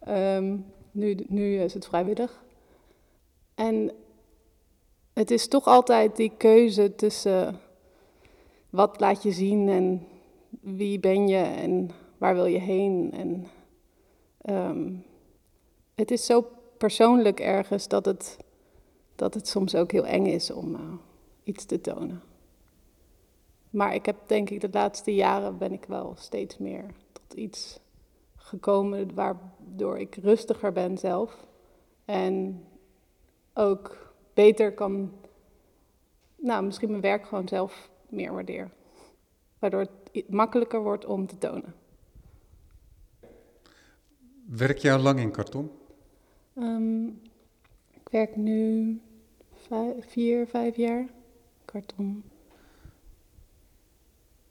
Ehm, 0.00 0.56
nu, 0.90 1.16
nu 1.28 1.58
is 1.58 1.74
het 1.74 1.86
vrijwillig. 1.86 2.44
En 3.54 3.92
het 5.16 5.30
is 5.30 5.48
toch 5.48 5.64
altijd 5.64 6.16
die 6.16 6.32
keuze 6.36 6.94
tussen 6.94 7.60
wat 8.70 9.00
laat 9.00 9.22
je 9.22 9.32
zien 9.32 9.68
en 9.68 10.06
wie 10.60 11.00
ben 11.00 11.28
je 11.28 11.42
en 11.42 11.90
waar 12.18 12.34
wil 12.34 12.46
je 12.46 12.58
heen. 12.58 13.12
En 13.12 13.46
ehm, 14.40 14.94
het 15.94 16.10
is 16.10 16.26
zo 16.26 16.46
persoonlijk 16.78 17.40
ergens 17.40 17.88
dat 17.88 18.04
het 18.04 18.36
dat 19.14 19.34
het 19.34 19.48
soms 19.48 19.74
ook 19.74 19.92
heel 19.92 20.06
eng 20.06 20.26
is 20.26 20.50
om 20.50 20.74
eh, 20.74 20.80
iets 21.42 21.64
te 21.64 21.80
tonen. 21.80 22.22
Maar 23.70 23.94
ik 23.94 24.06
heb 24.06 24.16
denk 24.26 24.50
ik 24.50 24.60
de 24.60 24.68
laatste 24.72 25.14
jaren 25.14 25.58
ben 25.58 25.72
ik 25.72 25.84
wel 25.84 26.14
steeds 26.16 26.58
meer 26.58 26.84
tot 27.12 27.38
iets 27.38 27.80
gekomen 28.36 29.14
waardoor 29.14 29.98
ik 29.98 30.14
rustiger 30.14 30.72
ben 30.72 30.98
zelf. 30.98 31.46
En 32.04 32.64
ook 33.54 34.05
beter 34.36 34.72
kan, 34.72 35.12
nou 36.36 36.64
misschien 36.64 36.90
mijn 36.90 37.02
werk 37.02 37.26
gewoon 37.26 37.48
zelf 37.48 37.90
meer 38.08 38.32
waardeer. 38.32 38.70
Waardoor 39.58 39.80
het 39.80 40.30
makkelijker 40.30 40.82
wordt 40.82 41.04
om 41.04 41.26
te 41.26 41.38
tonen. 41.38 41.74
Werk 44.46 44.78
jij 44.78 44.92
al 44.92 45.00
lang 45.00 45.18
in 45.18 45.30
karton? 45.30 45.70
Ehm, 46.54 47.06
ik 47.90 48.08
werk 48.10 48.36
nu 48.36 49.00
vijf, 49.52 50.10
vier, 50.10 50.46
vijf 50.46 50.76
jaar. 50.76 51.06
Karton. 51.64 52.24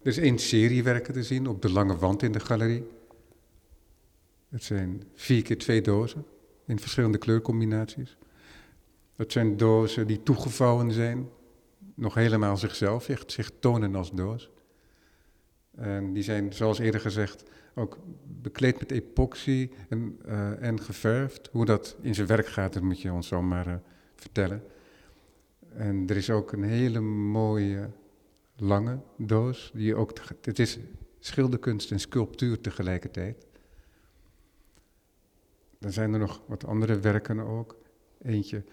Er 0.01 0.07
is 0.07 0.17
één 0.17 0.39
serie 0.39 0.83
werken 0.83 1.13
te 1.13 1.23
zien 1.23 1.47
op 1.47 1.61
de 1.61 1.71
lange 1.71 1.97
wand 1.97 2.21
in 2.23 2.31
de 2.31 2.39
galerie. 2.39 2.87
Het 4.49 4.63
zijn 4.63 5.03
vier 5.13 5.43
keer 5.43 5.57
twee 5.57 5.81
dozen 5.81 6.25
in 6.65 6.79
verschillende 6.79 7.17
kleurcombinaties. 7.17 8.17
Het 9.15 9.31
zijn 9.31 9.57
dozen 9.57 10.07
die 10.07 10.23
toegevouwen 10.23 10.91
zijn, 10.91 11.29
nog 11.95 12.13
helemaal 12.13 12.57
zichzelf, 12.57 13.09
echt 13.09 13.31
zich 13.31 13.51
tonen 13.59 13.95
als 13.95 14.11
doos. 14.11 14.51
En 15.75 16.13
die 16.13 16.23
zijn, 16.23 16.53
zoals 16.53 16.79
eerder 16.79 17.01
gezegd, 17.01 17.43
ook 17.75 17.97
bekleed 18.41 18.79
met 18.79 18.91
epoxy 18.91 19.69
en, 19.89 20.19
eh, 20.25 20.63
en 20.63 20.81
geverfd. 20.81 21.49
Hoe 21.51 21.65
dat 21.65 21.95
in 22.01 22.15
zijn 22.15 22.27
werk 22.27 22.47
gaat, 22.47 22.73
dat 22.73 22.83
moet 22.83 23.01
je 23.01 23.11
ons 23.11 23.27
zomaar 23.27 23.67
eh, 23.67 23.75
vertellen. 24.15 24.63
En 25.73 26.07
er 26.07 26.17
is 26.17 26.29
ook 26.29 26.51
een 26.51 26.63
hele 26.63 26.99
mooie 26.99 27.89
lange 28.55 28.99
doos. 29.17 29.71
Die 29.73 29.95
ook, 29.95 30.11
het 30.41 30.59
is 30.59 30.79
schilderkunst 31.19 31.91
en 31.91 31.99
sculptuur 31.99 32.61
tegelijkertijd. 32.61 33.45
Dan 35.79 35.91
zijn 35.91 36.13
er 36.13 36.19
nog 36.19 36.41
wat 36.47 36.65
andere 36.65 36.99
werken 36.99 37.39
ook. 37.39 37.75
Eentje 38.21 38.63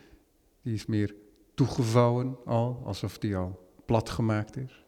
die 0.62 0.75
is 0.75 0.87
meer 0.87 1.15
toegevouwen 1.55 2.37
al, 2.45 2.83
alsof 2.84 3.19
die 3.19 3.37
al 3.37 3.71
plat 3.84 4.11
gemaakt 4.11 4.56
is. 4.56 4.84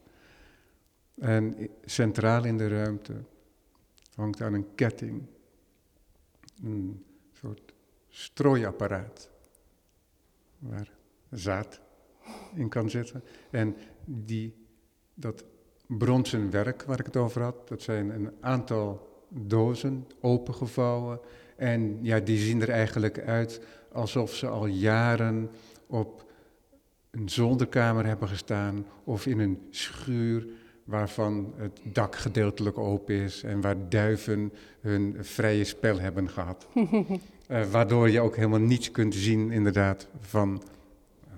En 1.14 1.68
centraal 1.84 2.44
in 2.44 2.56
de 2.58 2.68
ruimte 2.68 3.24
hangt 4.14 4.42
aan 4.42 4.54
een 4.54 4.74
ketting 4.74 5.22
een 6.62 7.04
soort 7.32 7.74
strooiapparaat 8.08 9.30
waar 10.58 10.90
zaad 11.30 11.80
in 12.54 12.68
kan 12.68 12.90
zitten. 12.90 13.22
En 13.50 13.76
die, 14.04 14.54
dat 15.14 15.44
bronzen 15.86 16.50
werk 16.50 16.82
waar 16.82 16.98
ik 16.98 17.06
het 17.06 17.16
over 17.16 17.42
had, 17.42 17.68
dat 17.68 17.82
zijn 17.82 18.10
een 18.10 18.32
aantal 18.40 19.12
dozen 19.28 20.06
opengevouwen. 20.20 21.20
En 21.56 21.98
ja, 22.00 22.20
die 22.20 22.38
zien 22.38 22.62
er 22.62 22.70
eigenlijk 22.70 23.20
uit 23.20 23.60
alsof 23.92 24.34
ze 24.34 24.46
al 24.46 24.66
jaren 24.66 25.50
op 25.86 26.24
een 27.10 27.28
zolderkamer 27.28 28.06
hebben 28.06 28.28
gestaan 28.28 28.86
of 29.04 29.26
in 29.26 29.38
een 29.38 29.66
schuur 29.70 30.46
waarvan 30.84 31.54
het 31.56 31.80
dak 31.82 32.16
gedeeltelijk 32.16 32.78
open 32.78 33.14
is 33.14 33.42
en 33.42 33.60
waar 33.60 33.88
duiven 33.88 34.52
hun 34.80 35.16
vrije 35.20 35.64
spel 35.64 35.98
hebben 36.00 36.30
gehad. 36.30 36.66
Eh, 37.44 37.70
waardoor 37.70 38.10
je 38.10 38.20
ook 38.20 38.36
helemaal 38.36 38.58
niets 38.58 38.90
kunt 38.90 39.14
zien, 39.14 39.50
inderdaad, 39.50 40.08
van 40.20 40.62
eh, 41.24 41.30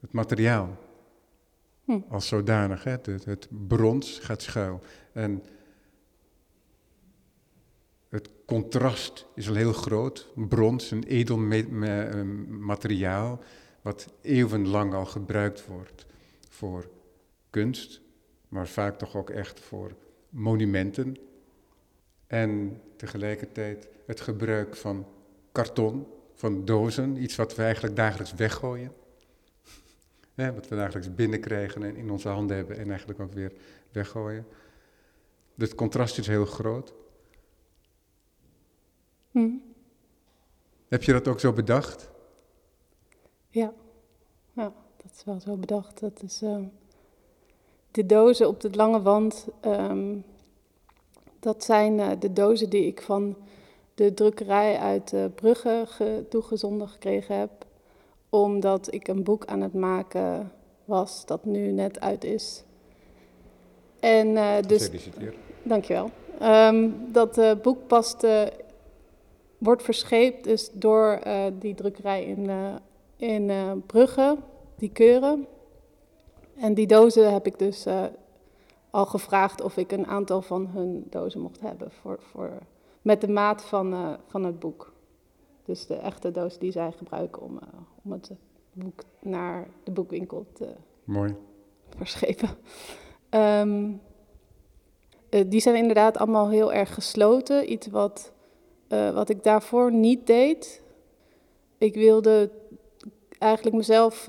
het 0.00 0.12
materiaal. 0.12 0.76
Hm. 1.84 1.98
Als 2.08 2.28
zodanig, 2.28 2.84
hè? 2.84 2.90
Het, 2.90 3.24
het 3.24 3.48
brons 3.66 4.18
gaat 4.18 4.42
schuil. 4.42 4.80
En 5.12 5.42
het 8.14 8.30
contrast 8.46 9.26
is 9.34 9.48
al 9.48 9.54
heel 9.54 9.72
groot. 9.72 10.32
Brons, 10.34 10.90
een 10.90 11.04
edel 11.04 11.50
eh, 11.50 12.22
materiaal, 12.48 13.40
wat 13.82 14.12
eeuwenlang 14.20 14.94
al 14.94 15.06
gebruikt 15.06 15.66
wordt 15.66 16.06
voor 16.48 16.88
kunst, 17.50 18.00
maar 18.48 18.68
vaak 18.68 18.98
toch 18.98 19.16
ook 19.16 19.30
echt 19.30 19.60
voor 19.60 19.94
monumenten. 20.28 21.16
En 22.26 22.80
tegelijkertijd 22.96 23.88
het 24.06 24.20
gebruik 24.20 24.76
van 24.76 25.06
karton, 25.52 26.06
van 26.34 26.64
dozen, 26.64 27.22
iets 27.22 27.36
wat 27.36 27.54
we 27.54 27.62
eigenlijk 27.62 27.96
dagelijks 27.96 28.34
weggooien. 28.34 28.92
Wat 30.54 30.68
we 30.68 30.76
dagelijks 30.76 31.14
binnenkrijgen 31.14 31.82
en 31.82 31.96
in 31.96 32.10
onze 32.10 32.28
handen 32.28 32.56
hebben 32.56 32.76
en 32.76 32.88
eigenlijk 32.88 33.20
ook 33.20 33.32
weer 33.32 33.52
weggooien. 33.92 34.46
Dus 35.54 35.68
het 35.68 35.76
contrast 35.76 36.18
is 36.18 36.26
heel 36.26 36.46
groot. 36.46 36.94
Hm. 39.34 39.50
Heb 40.88 41.02
je 41.02 41.12
dat 41.12 41.28
ook 41.28 41.40
zo 41.40 41.52
bedacht? 41.52 42.10
Ja. 43.48 43.72
ja, 44.52 44.72
dat 44.96 45.12
is 45.14 45.24
wel 45.24 45.40
zo 45.40 45.56
bedacht. 45.56 46.00
Dat 46.00 46.22
is, 46.22 46.42
ehm, 46.42 46.64
de 47.90 48.06
dozen 48.06 48.48
op 48.48 48.60
de 48.60 48.70
lange 48.70 49.02
wand, 49.02 49.46
ehm, 49.60 50.16
dat 51.40 51.64
zijn 51.64 51.98
uh, 51.98 52.10
de 52.18 52.32
dozen 52.32 52.70
die 52.70 52.86
ik 52.86 53.02
van 53.02 53.36
de 53.94 54.14
drukkerij 54.14 54.78
uit 54.78 55.12
uh, 55.12 55.24
Brugge 55.34 55.84
ge 55.86 56.24
toegezonden 56.28 56.88
gekregen 56.88 57.38
heb. 57.38 57.66
Omdat 58.28 58.94
ik 58.94 59.08
een 59.08 59.22
boek 59.22 59.44
aan 59.44 59.60
het 59.60 59.74
maken 59.74 60.52
was 60.84 61.26
dat 61.26 61.44
nu 61.44 61.72
net 61.72 62.00
uit 62.00 62.24
is. 62.24 62.64
En 64.00 64.28
uh, 64.28 64.56
dus. 64.66 64.82
Gefeliciteerd. 64.82 65.36
Dankjewel. 65.62 66.10
Um, 66.42 67.12
dat 67.12 67.62
boek 67.62 67.86
past, 67.86 68.26
wordt 69.64 69.82
verscheept 69.82 70.44
dus 70.44 70.70
door 70.72 71.20
die 71.58 71.74
drukkerij 71.74 72.24
in, 72.24 72.50
in 73.16 73.82
Brugge, 73.86 74.36
die 74.76 74.90
keuren. 74.90 75.46
En 76.56 76.74
die 76.74 76.86
dozen 76.86 77.32
heb 77.32 77.46
ik 77.46 77.58
dus 77.58 77.86
al 78.90 79.06
gevraagd 79.06 79.62
of 79.62 79.76
ik 79.76 79.92
een 79.92 80.06
aantal 80.06 80.42
van 80.42 80.66
hun 80.66 81.06
dozen 81.10 81.40
mocht 81.40 81.60
hebben 81.60 81.90
voor, 81.90 82.18
voor, 82.30 82.50
met 83.02 83.20
de 83.20 83.28
maat 83.28 83.62
van, 83.62 84.18
van 84.26 84.44
het 84.44 84.58
boek. 84.58 84.92
Dus 85.64 85.86
de 85.86 85.94
echte 85.94 86.30
doos 86.30 86.58
die 86.58 86.72
zij 86.72 86.92
gebruiken 86.92 87.42
om, 87.42 87.58
om 88.02 88.12
het 88.12 88.30
boek 88.72 89.02
naar 89.20 89.68
de 89.84 89.90
boekwinkel 89.90 90.46
te 90.52 90.68
Mooi. 91.04 91.34
verschepen. 91.96 92.48
Um, 93.30 94.00
die 95.46 95.60
zijn 95.60 95.76
inderdaad 95.76 96.16
allemaal 96.16 96.48
heel 96.48 96.72
erg 96.72 96.94
gesloten. 96.94 97.72
Iets 97.72 97.86
wat, 97.86 98.32
wat 98.88 99.28
ik 99.28 99.42
daarvoor 99.42 99.92
niet 99.92 100.26
deed. 100.26 100.82
Ik 101.78 101.94
wilde 101.94 102.50
eigenlijk 103.38 103.76
mezelf 103.76 104.28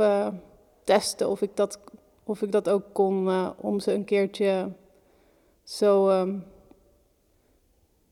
testen 0.83 1.29
of 1.29 1.41
ik 1.41 1.55
dat 1.55 1.79
of 2.25 2.41
ik 2.41 2.51
dat 2.51 2.69
ook 2.69 2.83
kon 2.91 3.27
uh, 3.27 3.49
om 3.57 3.79
ze 3.79 3.93
een 3.93 4.03
keertje 4.03 4.71
zo, 5.63 6.09
um, 6.09 6.43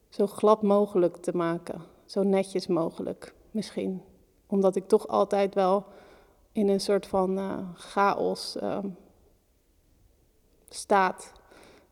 zo 0.09 0.27
glad 0.27 0.61
mogelijk 0.61 1.17
te 1.17 1.35
maken. 1.35 1.81
Zo 2.05 2.23
netjes 2.23 2.67
mogelijk 2.67 3.33
misschien. 3.51 4.01
Omdat 4.47 4.75
ik 4.75 4.87
toch 4.87 5.07
altijd 5.07 5.53
wel 5.53 5.85
in 6.51 6.69
een 6.69 6.79
soort 6.79 7.07
van 7.07 7.39
chaos 7.75 8.61
um, 8.63 8.95
staat. 10.69 11.31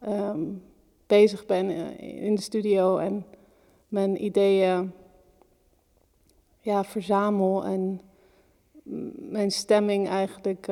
Um, 0.07 0.63
bezig 1.07 1.45
ben 1.45 1.69
in 2.00 2.36
de 2.36 2.42
studio 2.42 2.97
en 2.97 3.25
mijn 3.91 4.23
ideeën 4.23 4.93
ja, 6.59 6.83
verzamel 6.83 7.65
en 7.65 8.01
mijn 9.15 9.51
stemming 9.51 10.07
eigenlijk 10.07 10.67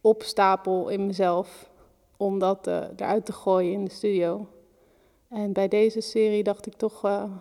opstapel 0.00 0.88
in 0.88 1.06
mezelf 1.06 1.70
om 2.16 2.38
dat 2.38 2.66
uh, 2.66 2.86
eruit 2.96 3.26
te 3.26 3.32
gooien 3.32 3.72
in 3.72 3.84
de 3.84 3.90
studio. 3.90 4.48
En 5.28 5.52
bij 5.52 5.68
deze 5.68 6.00
serie 6.00 6.42
dacht 6.42 6.66
ik 6.66 6.74
toch 6.74 7.04
uh, 7.04 7.32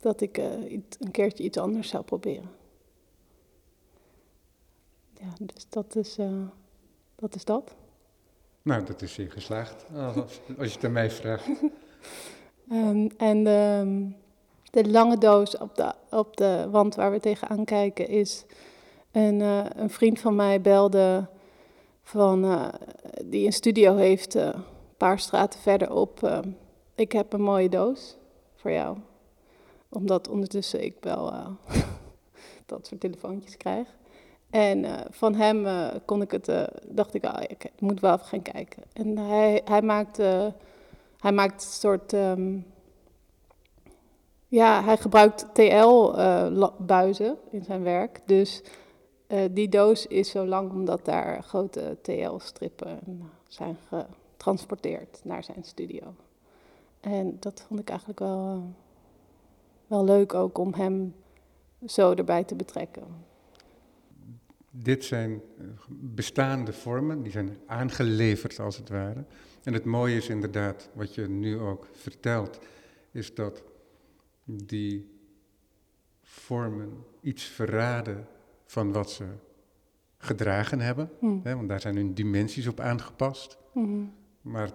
dat 0.00 0.20
ik 0.20 0.36
een 0.36 1.10
keertje 1.10 1.44
iets 1.44 1.58
anders 1.58 1.88
zou 1.88 2.04
proberen. 2.04 2.50
Ja, 5.12 5.32
dus 5.40 5.68
dat 5.68 5.96
is, 5.96 6.18
dat 7.14 7.34
is 7.34 7.44
dat. 7.44 7.74
Nou, 8.62 8.84
dat 8.84 9.02
is 9.02 9.12
zeer 9.12 9.30
geslaagd, 9.30 9.86
als, 9.94 10.40
als 10.58 10.68
je 10.68 10.74
het 10.74 10.84
aan 10.84 10.92
mij 10.92 11.10
vraagt. 11.10 11.48
um, 12.70 13.08
en 13.16 13.44
de, 13.44 14.08
de 14.70 14.90
lange 14.90 15.18
doos 15.18 15.58
op 15.58 15.76
de, 15.76 15.92
op 16.10 16.36
de 16.36 16.68
wand 16.70 16.94
waar 16.94 17.10
we 17.10 17.20
tegenaan 17.20 17.64
kijken 17.64 18.08
is 18.08 18.44
en 19.10 19.40
uh, 19.40 19.64
een 19.74 19.90
vriend 19.90 20.20
van 20.20 20.36
mij 20.36 20.60
belde 20.60 21.28
van, 22.02 22.44
uh, 22.44 22.68
die 23.24 23.46
een 23.46 23.52
studio 23.52 23.96
heeft, 23.96 24.36
uh, 24.36 24.42
een 24.42 24.64
paar 24.96 25.18
straten 25.18 25.60
verderop. 25.60 26.42
ik 26.94 27.12
heb 27.12 27.32
een 27.32 27.42
mooie 27.42 27.68
doos 27.68 28.16
voor 28.54 28.70
jou. 28.70 28.98
Omdat 29.88 30.28
ondertussen 30.28 30.84
ik 30.84 30.96
wel 31.00 31.32
dat 32.66 32.86
soort 32.86 33.00
telefoontjes 33.00 33.56
krijg. 33.56 33.96
En 34.50 34.86
van 35.10 35.34
hem 35.34 35.66
kon 36.04 36.22
ik 36.22 36.30
het, 36.30 36.50
dacht 36.88 37.14
ik, 37.14 37.24
ah, 37.24 37.42
ik 37.42 37.70
moet 37.78 38.00
wel 38.00 38.12
even 38.12 38.26
gaan 38.26 38.42
kijken. 38.42 38.82
En 38.92 39.18
hij, 39.18 39.62
hij 39.64 39.82
maakt, 39.82 40.22
hij 41.18 41.32
maakt 41.32 41.62
een 41.64 41.70
soort, 41.70 42.12
um, 42.12 42.66
ja, 44.48 44.84
hij 44.84 44.96
gebruikt 44.96 45.46
TL-buizen 45.52 47.36
in 47.50 47.62
zijn 47.64 47.82
werk. 47.82 48.20
Dus 48.26 48.62
uh, 49.28 49.40
die 49.50 49.68
doos 49.68 50.06
is 50.06 50.30
zo 50.30 50.46
lang 50.46 50.70
omdat 50.70 51.04
daar 51.04 51.42
grote 51.42 51.96
TL-strippen 52.02 53.00
zijn 53.48 53.76
getransporteerd 53.88 55.20
naar 55.24 55.44
zijn 55.44 55.64
studio. 55.64 56.14
En 57.00 57.36
dat 57.40 57.64
vond 57.68 57.80
ik 57.80 57.88
eigenlijk 57.88 58.18
wel, 58.18 58.54
uh, 58.54 58.62
wel 59.86 60.04
leuk 60.04 60.34
ook 60.34 60.58
om 60.58 60.74
hem 60.74 61.14
zo 61.86 62.12
erbij 62.12 62.44
te 62.44 62.54
betrekken. 62.54 63.02
Dit 64.70 65.04
zijn 65.04 65.30
eh, 65.58 65.64
bestaande 65.88 66.72
vormen, 66.72 67.22
die 67.22 67.32
zijn 67.32 67.56
aangeleverd 67.66 68.58
als 68.58 68.76
het 68.76 68.88
ware. 68.88 69.24
En 69.68 69.74
het 69.74 69.84
mooie 69.84 70.16
is 70.16 70.28
inderdaad, 70.28 70.90
wat 70.94 71.14
je 71.14 71.28
nu 71.28 71.58
ook 71.58 71.86
vertelt, 71.92 72.58
is 73.12 73.34
dat 73.34 73.62
die 74.44 75.10
vormen 76.22 77.04
iets 77.20 77.44
verraden 77.44 78.26
van 78.66 78.92
wat 78.92 79.10
ze 79.10 79.24
gedragen 80.18 80.80
hebben. 80.80 81.10
Mm. 81.20 81.40
Hè, 81.42 81.54
want 81.54 81.68
daar 81.68 81.80
zijn 81.80 81.96
hun 81.96 82.14
dimensies 82.14 82.66
op 82.66 82.80
aangepast. 82.80 83.58
Mm. 83.72 84.12
Maar 84.40 84.70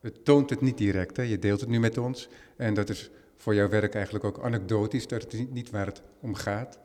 het 0.00 0.24
toont 0.24 0.50
het 0.50 0.60
niet 0.60 0.78
direct. 0.78 1.16
Hè. 1.16 1.22
Je 1.22 1.38
deelt 1.38 1.60
het 1.60 1.68
nu 1.68 1.80
met 1.80 1.98
ons. 1.98 2.28
En 2.56 2.74
dat 2.74 2.88
is 2.88 3.10
voor 3.36 3.54
jouw 3.54 3.68
werk 3.68 3.94
eigenlijk 3.94 4.24
ook 4.24 4.38
anekdotisch. 4.38 5.06
Dat 5.06 5.32
is 5.32 5.44
niet 5.50 5.70
waar 5.70 5.86
het 5.86 6.02
om 6.20 6.34
gaat. 6.34 6.78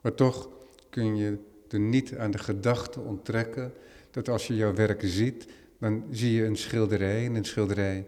Maar 0.00 0.14
toch 0.14 0.48
kun 0.90 1.16
je 1.16 1.38
er 1.68 1.80
niet 1.80 2.16
aan 2.16 2.30
de 2.30 2.38
gedachte 2.38 3.00
onttrekken 3.00 3.72
dat 4.10 4.28
als 4.28 4.46
je 4.46 4.54
jouw 4.54 4.74
werk 4.74 5.00
ziet, 5.04 5.46
dan 5.84 6.04
zie 6.10 6.32
je 6.32 6.44
een 6.44 6.56
schilderij. 6.56 7.24
En 7.24 7.34
een 7.34 7.44
schilderij 7.44 8.06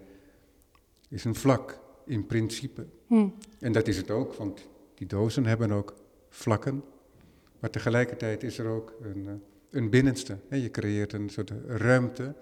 is 1.08 1.24
een 1.24 1.34
vlak 1.34 1.78
in 2.06 2.26
principe. 2.26 2.86
Mm. 3.06 3.34
En 3.58 3.72
dat 3.72 3.88
is 3.88 3.96
het 3.96 4.10
ook, 4.10 4.34
want 4.34 4.68
die 4.94 5.06
dozen 5.06 5.46
hebben 5.46 5.72
ook 5.72 5.94
vlakken. 6.28 6.84
Maar 7.58 7.70
tegelijkertijd 7.70 8.42
is 8.42 8.58
er 8.58 8.66
ook 8.66 8.94
een, 9.02 9.26
eh, 9.26 9.32
een 9.70 9.90
binnenste. 9.90 10.38
Je 10.50 10.70
creëert 10.70 11.12
een 11.12 11.30
soort 11.30 11.52
ruimte 11.66 12.34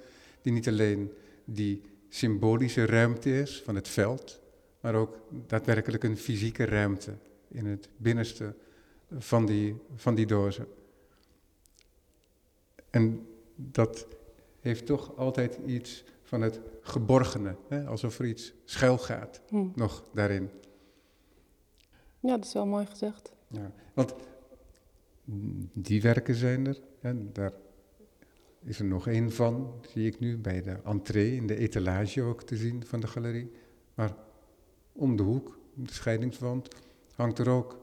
die 0.42 0.52
niet 0.52 0.68
alleen 0.68 1.12
die 1.44 1.82
symbolische 2.08 2.86
ruimte 2.86 3.40
is 3.40 3.62
van 3.64 3.74
het 3.74 3.88
veld, 3.88 4.40
maar 4.80 4.94
ook 4.94 5.18
daadwerkelijk 5.46 6.04
een 6.04 6.16
fysieke 6.16 6.64
ruimte 6.64 7.14
in 7.48 7.66
het 7.66 7.88
binnenste 7.96 8.54
van 9.18 9.46
die, 9.46 9.76
van 9.96 10.14
die 10.14 10.26
dozen. 10.26 10.66
En 12.90 13.26
dat 13.54 14.06
heeft 14.64 14.86
toch 14.86 15.16
altijd 15.16 15.58
iets 15.66 16.04
van 16.22 16.40
het 16.40 16.60
geborgene, 16.80 17.56
hè? 17.68 17.86
alsof 17.86 18.18
er 18.18 18.26
iets 18.26 18.52
schuil 18.64 18.98
gaat 18.98 19.40
hm. 19.48 19.66
nog 19.74 20.04
daarin. 20.12 20.50
Ja, 22.20 22.36
dat 22.36 22.44
is 22.44 22.52
wel 22.52 22.66
mooi 22.66 22.86
gezegd. 22.86 23.32
Ja, 23.48 23.72
want 23.94 24.14
die 25.72 26.02
werken 26.02 26.34
zijn 26.34 26.66
er. 26.66 26.80
En 27.00 27.30
daar 27.32 27.52
is 28.62 28.78
er 28.78 28.84
nog 28.84 29.06
één 29.06 29.32
van, 29.32 29.80
zie 29.92 30.06
ik 30.06 30.20
nu, 30.20 30.38
bij 30.38 30.62
de 30.62 30.76
entree, 30.84 31.36
in 31.36 31.46
de 31.46 31.56
etalage 31.56 32.22
ook 32.22 32.42
te 32.42 32.56
zien 32.56 32.86
van 32.86 33.00
de 33.00 33.06
galerie. 33.06 33.50
Maar 33.94 34.14
om 34.92 35.16
de 35.16 35.22
hoek, 35.22 35.58
de 35.74 35.92
scheidingswand, 35.92 36.68
hangt 37.14 37.38
er 37.38 37.48
ook 37.48 37.78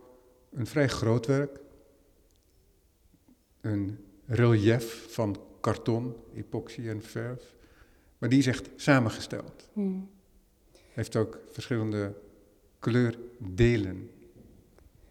een 0.51 0.67
vrij 0.67 0.87
groot 0.87 1.25
werk. 1.25 1.59
Een 3.61 3.99
relief 4.25 5.13
van 5.13 5.50
karton, 5.61 6.15
epoxy 6.35 6.87
en 6.87 7.01
verf. 7.01 7.55
Maar 8.17 8.29
die 8.29 8.39
is 8.39 8.47
echt 8.47 8.69
samengesteld. 8.75 9.69
Hmm. 9.73 10.09
Heeft 10.93 11.15
ook 11.15 11.39
verschillende 11.51 12.13
kleurdelen. 12.79 14.09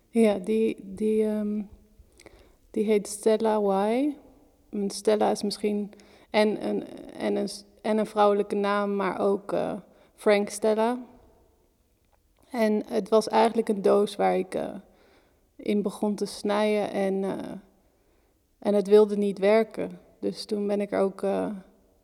Ja, 0.08 0.38
die, 0.38 0.76
die 0.84 1.24
um 1.24 1.68
die 2.70 2.84
heet 2.84 3.08
Stella 3.08 3.58
Y. 3.58 4.16
Stella 4.88 5.30
is 5.30 5.42
misschien 5.42 5.92
en 6.30 6.66
een, 6.68 6.86
en 7.12 7.36
een, 7.36 7.48
en 7.82 7.98
een 7.98 8.06
vrouwelijke 8.06 8.54
naam, 8.54 8.96
maar 8.96 9.20
ook 9.20 9.52
uh, 9.52 9.72
Frank 10.14 10.48
Stella. 10.48 10.98
En 12.50 12.82
het 12.86 13.08
was 13.08 13.28
eigenlijk 13.28 13.68
een 13.68 13.82
doos 13.82 14.16
waar 14.16 14.38
ik 14.38 14.54
uh, 14.54 14.74
in 15.56 15.82
begon 15.82 16.14
te 16.14 16.26
snijden 16.26 16.90
en, 16.90 17.14
uh, 17.14 17.32
en 18.58 18.74
het 18.74 18.88
wilde 18.88 19.16
niet 19.16 19.38
werken. 19.38 19.98
Dus 20.20 20.44
toen 20.44 20.66
ben 20.66 20.80
ik 20.80 20.92
ook 20.92 21.24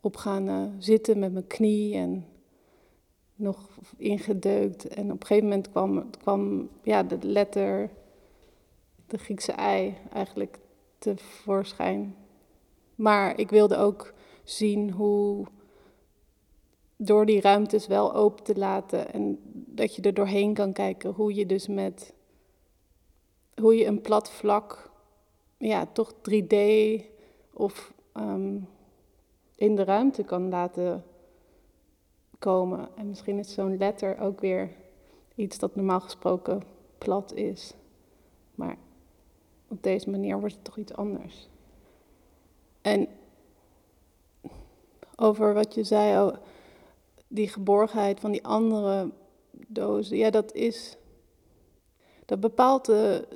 op 0.00 0.16
gaan 0.16 0.74
zitten 0.78 1.18
met 1.18 1.32
mijn 1.32 1.46
knie 1.46 1.94
en 1.94 2.26
nog 3.34 3.68
ingedeukt. 3.96 4.88
En 4.88 5.04
op 5.12 5.20
een 5.20 5.26
gegeven 5.26 5.48
moment 5.48 5.70
kwam, 5.70 6.10
kwam 6.10 6.68
ja, 6.82 7.02
de 7.02 7.18
letter 7.20 7.90
de 9.06 9.18
Griekse 9.18 9.52
ei 9.52 9.94
eigenlijk 10.12 10.58
tevoorschijn. 10.98 12.16
Maar 12.94 13.38
ik 13.38 13.50
wilde 13.50 13.76
ook 13.76 14.14
zien 14.44 14.90
hoe, 14.90 15.46
door 16.96 17.26
die 17.26 17.40
ruimtes 17.40 17.86
wel 17.86 18.14
open 18.14 18.44
te 18.44 18.56
laten 18.56 19.12
en 19.12 19.38
dat 19.52 19.94
je 19.94 20.02
er 20.02 20.14
doorheen 20.14 20.54
kan 20.54 20.72
kijken 20.72 21.10
hoe 21.10 21.34
je 21.34 21.46
dus 21.46 21.68
met 21.68 22.14
hoe 23.60 23.76
je 23.76 23.86
een 23.86 24.00
plat 24.00 24.30
vlak, 24.30 24.90
ja, 25.58 25.86
toch 25.86 26.12
3D 26.12 26.56
of 27.52 27.94
ehm, 28.16 28.58
in 29.54 29.76
de 29.76 29.84
ruimte 29.84 30.22
kan 30.22 30.48
laten 30.48 31.04
komen. 32.38 32.88
En 32.94 33.08
misschien 33.08 33.38
is 33.38 33.54
zo'n 33.54 33.76
letter 33.76 34.18
ook 34.18 34.40
weer 34.40 34.70
iets 35.34 35.58
dat 35.58 35.76
normaal 35.76 36.00
gesproken 36.00 36.62
plat 36.98 37.32
is. 37.32 37.74
Maar 38.54 38.76
op 39.68 39.82
deze 39.82 40.10
manier 40.10 40.38
wordt 40.38 40.54
het 40.54 40.64
toch 40.64 40.78
iets 40.78 40.94
anders. 40.94 41.48
En 42.82 43.08
over 45.16 45.54
wat 45.54 45.74
je 45.74 45.84
zei, 45.84 46.26
oh, 46.26 46.36
die 47.28 47.48
geborgenheid 47.48 48.20
van 48.20 48.32
die 48.32 48.46
andere 48.46 49.10
dozen, 49.66 50.16
ja, 50.16 50.30
dat 50.30 50.52
is. 50.52 50.96
Dat 52.24 52.40
bepaalt 52.40 52.84
de, 52.84 53.28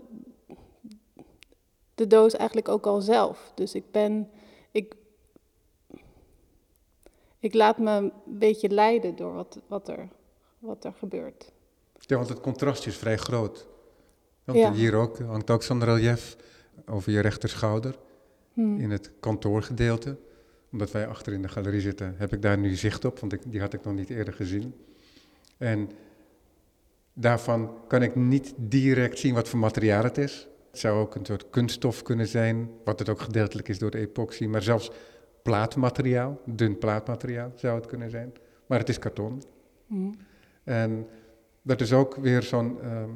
de 1.94 2.06
doos 2.06 2.34
eigenlijk 2.34 2.68
ook 2.68 2.86
al 2.86 3.00
zelf. 3.00 3.52
Dus 3.54 3.74
ik 3.74 3.90
ben. 3.90 4.30
Ik, 4.70 4.94
ik 7.40 7.54
laat 7.54 7.78
me 7.78 7.90
een 7.90 8.12
beetje 8.26 8.68
leiden 8.68 9.16
door 9.16 9.34
wat, 9.34 9.58
wat, 9.66 9.88
er, 9.88 10.08
wat 10.58 10.84
er 10.84 10.92
gebeurt. 10.92 11.52
Ja, 11.98 12.16
want 12.16 12.28
het 12.28 12.40
contrast 12.40 12.86
is 12.86 12.96
vrij 12.96 13.16
groot. 13.16 13.68
Want 14.44 14.74
hier 14.74 14.94
ook 14.94 15.18
hangt 15.18 15.50
ook 15.50 15.62
zo'n 15.62 15.84
relief 15.84 16.36
over 16.86 17.12
je 17.12 17.20
rechterschouder 17.20 17.98
hmm. 18.52 18.80
in 18.80 18.90
het 18.90 19.10
kantoorgedeelte. 19.20 20.16
Omdat 20.72 20.90
wij 20.90 21.06
achter 21.06 21.32
in 21.32 21.42
de 21.42 21.48
galerie 21.48 21.80
zitten, 21.80 22.14
heb 22.18 22.32
ik 22.32 22.42
daar 22.42 22.58
nu 22.58 22.74
zicht 22.74 23.04
op, 23.04 23.18
want 23.18 23.32
ik, 23.32 23.40
die 23.44 23.60
had 23.60 23.72
ik 23.72 23.84
nog 23.84 23.94
niet 23.94 24.10
eerder 24.10 24.34
gezien. 24.34 24.74
En 25.56 25.90
daarvan 27.12 27.74
kan 27.86 28.02
ik 28.02 28.14
niet 28.14 28.54
direct 28.56 29.18
zien 29.18 29.34
wat 29.34 29.48
voor 29.48 29.58
materiaal 29.58 30.02
het 30.02 30.18
is. 30.18 30.48
Het 30.70 30.78
zou 30.78 31.00
ook 31.00 31.14
een 31.14 31.26
soort 31.26 31.50
kunststof 31.50 32.02
kunnen 32.02 32.26
zijn, 32.26 32.70
wat 32.84 32.98
het 32.98 33.08
ook 33.08 33.20
gedeeltelijk 33.20 33.68
is 33.68 33.78
door 33.78 33.90
de 33.90 33.98
epoxy, 33.98 34.46
maar 34.46 34.62
zelfs 34.62 34.90
plaatmateriaal, 35.42 36.40
dun 36.44 36.78
plaatmateriaal 36.78 37.52
zou 37.54 37.76
het 37.76 37.86
kunnen 37.86 38.10
zijn. 38.10 38.32
Maar 38.66 38.78
het 38.78 38.88
is 38.88 38.98
karton. 38.98 39.42
Hmm. 39.86 40.14
En 40.64 41.06
dat 41.62 41.80
is 41.80 41.92
ook 41.92 42.14
weer 42.16 42.42
zo'n 42.42 42.80
ehm, 42.80 43.10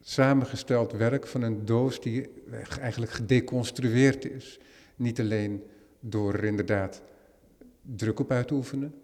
samengesteld 0.00 0.92
werk 0.92 1.26
van 1.26 1.42
een 1.42 1.64
doos 1.64 2.00
die 2.00 2.28
eigenlijk 2.80 3.12
gedeconstrueerd 3.12 4.24
is. 4.24 4.60
Niet 4.96 5.20
alleen 5.20 5.62
door 6.00 6.34
er 6.34 6.44
inderdaad 6.44 7.02
druk 7.82 8.20
op 8.20 8.30
uit 8.30 8.48
te 8.48 8.54
oefenen, 8.54 8.94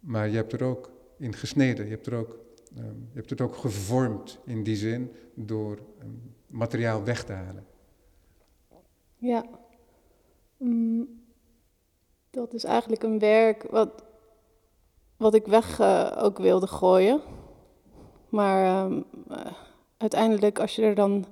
maar 0.00 0.28
je 0.28 0.36
hebt 0.36 0.52
er 0.52 0.64
ook 0.64 0.90
in 1.16 1.34
gesneden, 1.34 1.84
je 1.84 1.90
hebt, 1.90 2.06
er 2.06 2.14
ook, 2.14 2.38
ehm, 2.76 2.84
je 2.86 3.14
hebt 3.14 3.30
het 3.30 3.40
ook 3.40 3.56
gevormd 3.56 4.40
in 4.44 4.62
die 4.62 4.76
zin 4.76 5.12
door 5.34 5.78
um, 6.02 6.34
materiaal 6.46 7.04
weg 7.04 7.24
te 7.24 7.32
halen. 7.32 7.66
Ja, 9.16 9.44
mm, 10.56 11.17
dat 12.38 12.54
is 12.54 12.64
eigenlijk 12.64 13.02
een 13.02 13.18
werk 13.18 13.66
wat, 13.70 14.04
wat 15.16 15.34
ik 15.34 15.46
weg 15.46 15.80
uh, 15.80 16.16
ook 16.18 16.38
wilde 16.38 16.66
gooien. 16.66 17.20
Maar 18.28 18.84
um, 18.84 19.04
uiteindelijk, 19.96 20.58
als 20.58 20.76
je 20.76 20.82
er 20.82 20.94
dan 20.94 21.24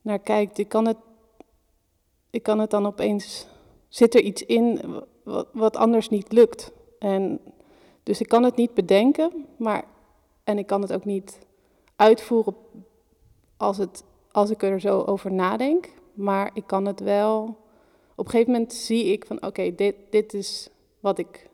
naar 0.00 0.18
kijkt, 0.18 0.58
ik 0.58 0.68
kan 0.68 0.86
het, 0.86 0.96
ik 2.30 2.42
kan 2.42 2.58
het 2.58 2.70
dan 2.70 2.86
opeens. 2.86 3.46
Zit 3.88 4.14
er 4.14 4.20
iets 4.20 4.46
in 4.46 4.80
wat, 5.22 5.48
wat 5.52 5.76
anders 5.76 6.08
niet 6.08 6.32
lukt? 6.32 6.72
En 6.98 7.40
dus 8.02 8.20
ik 8.20 8.28
kan 8.28 8.42
het 8.42 8.56
niet 8.56 8.74
bedenken, 8.74 9.46
maar. 9.56 9.84
En 10.44 10.58
ik 10.58 10.66
kan 10.66 10.80
het 10.80 10.92
ook 10.92 11.04
niet 11.04 11.38
uitvoeren 11.96 12.56
als, 13.56 13.78
het, 13.78 14.04
als 14.32 14.50
ik 14.50 14.62
er 14.62 14.80
zo 14.80 15.02
over 15.02 15.32
nadenk. 15.32 15.88
Maar 16.14 16.50
ik 16.54 16.66
kan 16.66 16.86
het 16.86 17.00
wel. 17.00 17.56
Op 18.22 18.28
een 18.28 18.34
gegeven 18.34 18.52
moment 18.52 18.72
zie 18.72 19.04
ik 19.04 19.26
van 19.26 19.42
oké, 19.42 19.74
dit, 19.74 19.94
dit 20.10 20.34
is 20.34 20.68
wat 21.00 21.18
ik. 21.18 21.48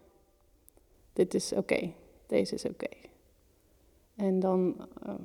Dit 1.12 1.34
is 1.34 1.52
oké. 1.52 1.92
Deze 2.26 2.54
is 2.54 2.64
oké. 2.64 2.88
En 4.16 4.40
dan, 4.40 4.88
ehm, 5.02 5.22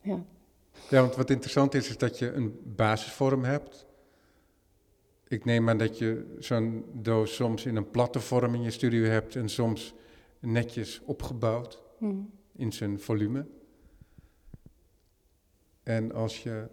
ja. 0.00 0.24
Ja, 0.90 1.00
want 1.00 1.16
wat 1.16 1.30
interessant 1.30 1.74
is, 1.74 1.88
is 1.88 1.98
dat 1.98 2.18
je 2.18 2.32
een 2.32 2.60
basisvorm 2.76 3.44
hebt. 3.44 3.86
Ik 5.28 5.44
neem 5.44 5.68
aan 5.68 5.78
dat 5.78 5.98
je 5.98 6.36
zo'n 6.38 6.84
doos 6.92 7.34
soms 7.34 7.66
in 7.66 7.76
een 7.76 7.90
platte 7.90 8.20
vorm 8.20 8.54
in 8.54 8.62
je 8.62 8.70
studio 8.70 9.04
hebt 9.04 9.36
en 9.36 9.48
soms 9.48 9.94
netjes 10.38 11.00
opgebouwd 11.04 11.82
hmm. 11.98 12.30
in 12.56 12.72
zijn 12.72 13.00
volume. 13.00 13.46
En 15.82 16.12
als 16.12 16.42
je 16.42 16.68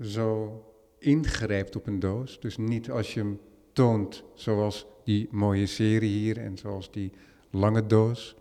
zo 0.00 0.64
ingrijpt 1.00 1.76
op 1.76 1.86
een 1.86 1.98
doos, 1.98 2.40
dus 2.40 2.56
niet 2.56 2.90
als 2.90 3.14
je 3.14 3.20
hem 3.20 3.40
toont 3.72 4.24
zoals 4.34 4.86
die 5.04 5.28
mooie 5.30 5.66
serie 5.66 6.18
hier 6.18 6.38
en 6.38 6.58
zoals 6.58 6.90
die 6.90 7.12
lange 7.50 7.86
doos, 7.86 8.36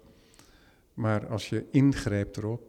maar 0.93 1.27
als 1.27 1.49
je 1.49 1.65
ingrijpt 1.71 2.37
erop, 2.37 2.61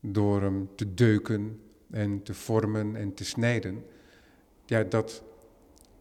door 0.00 0.42
hem 0.42 0.68
te 0.74 0.94
deuken 0.94 1.60
en 1.90 2.22
te 2.22 2.34
vormen 2.34 2.96
en 2.96 3.14
te 3.14 3.24
snijden, 3.24 3.84
ja, 4.66 4.82
dat 4.82 5.22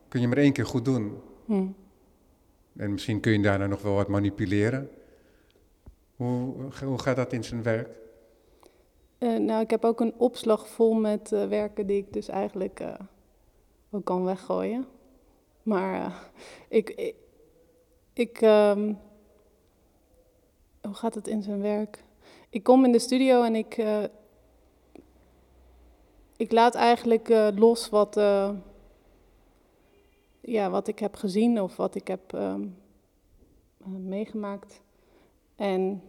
kun 0.08 0.22
je 0.22 0.28
maar 0.28 0.38
één 0.38 0.54
keer 0.54 0.66
goed 0.66 0.86
doen. 0.86 1.18
Hm. 1.46 1.68
En 2.76 2.92
misschien 2.92 3.20
kun 3.20 3.32
je 3.32 3.42
daarna 3.42 3.68
nog 3.68 3.82
wel 3.82 3.94
wat 3.94 4.08
manipuleren. 4.08 4.90
Hoe, 6.16 6.56
hoe 6.84 7.00
gaat 7.00 7.16
dat 7.16 7.34
in 7.34 7.44
zijn 7.44 7.64
werk? 7.64 8.03
Uh, 9.24 9.38
nou, 9.38 9.62
ik 9.62 9.70
heb 9.70 9.86
ook 9.86 10.00
een 10.00 10.14
opslag 10.18 10.68
vol 10.68 10.94
met 10.94 11.32
uh, 11.32 11.48
werken 11.48 11.88
die 11.88 11.98
ik 11.98 12.14
dus 12.14 12.28
eigenlijk 12.28 12.80
uh, 12.80 12.94
ook 13.92 14.06
kan 14.06 14.24
weggooien. 14.24 14.86
Maar 15.62 16.14
ik, 16.68 16.90
ik, 16.90 17.16
ik 18.14 18.42
um, 18.42 19.00
hoe 20.82 20.94
gaat 20.94 21.16
het 21.16 21.28
in 21.28 21.42
zijn 21.42 21.62
werk? 21.62 22.04
Ik 22.50 22.64
kom 22.64 22.86
in 22.86 22.92
de 22.92 23.00
studio 23.00 23.44
en 23.44 23.56
ik, 23.56 23.84
ik 26.38 26.52
laat 26.52 26.76
eigenlijk 26.76 27.28
los 27.56 27.90
wat, 27.90 28.16
ja, 30.42 30.70
wat 30.70 30.88
ik 30.88 31.00
heb 31.00 31.16
gezien 31.16 31.62
of 31.62 31.76
wat 31.76 31.96
ik 31.96 32.08
heb 32.08 32.32
um, 32.32 32.78
meegemaakt. 33.86 34.82
En 35.56 36.02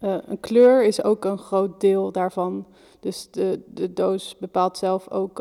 een 0.00 0.40
kleur 0.40 0.84
is 0.84 1.02
ook 1.02 1.24
een 1.24 1.38
groot 1.38 1.80
deel 1.80 2.12
daarvan. 2.12 2.66
Dus 3.00 3.30
de, 3.30 3.60
de 3.74 3.92
doos 3.92 4.36
bepaalt 4.38 4.78
zelf 4.78 5.10
ook 5.10 5.38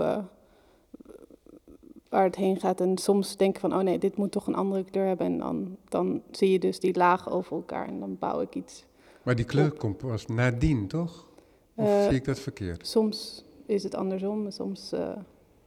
waar 2.10 2.24
het 2.24 2.36
heen 2.36 2.60
gaat. 2.60 2.82
En 2.82 2.98
soms 2.98 3.38
denk 3.38 3.56
ik 3.56 3.60
van, 3.62 3.74
oh 3.74 3.80
nee, 3.80 4.00
dit 4.00 4.18
moet 4.18 4.32
toch 4.32 4.48
een 4.48 4.56
andere 4.56 4.84
kleur 4.84 5.06
hebben. 5.06 5.26
En 5.26 5.38
dan, 5.38 5.78
dan 5.90 6.22
zie 6.32 6.52
je 6.52 6.60
dus 6.60 6.80
die 6.80 6.98
lagen 6.98 7.32
over 7.32 7.56
elkaar 7.56 7.88
en 7.88 8.00
dan 8.00 8.18
bouw 8.20 8.42
ik 8.42 8.56
iets. 8.56 8.86
Maar 9.24 9.36
die 9.36 9.46
kleur 9.46 9.72
komt 9.72 9.98
pas 9.98 10.26
nadien, 10.26 10.88
toch? 10.88 11.28
Of 11.76 11.88
uh, 11.88 12.04
zie 12.04 12.16
ik 12.16 12.26
dat 12.26 12.40
verkeerd? 12.40 12.88
Soms 12.88 13.44
is 13.66 13.84
het 13.84 13.96
andersom, 13.96 14.52
soms 14.52 14.94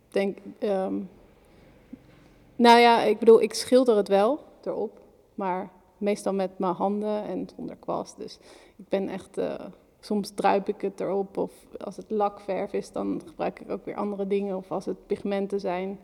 denk 0.08 0.38
um, 0.60 1.08
Nou 2.56 2.78
ja, 2.78 3.02
ik 3.02 3.18
bedoel, 3.18 3.42
ik 3.42 3.54
schilder 3.54 3.96
het 3.96 4.08
wel 4.08 4.40
erop, 4.64 5.00
maar 5.34 5.70
meestal 5.98 6.32
met 6.32 6.58
mijn 6.58 6.74
handen 6.74 7.24
en 7.24 7.48
zonder 7.56 7.76
kwast. 7.76 8.16
Dus 8.16 8.38
ik 8.82 8.88
ben 8.88 9.08
echt... 9.08 9.38
Uh, 9.38 9.54
soms 10.00 10.30
druip 10.34 10.68
ik 10.68 10.80
het 10.80 11.00
erop. 11.00 11.36
Of 11.36 11.52
als 11.84 11.96
het 11.96 12.10
lakverf 12.10 12.72
is, 12.72 12.92
dan 12.92 13.22
gebruik 13.26 13.60
ik 13.60 13.70
ook 13.70 13.84
weer 13.84 13.94
andere 13.94 14.26
dingen. 14.26 14.56
Of 14.56 14.70
als 14.70 14.84
het 14.84 15.06
pigmenten 15.06 15.60
zijn, 15.60 15.98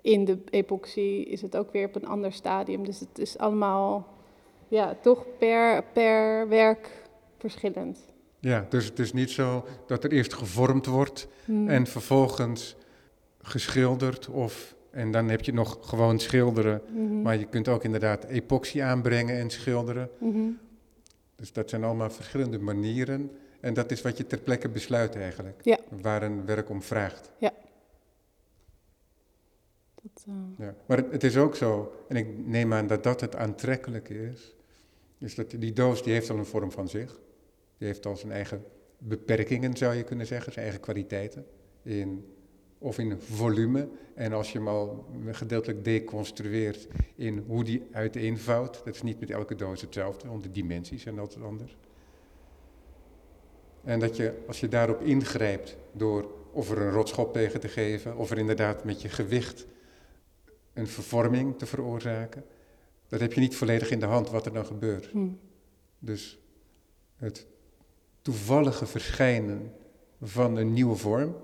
in 0.00 0.24
de 0.24 0.38
epoxy 0.50 1.24
is 1.28 1.42
het 1.42 1.56
ook 1.56 1.72
weer 1.72 1.86
op 1.86 1.94
een 1.94 2.06
ander 2.06 2.32
stadium. 2.32 2.84
Dus 2.84 3.00
het 3.00 3.18
is 3.18 3.38
allemaal 3.38 4.06
ja, 4.68 4.96
toch 5.00 5.26
per, 5.38 5.84
per 5.92 6.48
werk 6.48 7.02
verschillend. 7.38 8.04
Ja, 8.40 8.66
dus 8.68 8.84
het 8.84 8.98
is 8.98 9.12
niet 9.12 9.30
zo 9.30 9.64
dat 9.86 10.04
er 10.04 10.12
eerst 10.12 10.34
gevormd 10.34 10.86
wordt 10.86 11.28
hmm. 11.44 11.68
en 11.68 11.86
vervolgens 11.86 12.76
geschilderd 13.38 14.28
of 14.28 14.74
en 14.90 15.10
dan 15.10 15.28
heb 15.28 15.42
je 15.42 15.52
nog 15.52 15.78
gewoon 15.80 16.18
schilderen. 16.18 16.82
Mhm. 16.88 17.22
Maar 17.22 17.38
je 17.38 17.46
kunt 17.46 17.68
ook 17.68 17.84
inderdaad 17.84 18.24
epoxy 18.24 18.82
aanbrengen 18.82 19.38
en 19.38 19.50
schilderen. 19.50 20.08
Mhm. 20.18 20.38
Dus 21.42 21.52
dat 21.52 21.70
zijn 21.70 21.84
allemaal 21.84 22.10
verschillende 22.10 22.58
manieren. 22.58 23.30
En 23.60 23.74
dat 23.74 23.90
is 23.90 24.02
wat 24.02 24.16
je 24.16 24.26
ter 24.26 24.38
plekke 24.38 24.68
besluit 24.68 25.16
eigenlijk. 25.16 25.60
Ja. 25.64 25.78
Waar 26.00 26.22
een 26.22 26.46
werk 26.46 26.70
om 26.70 26.82
vraagt. 26.82 27.30
Ja. 27.38 27.52
Eh, 30.26 30.34
ja. 30.58 30.74
Maar 30.86 30.98
het, 30.98 31.24
is 31.24 31.36
ook 31.36 31.56
zo, 31.56 31.92
en 32.08 32.16
ik 32.16 32.46
neem 32.46 32.72
aan 32.72 32.86
dat 32.86 33.02
dat 33.02 33.20
het 33.20 33.36
aantrekkelijke 33.36 34.30
is, 34.30 34.54
is 35.18 35.34
dat 35.34 35.50
die 35.50 35.72
doos 35.72 36.02
die 36.02 36.12
heeft 36.12 36.30
al 36.30 36.38
een 36.38 36.46
vorm 36.46 36.70
van 36.70 36.88
zich. 36.88 37.20
Die 37.78 37.86
heeft 37.86 38.06
al 38.06 38.16
zijn 38.16 38.32
eigen 38.32 38.64
beperkingen, 38.98 39.76
zou 39.76 39.94
je 39.94 40.04
kunnen 40.04 40.26
zeggen, 40.26 40.52
zijn 40.52 40.64
eigen 40.64 40.82
kwaliteiten. 40.82 41.46
In 41.82 42.31
of 42.82 42.98
in 42.98 43.20
volume. 43.20 43.88
En 44.14 44.32
als 44.32 44.52
je 44.52 44.58
hem 44.58 44.68
al 44.68 45.06
gedeeltelijk 45.30 45.84
deconstrueert 45.84 46.88
in 47.14 47.44
hoe 47.46 47.64
die 47.64 47.82
uiteenvouwt, 47.92 48.80
dat 48.84 48.94
is 48.94 49.02
niet 49.02 49.20
met 49.20 49.30
elke 49.30 49.54
doos 49.54 49.80
hetzelfde, 49.80 50.28
want 50.28 50.42
de 50.42 50.50
dimensies 50.50 51.02
zijn 51.02 51.18
altijd 51.18 51.44
anders. 51.44 51.76
En 53.84 53.98
dat 53.98 54.16
je, 54.16 54.42
als 54.46 54.60
je 54.60 54.68
daarop 54.68 55.00
ingrijpt 55.00 55.76
door 55.92 56.30
of 56.52 56.70
er 56.70 56.78
een 56.78 56.92
rotschop 56.92 57.32
tegen 57.32 57.60
te 57.60 57.68
geven, 57.68 58.16
of 58.16 58.30
er 58.30 58.38
inderdaad 58.38 58.84
met 58.84 59.02
je 59.02 59.08
gewicht 59.08 59.66
een 60.72 60.86
vervorming 60.86 61.58
te 61.58 61.66
veroorzaken, 61.66 62.44
dat 63.08 63.20
heb 63.20 63.32
je 63.32 63.40
niet 63.40 63.56
volledig 63.56 63.90
in 63.90 64.00
de 64.00 64.06
hand 64.06 64.30
wat 64.30 64.46
er 64.46 64.52
dan 64.52 64.66
gebeurt. 64.66 65.06
Hm. 65.10 65.28
Dus 65.98 66.38
het 67.16 67.46
toevallige 68.22 68.86
verschijnen 68.86 69.72
van 70.20 70.56
een 70.56 70.72
nieuwe 70.72 70.96
vorm, 70.96 71.36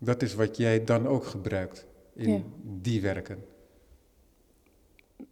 dat 0.00 0.22
is 0.22 0.34
wat 0.34 0.56
jij 0.56 0.84
dan 0.84 1.06
ook 1.06 1.24
gebruikt 1.24 1.86
in 2.14 2.30
Ja. 2.32 2.40
die 2.62 3.00
werken. 3.00 3.44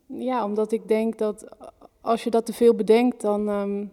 Ja, 0.07 0.45
omdat 0.45 0.73
ik 0.73 0.89
denk 0.89 1.19
dat 1.19 1.49
als 2.01 2.25
je 2.25 2.31
dat 2.31 2.47
te 2.47 2.53
veel 2.53 2.75
bedenkt, 2.75 3.21
dan, 3.21 3.49
ehm, 3.49 3.87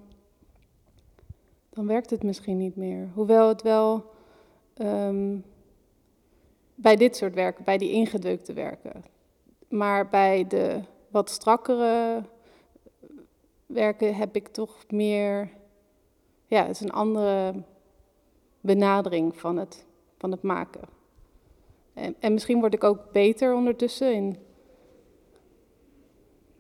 dan 1.69 1.87
werkt 1.87 2.09
het 2.09 2.23
misschien 2.23 2.57
niet 2.57 2.75
meer. 2.75 3.09
Hoewel 3.13 3.47
het 3.47 3.61
wel 3.61 4.13
ehm, 4.73 5.37
bij 6.75 6.95
dit 6.95 7.15
soort 7.15 7.33
werken, 7.35 7.63
bij 7.63 7.77
die 7.77 7.91
ingedrukte 7.91 8.53
werken, 8.53 9.03
maar 9.69 10.09
bij 10.09 10.47
de 10.47 10.81
wat 11.09 11.29
strakkere 11.29 12.23
werken 13.65 14.15
heb 14.15 14.35
ik 14.35 14.47
toch 14.47 14.83
meer, 14.89 15.49
ja, 16.45 16.61
het 16.61 16.69
is 16.75 16.79
een 16.81 16.91
andere 16.91 17.53
benadering 18.61 19.35
van 19.39 19.57
het, 19.57 19.84
van 20.17 20.31
het 20.31 20.41
maken. 20.41 20.81
En, 21.93 22.15
en 22.19 22.33
misschien 22.33 22.59
word 22.59 22.73
ik 22.73 22.83
ook 22.83 23.11
beter 23.11 23.53
ondertussen 23.53 24.13
in 24.13 24.37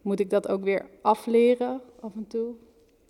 moet 0.05 0.19
ik 0.19 0.29
dat 0.29 0.47
ook 0.47 0.63
weer 0.63 0.85
afleren 1.01 1.81
af 1.99 2.15
en 2.15 2.27
toe? 2.27 2.53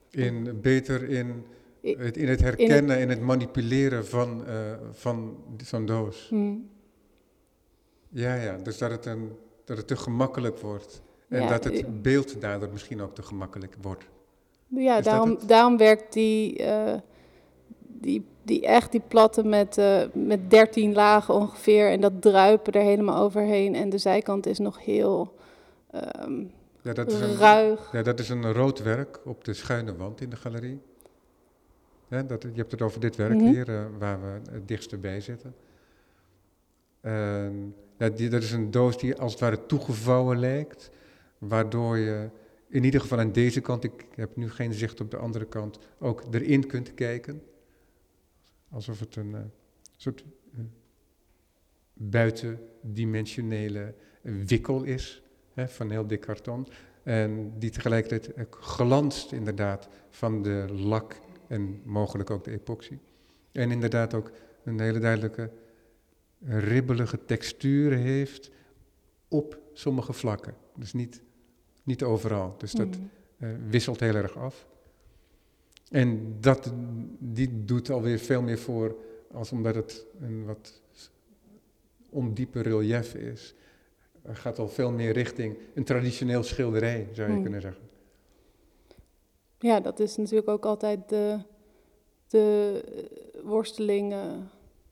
In, 0.09 0.61
beter 0.61 1.09
in 1.09 1.45
het, 1.81 2.17
in 2.17 2.27
het 2.27 2.41
herkennen 2.41 2.97
en 2.97 3.09
het 3.09 3.21
manipuleren 3.21 4.05
van, 4.05 4.45
eh, 4.45 4.55
van 4.91 5.37
zo'n 5.63 5.85
doos. 5.85 6.27
Hm. 6.29 6.55
Ja, 8.09 8.35
ja, 8.35 8.57
dus 8.57 8.77
dat 8.77 8.91
het, 8.91 9.05
een, 9.05 9.31
dat 9.63 9.77
het 9.77 9.87
te 9.87 9.95
gemakkelijk 9.95 10.59
wordt. 10.59 11.01
En 11.27 11.41
Ja, 11.41 11.47
dat 11.47 11.63
het 11.63 12.01
beeld 12.01 12.41
daardoor 12.41 12.69
misschien 12.71 13.01
ook 13.01 13.15
te 13.15 13.23
gemakkelijk 13.23 13.75
wordt. 13.81 14.05
Ja, 14.67 14.97
Is 14.97 15.05
daarom, 15.05 15.29
het? 15.29 15.47
daarom 15.47 15.77
werkt 15.77 16.13
die, 16.13 16.57
eh, 16.57 16.99
die, 17.79 18.25
die 18.45 18.65
echt 18.65 18.91
die 18.91 19.01
platte 19.07 19.43
met, 19.43 19.77
eh, 19.77 20.01
met 20.13 20.49
13 20.49 20.93
lagen 20.93 21.33
ongeveer 21.33 21.89
en 21.91 22.01
dat 22.01 22.21
druipen 22.21 22.73
er 22.73 22.81
helemaal 22.81 23.23
overheen. 23.23 23.75
En 23.75 23.89
de 23.89 23.97
zijkant 23.97 24.45
is 24.45 24.59
nog 24.59 24.85
heel 24.85 25.33
ehm, 25.91 26.43
Ja, 26.81 26.93
dat 26.93 27.11
is 27.11 27.19
een, 27.19 27.35
ruig. 27.35 27.89
ja, 27.91 28.01
dat 28.01 28.19
is 28.19 28.29
een 28.29 28.53
rood 28.53 28.79
werk 28.83 29.19
op 29.25 29.43
de 29.43 29.53
schuine 29.53 29.95
wand 29.95 30.21
in 30.21 30.29
de 30.29 30.35
galerie. 30.35 30.79
Ja, 32.07 32.23
dat, 32.23 32.41
je 32.41 32.49
hebt 32.55 32.71
het 32.71 32.81
over 32.81 32.99
dit 32.99 33.15
werk 33.15 33.33
Mhm. 33.33 33.45
hier, 33.47 33.69
eh, 33.69 33.83
waar 33.99 34.21
we 34.21 34.51
het 34.51 34.67
dichtst 34.67 35.01
bij 35.01 35.21
zitten. 35.21 35.55
En, 37.01 37.75
ja, 37.97 38.09
die, 38.09 38.29
dat 38.29 38.43
is 38.43 38.51
een 38.51 38.71
doos 38.71 38.97
die 38.97 39.15
als 39.15 39.31
het 39.31 39.41
ware 39.41 39.65
toegevouwen 39.65 40.39
lijkt, 40.39 40.89
waardoor 41.37 41.97
je 41.97 42.29
in 42.69 42.83
ieder 42.83 43.01
geval 43.01 43.19
aan 43.19 43.31
deze 43.31 43.61
kant, 43.61 43.83
ik 43.83 44.05
heb 44.15 44.35
nu 44.35 44.49
geen 44.51 44.73
zicht 44.73 45.01
op 45.01 45.11
de 45.11 45.17
andere 45.17 45.45
kant, 45.45 45.79
ook 45.99 46.23
erin 46.31 46.67
kunt 46.67 46.93
kijken. 46.93 47.41
Alsof 48.69 48.99
het 48.99 49.15
een 49.15 49.35
eh, 49.35 49.41
soort 49.97 50.23
eh, 50.53 50.59
buitendimensionele 51.93 53.93
wikkel 54.21 54.83
is 54.83 55.23
hè, 55.53 55.67
van 55.67 55.89
heel 55.89 56.07
dik 56.07 56.21
karton. 56.21 56.67
En 57.03 57.59
die 57.59 57.69
tegelijkertijd 57.69 58.47
glanst 58.49 59.31
inderdaad 59.31 59.89
van 60.09 60.41
de 60.41 60.65
lak 60.71 61.19
en 61.47 61.81
mogelijk 61.83 62.29
ook 62.29 62.43
de 62.43 62.51
epoxy. 62.51 62.97
En 63.51 63.71
inderdaad 63.71 64.13
ook 64.13 64.31
een 64.63 64.79
hele 64.79 64.99
duidelijke 64.99 65.51
ribbelige 66.45 67.25
textuur 67.25 67.91
heeft 67.91 68.51
op 69.27 69.59
sommige 69.73 70.13
vlakken. 70.13 70.55
Dus 70.75 70.93
niet, 70.93 71.21
niet 71.83 72.03
overal. 72.03 72.55
Dus 72.57 72.71
dat 72.71 72.95
Hm. 72.95 73.01
eh, 73.45 73.49
wisselt 73.69 73.99
heel 73.99 74.15
erg 74.15 74.37
af. 74.37 74.67
En 75.89 76.37
dat, 76.39 76.71
die 77.19 77.65
doet 77.65 77.89
alweer 77.89 78.19
veel 78.19 78.41
meer 78.41 78.59
voor 78.59 78.95
als 79.31 79.51
omdat 79.51 79.75
het 79.75 80.05
een 80.19 80.45
wat 80.45 80.81
ondiepe 82.09 82.61
relief 82.61 83.13
is. 83.15 83.53
Er 84.21 84.35
gaat 84.35 84.59
al 84.59 84.67
veel 84.67 84.91
meer 84.91 85.11
richting 85.11 85.57
een 85.73 85.83
traditioneel 85.83 86.43
schilderij, 86.43 87.07
zou 87.11 87.27
je 87.27 87.33
Hmm. 87.33 87.41
kunnen 87.43 87.61
zeggen. 87.61 87.83
Ja, 89.59 89.79
dat 89.79 89.99
is 89.99 90.15
natuurlijk 90.17 90.47
ook 90.49 90.65
altijd 90.65 91.09
de, 91.09 91.39
de 92.27 92.81
worsteling 93.43 94.15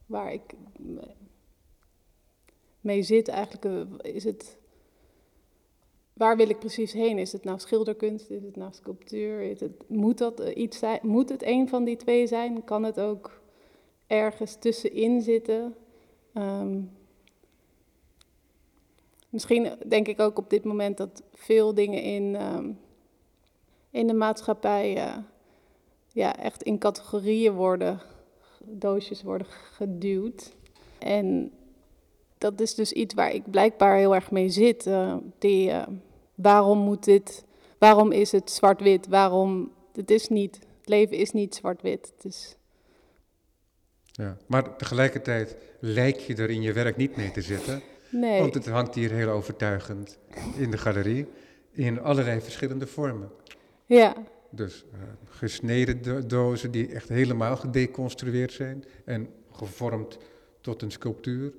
waar 0.05 0.33
ik 0.33 0.53
me- 0.77 1.13
mee 2.81 3.03
zit. 3.03 3.27
Eigenlijk 3.27 3.65
eh, 4.01 4.13
is 4.15 4.23
het, 4.23 4.57
waar 6.13 6.37
wil 6.37 6.49
ik 6.49 6.59
precies 6.59 6.93
heen? 6.93 7.17
Is 7.17 7.31
het 7.31 7.43
nou 7.43 7.59
schilderkunst? 7.59 8.29
Is 8.29 8.43
het 8.43 8.55
nou 8.55 8.73
sculptuur? 8.73 9.41
Is 9.41 9.59
het, 9.59 9.89
moet 9.89 10.17
dat 10.17 10.39
eh, 10.39 10.57
iets 10.57 10.77
zijn? 10.77 10.99
Moet 11.01 11.29
het 11.29 11.43
een 11.43 11.69
van 11.69 11.83
die 11.83 11.95
twee 11.95 12.27
zijn? 12.27 12.63
Kan 12.63 12.83
het 12.83 12.99
ook 12.99 13.41
ergens 14.07 14.55
tussenin 14.55 15.21
zitten? 15.21 15.75
Ehm, 16.33 16.79
misschien 19.29 19.69
denk 19.87 20.07
ik 20.07 20.19
ook 20.19 20.37
op 20.37 20.49
dit 20.49 20.63
moment 20.63 20.97
dat 20.97 21.23
veel 21.33 21.73
dingen 21.73 22.01
in... 22.01 22.35
ehm, 22.35 22.69
in 23.93 24.07
de 24.07 24.13
maatschappij 24.13 24.97
eh, 24.97 25.17
ja, 26.07 26.37
echt 26.37 26.63
in 26.63 26.77
categorieën 26.77 27.53
worden, 27.53 27.99
doosjes 28.63 29.23
worden 29.23 29.47
geduwd. 29.47 30.55
En 30.99 31.51
dat 32.51 32.61
is 32.61 32.75
dus 32.75 32.91
iets 32.91 33.13
waar 33.13 33.31
ik 33.33 33.51
blijkbaar 33.51 33.97
heel 33.97 34.15
erg 34.15 34.31
mee 34.31 34.49
zit. 34.49 34.87
eh, 34.87 35.15
die, 35.39 35.69
eh, 35.71 35.87
waarom 36.35 36.77
moet 36.77 37.03
dit, 37.03 37.45
waarom 37.77 38.11
is 38.11 38.31
het 38.31 38.51
zwart-wit? 38.51 39.07
Waarom, 39.07 39.71
het 39.93 40.11
is 40.11 40.27
niet, 40.27 40.55
het 40.55 40.89
leven 40.89 41.17
is 41.17 41.31
niet 41.31 41.55
zwart-wit. 41.55 42.13
Is, 42.21 42.55
Ja. 44.11 44.37
Maar 44.47 44.75
tegelijkertijd 44.75 45.55
lijk 45.79 46.17
je 46.19 46.35
er 46.35 46.49
in 46.49 46.61
je 46.61 46.73
werk 46.73 46.97
niet 46.97 47.15
mee 47.15 47.31
te 47.31 47.41
zitten. 47.41 47.81
nee, 48.09 48.39
Want 48.39 48.53
het 48.53 48.67
hangt 48.67 48.95
hier 48.95 49.11
heel 49.11 49.29
overtuigend 49.29 50.17
in 50.57 50.71
de 50.71 50.77
galerie. 50.77 51.25
In 51.71 52.01
allerlei 52.01 52.41
verschillende 52.41 52.87
vormen. 52.87 53.29
ja, 53.85 54.13
Dus 54.49 54.85
eh, 54.93 54.99
gesneden 55.29 56.01
do- 56.01 56.25
dozen 56.25 56.71
die 56.71 56.87
echt 56.93 57.09
helemaal 57.09 57.55
gedeconstrueerd 57.55 58.51
zijn 58.51 58.83
en 59.05 59.27
gevormd 59.51 60.17
tot 60.61 60.81
een 60.81 60.91
sculptuur. 60.91 61.53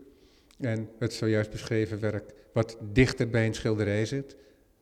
En 0.60 0.88
het 0.98 1.12
zojuist 1.12 1.50
beschreven 1.50 2.00
werk 2.00 2.34
wat 2.52 2.76
dichter 2.92 3.28
bij 3.28 3.46
een 3.46 3.54
schilderij 3.54 4.06
zit, 4.06 4.36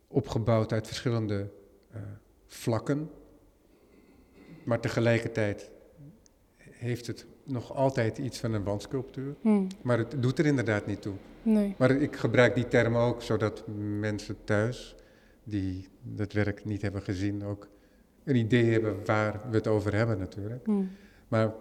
opgebouwd 0.08 0.72
uit 0.72 0.86
verschillende 0.86 1.50
eh, 1.90 2.00
vlakken. 2.46 3.10
Maar 4.64 4.80
tegelijkertijd 4.80 5.70
heeft 6.56 7.06
het 7.06 7.26
nog 7.44 7.74
altijd 7.74 8.18
iets 8.18 8.38
van 8.40 8.52
een 8.52 8.64
wandsculptuur. 8.64 9.34
hm, 9.40 9.64
Maar 9.82 9.98
het 9.98 10.22
doet 10.22 10.38
er 10.38 10.46
inderdaad 10.46 10.86
niet 10.86 11.02
toe. 11.02 11.14
nee, 11.42 11.74
Maar 11.78 11.90
ik 11.90 12.16
gebruik 12.16 12.54
die 12.54 12.68
term 12.68 12.96
ook 12.96 13.22
zodat 13.22 13.64
mensen 13.98 14.36
thuis 14.44 14.94
die 15.44 15.88
dat 16.02 16.32
werk 16.32 16.64
niet 16.64 16.82
hebben 16.82 17.02
gezien 17.02 17.44
ook 17.44 17.68
een 18.24 18.36
idee 18.36 18.70
hebben 18.72 19.04
waar 19.04 19.40
we 19.50 19.56
het 19.56 19.66
over 19.66 19.94
hebben 19.94 20.18
natuurlijk. 20.18 20.66
hm, 20.66 20.82
Maar 21.28 21.54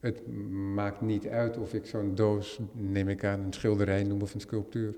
het 0.00 0.26
maakt 0.74 1.00
niet 1.00 1.26
uit 1.26 1.58
of 1.58 1.74
ik 1.74 1.86
zo'n 1.86 2.14
doos, 2.14 2.60
neem 2.72 3.08
ik 3.08 3.24
aan, 3.24 3.40
een 3.40 3.52
schilderij 3.52 4.02
noem 4.02 4.22
of 4.22 4.34
een 4.34 4.40
sculptuur. 4.40 4.94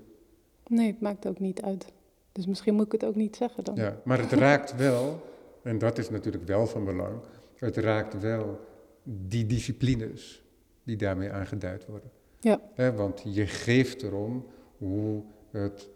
nee, 0.67 0.87
het 0.87 1.01
maakt 1.01 1.27
ook 1.27 1.39
niet 1.39 1.61
uit. 1.61 1.85
Dus 2.31 2.47
misschien 2.47 2.73
moet 2.73 2.85
ik 2.85 2.91
het 2.91 3.05
ook 3.05 3.15
niet 3.15 3.35
zeggen 3.35 3.63
dan. 3.63 3.75
Ja, 3.75 4.01
maar 4.03 4.19
het 4.19 4.31
raakt 4.31 4.75
wel, 4.75 5.21
en 5.63 5.77
dat 5.77 5.97
is 5.97 6.09
natuurlijk 6.09 6.45
wel 6.45 6.67
van 6.67 6.85
belang, 6.85 7.15
het 7.55 7.77
raakt 7.77 8.19
wel 8.19 8.59
die 9.03 9.45
disciplines 9.45 10.43
die 10.83 10.95
daarmee 10.95 11.31
aangeduid 11.31 11.85
worden. 11.85 12.11
Ja. 12.39 12.93
Want 12.93 13.21
je 13.25 13.47
geeft 13.47 14.03
erom 14.03 14.45
hoe 14.77 15.23
het 15.51 15.89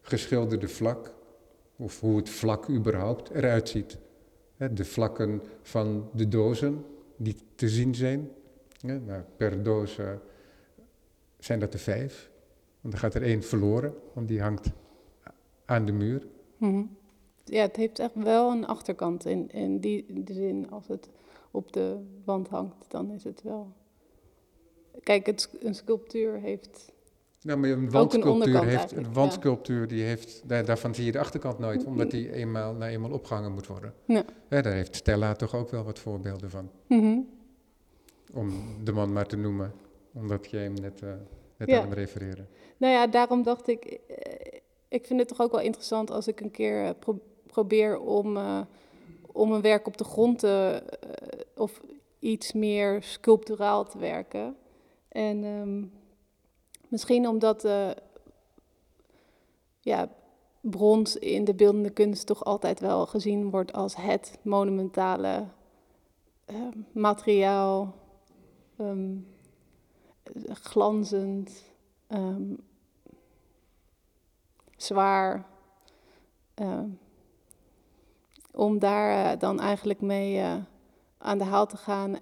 geschilderde 0.00 0.68
vlak, 0.68 1.14
of 1.76 2.00
hoe 2.00 2.16
het 2.16 2.28
vlak 2.28 2.68
überhaupt 2.68 3.30
eruit 3.30 3.68
ziet. 3.68 3.98
De 4.72 4.84
vlakken 4.84 5.42
van 5.62 6.08
de 6.12 6.28
dozen 6.28 6.84
die 7.16 7.36
te 7.54 7.68
zien 7.68 7.94
zijn. 7.94 8.30
Nou, 8.84 9.22
per 9.36 9.62
doos 9.62 9.98
eh, 9.98 10.12
zijn 11.38 11.58
dat 11.58 11.72
er 11.74 11.80
vijf. 11.80 12.30
Want 12.80 12.94
dan 12.94 13.02
gaat 13.02 13.14
er 13.14 13.22
één 13.22 13.42
verloren, 13.42 13.94
want 14.12 14.28
die 14.28 14.40
hangt 14.40 14.70
aan 15.64 15.84
de 15.84 15.92
muur. 15.92 16.26
Mhm. 16.56 16.82
Ja, 17.44 17.62
het 17.62 17.76
heeft 17.76 17.98
echt 17.98 18.14
wel 18.14 18.50
een 18.50 18.66
achterkant. 18.66 19.26
In, 19.26 19.50
in 19.50 19.80
die 19.80 20.22
zin, 20.24 20.70
als 20.70 20.88
het 20.88 21.08
op 21.50 21.72
de 21.72 21.96
wand 22.24 22.48
hangt, 22.48 22.90
dan 22.90 23.10
is 23.10 23.24
het 23.24 23.42
wel. 23.42 23.72
kijk, 25.02 25.26
het, 25.26 25.56
een 25.60 25.74
sculptuur 25.74 26.40
heeft... 26.40 26.92
Nou, 27.42 27.58
maar 27.58 27.70
een 27.70 27.90
wandsculptuur 27.90 28.64
heeft, 28.64 28.92
een 28.92 29.02
ja. 29.02 29.10
wandsculptuur 29.10 29.88
die 29.88 30.02
heeft, 30.02 30.42
daar, 30.48 30.64
daarvan 30.64 30.94
zie 30.94 31.04
je 31.04 31.12
de 31.12 31.18
achterkant 31.18 31.58
nooit, 31.58 31.84
omdat 31.84 32.10
die 32.10 32.32
eenmaal, 32.32 32.74
nou 32.74 32.90
eenmaal 32.90 33.10
opgehangen 33.10 33.52
moet 33.52 33.66
worden. 33.66 33.94
Ja. 34.06 34.24
Daar 34.48 34.72
heeft 34.72 34.96
Stella 34.96 35.34
toch 35.34 35.54
ook 35.54 35.70
wel 35.70 35.84
wat 35.84 35.98
voorbeelden 35.98 36.50
van, 36.50 36.70
Mhm. 36.88 37.18
Om 38.34 38.50
de 38.84 38.92
man 38.92 39.12
maar 39.12 39.26
te 39.26 39.36
noemen, 39.36 39.72
omdat 40.14 40.50
jij 40.50 40.62
hem 40.62 40.74
net, 40.74 41.02
eh, 41.02 41.08
net 41.56 41.68
Ja. 41.68 41.76
aan 41.76 41.82
hem 41.84 41.92
refereerde. 41.92 42.44
Nou 42.76 42.92
ja, 42.92 43.06
daarom 43.06 43.42
dacht 43.42 43.68
ik, 43.68 43.84
eh, 43.84 44.58
ik 44.88 45.06
vind 45.06 45.18
het 45.20 45.28
toch 45.28 45.40
ook 45.40 45.52
wel 45.52 45.60
interessant 45.60 46.10
als 46.10 46.28
ik 46.28 46.40
een 46.40 46.50
keer 46.50 46.84
eh, 46.84 46.90
pro- 46.98 47.20
probeer 47.46 47.98
om, 47.98 48.36
om 49.32 49.52
een 49.52 49.60
werk 49.60 49.86
op 49.86 49.96
de 49.96 50.04
grond 50.04 50.38
te, 50.38 50.82
of 51.56 51.80
iets 52.18 52.52
meer 52.52 53.02
sculpturaal 53.02 53.84
te 53.84 53.98
werken. 53.98 54.56
En 55.08 55.44
ehm, 55.44 55.84
misschien 56.88 57.28
omdat 57.28 57.68
ja, 59.80 60.08
brons 60.60 61.16
in 61.16 61.44
de 61.44 61.54
beeldende 61.54 61.90
kunst 61.90 62.26
toch 62.26 62.44
altijd 62.44 62.80
wel 62.80 63.06
gezien 63.06 63.50
wordt 63.50 63.72
als 63.72 63.96
het 63.96 64.38
monumentale 64.42 65.44
eh, 66.44 66.56
materiaal, 66.92 67.94
ehm, 68.76 69.16
glanzend, 70.48 71.64
ehm, 72.06 72.54
zwaar. 74.76 75.46
ehm, 76.54 76.88
om 78.52 78.78
daar 78.78 79.32
eh, 79.32 79.38
dan 79.38 79.60
eigenlijk 79.60 80.00
mee 80.00 80.38
eh, 80.38 80.56
aan 81.18 81.38
de 81.38 81.44
haal 81.44 81.66
te 81.66 81.76
gaan. 81.76 82.16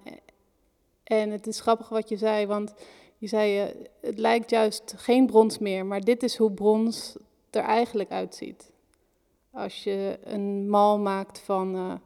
En 1.03 1.29
het 1.29 1.47
is 1.47 1.59
grappig 1.59 1.89
wat 1.89 2.09
je 2.09 2.17
zei, 2.17 2.45
want 2.45 2.73
je 3.17 3.27
zei, 3.27 3.59
eh, 3.59 3.75
het 4.01 4.17
lijkt 4.17 4.49
juist 4.49 4.93
geen 4.97 5.25
brons 5.25 5.57
meer, 5.57 5.85
maar 5.85 6.01
dit 6.01 6.23
is 6.23 6.37
hoe 6.37 6.51
brons 6.51 7.15
er 7.49 7.63
eigenlijk 7.63 8.11
uitziet. 8.11 8.71
Als 9.51 9.83
je 9.83 10.19
een 10.23 10.69
mal 10.69 10.99
maakt 10.99 11.39
van 11.39 12.01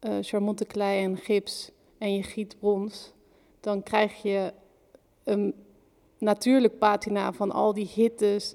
eh, 0.00 0.18
charmonte 0.20 0.64
klei 0.64 1.04
en 1.04 1.16
gips 1.16 1.70
en 1.98 2.14
je 2.14 2.22
giet 2.22 2.58
brons, 2.58 3.12
dan 3.60 3.82
krijg 3.82 4.22
je 4.22 4.52
een 5.24 5.54
natuurlijk 6.18 6.78
patina 6.78 7.32
van 7.32 7.50
al 7.50 7.74
die 7.74 7.90
hittes, 7.94 8.54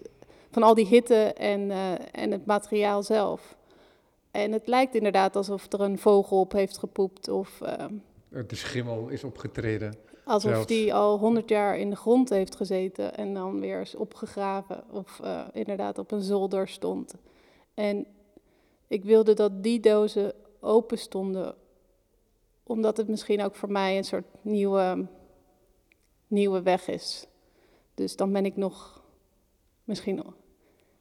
van 0.51 0.63
al 0.63 0.73
die 0.73 0.85
hitte 0.85 1.33
en, 1.33 1.71
eh, 1.71 1.91
en 2.11 2.31
het 2.31 2.45
materiaal 2.45 3.03
zelf. 3.03 3.57
En 4.31 4.51
het 4.51 4.67
lijkt 4.67 4.95
inderdaad 4.95 5.35
alsof 5.35 5.71
er 5.71 5.81
een 5.81 5.99
vogel 5.99 6.39
op 6.39 6.51
heeft 6.51 6.77
gepoept 6.77 7.27
of 7.27 7.61
eh, 7.61 7.85
De 8.47 8.55
schimmel 8.55 9.07
is 9.07 9.23
opgetreden. 9.23 9.95
alsof 10.23 10.51
Zelfs. 10.51 10.67
die 10.67 10.93
al 10.93 11.19
honderd 11.19 11.49
jaar 11.49 11.77
in 11.77 11.89
de 11.89 11.95
grond 11.95 12.29
heeft 12.29 12.55
gezeten 12.55 13.17
en 13.17 13.33
dan 13.33 13.59
weer 13.59 13.81
is 13.81 13.95
opgegraven 13.95 14.83
of 14.91 15.19
eh, 15.23 15.41
inderdaad 15.53 15.97
op 15.97 16.11
een 16.11 16.21
zolder 16.21 16.67
stond. 16.67 17.15
En 17.73 18.05
ik 18.87 19.03
wilde 19.03 19.33
dat 19.33 19.63
die 19.63 19.79
dozen 19.79 20.33
open 20.59 20.97
stonden, 20.97 21.55
omdat 22.67 22.97
het 22.97 23.07
misschien 23.07 23.41
ook 23.41 23.55
voor 23.55 23.71
mij 23.71 23.97
een 23.97 24.03
soort 24.03 24.25
nieuwe, 24.41 25.07
nieuwe 26.27 26.61
weg 26.61 26.87
is. 26.87 27.27
Dus 27.93 28.15
dan 28.15 28.31
ben 28.31 28.45
ik 28.45 28.55
nog 28.55 29.03
misschien 29.83 30.23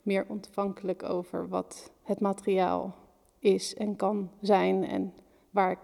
meer 0.03 0.25
ontvankelijk 0.29 1.03
over 1.03 1.49
wat 1.49 1.93
het 2.03 2.21
materiaal 2.21 2.97
is 3.39 3.75
en 3.75 3.97
kan 3.97 4.31
zijn 4.41 4.85
en 4.85 5.13
waar 5.51 5.71
ik, 5.71 5.79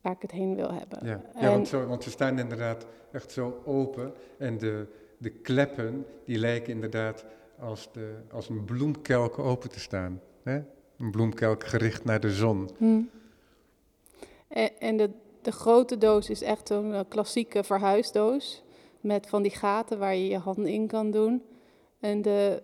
waar 0.00 0.12
ik 0.12 0.22
het 0.22 0.30
heen 0.30 0.54
wil 0.54 0.72
hebben. 0.72 1.06
Ja, 1.06 1.50
want, 1.50 1.68
zo, 1.68 1.86
want 1.86 2.02
ze 2.02 2.10
staan 2.10 2.38
inderdaad 2.38 2.86
echt 3.12 3.32
zo 3.32 3.62
open 3.64 4.12
en 4.38 4.58
de, 4.58 4.86
de 5.18 5.30
kleppen 5.30 6.06
die 6.24 6.38
lijken 6.38 6.72
inderdaad 6.72 7.24
als, 7.58 7.92
de, 7.92 8.14
als 8.32 8.48
een 8.48 8.64
bloemkelk 8.64 9.38
open 9.38 9.70
te 9.70 9.80
staan. 9.80 10.20
Hè? 10.42 10.62
Een 10.98 11.10
bloemkelk 11.10 11.66
gericht 11.66 12.04
naar 12.04 12.20
de 12.20 12.32
zon. 12.32 12.70
Hm. 12.76 13.00
En, 14.48 14.80
en 14.80 14.96
de, 14.96 15.10
de 15.42 15.52
grote 15.52 15.98
doos 15.98 16.30
is 16.30 16.42
echt 16.42 16.68
zo'n 16.68 16.94
eh, 16.94 17.00
klassieke 17.08 17.64
verhuisdoos. 17.64 18.62
Met 19.00 19.28
van 19.28 19.42
die 19.42 19.50
gaten 19.50 19.98
waar 19.98 20.14
je 20.14 20.28
je 20.28 20.38
handen 20.38 20.66
in 20.66 20.86
kan 20.86 21.10
doen. 21.10 21.42
En 22.00 22.22
de, 22.22 22.62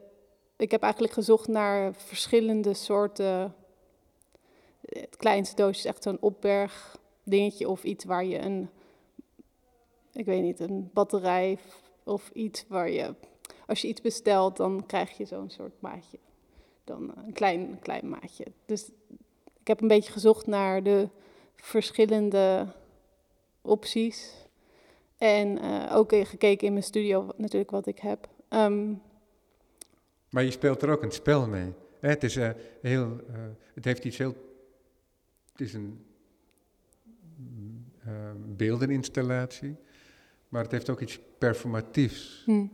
ik 0.56 0.70
heb 0.70 0.82
eigenlijk 0.82 1.12
gezocht 1.12 1.48
naar 1.48 1.94
verschillende 1.94 2.74
soorten. 2.74 3.54
Het 4.80 5.16
kleinste 5.16 5.56
doosje 5.56 5.78
is 5.78 5.84
echt 5.84 6.02
zo'n 6.02 6.20
opberg 6.20 6.98
dingetje 7.22 7.68
of 7.68 7.84
iets 7.84 8.04
waar 8.04 8.24
je 8.24 8.38
een, 8.38 8.68
ik 10.12 10.24
weet 10.24 10.42
niet, 10.42 10.60
een 10.60 10.90
batterij 10.92 11.58
of 12.04 12.30
iets 12.32 12.64
waar 12.68 12.90
je, 12.90 13.14
als 13.66 13.80
je 13.80 13.88
iets 13.88 14.00
bestelt, 14.00 14.56
dan 14.56 14.86
krijg 14.86 15.16
je 15.16 15.24
zo'n 15.24 15.50
soort 15.50 15.80
maatje. 15.80 16.18
Dan 16.84 17.14
eh, 17.14 17.22
een 17.26 17.32
klein, 17.32 17.78
klein 17.80 18.08
maatje. 18.08 18.44
Dus 18.66 18.90
ik 19.60 19.66
heb 19.66 19.80
een 19.80 19.88
beetje 19.88 20.12
gezocht 20.12 20.46
naar 20.46 20.82
de 20.82 21.08
verschillende 21.56 22.66
opties. 23.60 24.32
En 25.18 25.58
eh, 25.58 25.96
ook 25.96 26.12
gekeken 26.14 26.66
in 26.66 26.72
mijn 26.72 26.84
studio, 26.84 27.28
natuurlijk 27.36 27.70
wat 27.70 27.86
ik 27.86 27.98
heb. 27.98 28.28
Ehm, 28.48 28.92
Maar 30.30 30.44
je 30.44 30.50
speelt 30.50 30.82
er 30.82 30.90
ook 30.90 31.02
een 31.02 31.10
spel 31.10 31.48
mee. 31.48 31.72
Hè? 32.00 32.08
Het, 32.08 32.22
is, 32.24 32.36
eh, 32.36 32.50
heel, 32.80 33.20
eh, 33.28 33.34
het 33.74 33.84
heeft 33.84 34.04
iets 34.04 34.18
heel. 34.18 34.34
Het 35.52 35.60
is 35.60 35.74
een 35.74 36.04
beeldeninstallatie, 38.56 39.76
maar 40.48 40.62
het 40.62 40.72
heeft 40.72 40.90
ook 40.90 41.00
iets 41.00 41.20
performatiefs. 41.38 42.42
hm, 42.44 42.66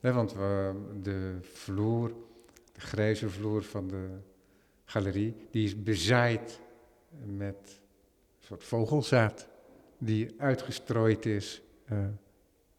Hè, 0.00 0.12
want 0.12 0.32
we, 0.32 0.72
de 1.02 1.38
vloer, 1.42 2.12
de 2.72 2.80
grijze 2.80 3.30
vloer 3.30 3.62
van 3.62 3.88
de 3.88 4.08
galerie, 4.84 5.34
die 5.50 5.64
is 5.64 5.82
bezaaid 5.82 6.60
met 7.24 7.80
soort 8.44 8.64
vogelzaad 8.64 9.48
die 9.98 10.34
uitgestrooid 10.38 11.26
is 11.26 11.62
eh, 11.84 11.98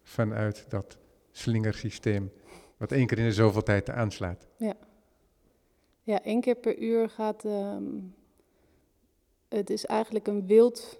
vanuit 0.02 0.66
dat 0.70 0.98
slingersysteem, 1.32 2.32
wat 2.78 2.92
één 2.92 3.08
keer 3.08 3.18
in 3.18 3.26
de 3.26 3.34
zoveel 3.34 3.64
tijd 3.64 3.90
aanslaat. 3.90 4.48
ja, 6.04 6.24
één 6.24 6.42
keer 6.42 6.56
per 6.56 6.78
uur 6.78 7.10
gaat. 7.10 7.46
ehm, 7.46 7.84
het 9.48 9.70
is 9.70 9.86
eigenlijk 9.86 10.28
een 10.28 10.48
wild. 10.48 11.00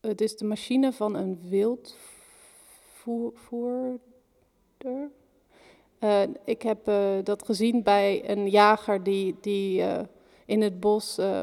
Het 0.00 0.20
is 0.20 0.36
de 0.36 0.44
machine 0.44 0.92
van 0.92 1.14
een 1.14 1.40
wildvoerder. 1.48 4.00
Eh, 5.98 6.22
ik 6.44 6.62
heb 6.62 6.88
eh, 6.88 7.14
dat 7.22 7.44
gezien 7.44 7.82
bij 7.82 8.30
een 8.30 8.50
jager 8.50 9.02
die, 9.02 9.36
die 9.40 9.82
eh, 9.82 10.04
in 10.44 10.62
het 10.62 10.80
bos 10.80 11.18
eh, 11.18 11.42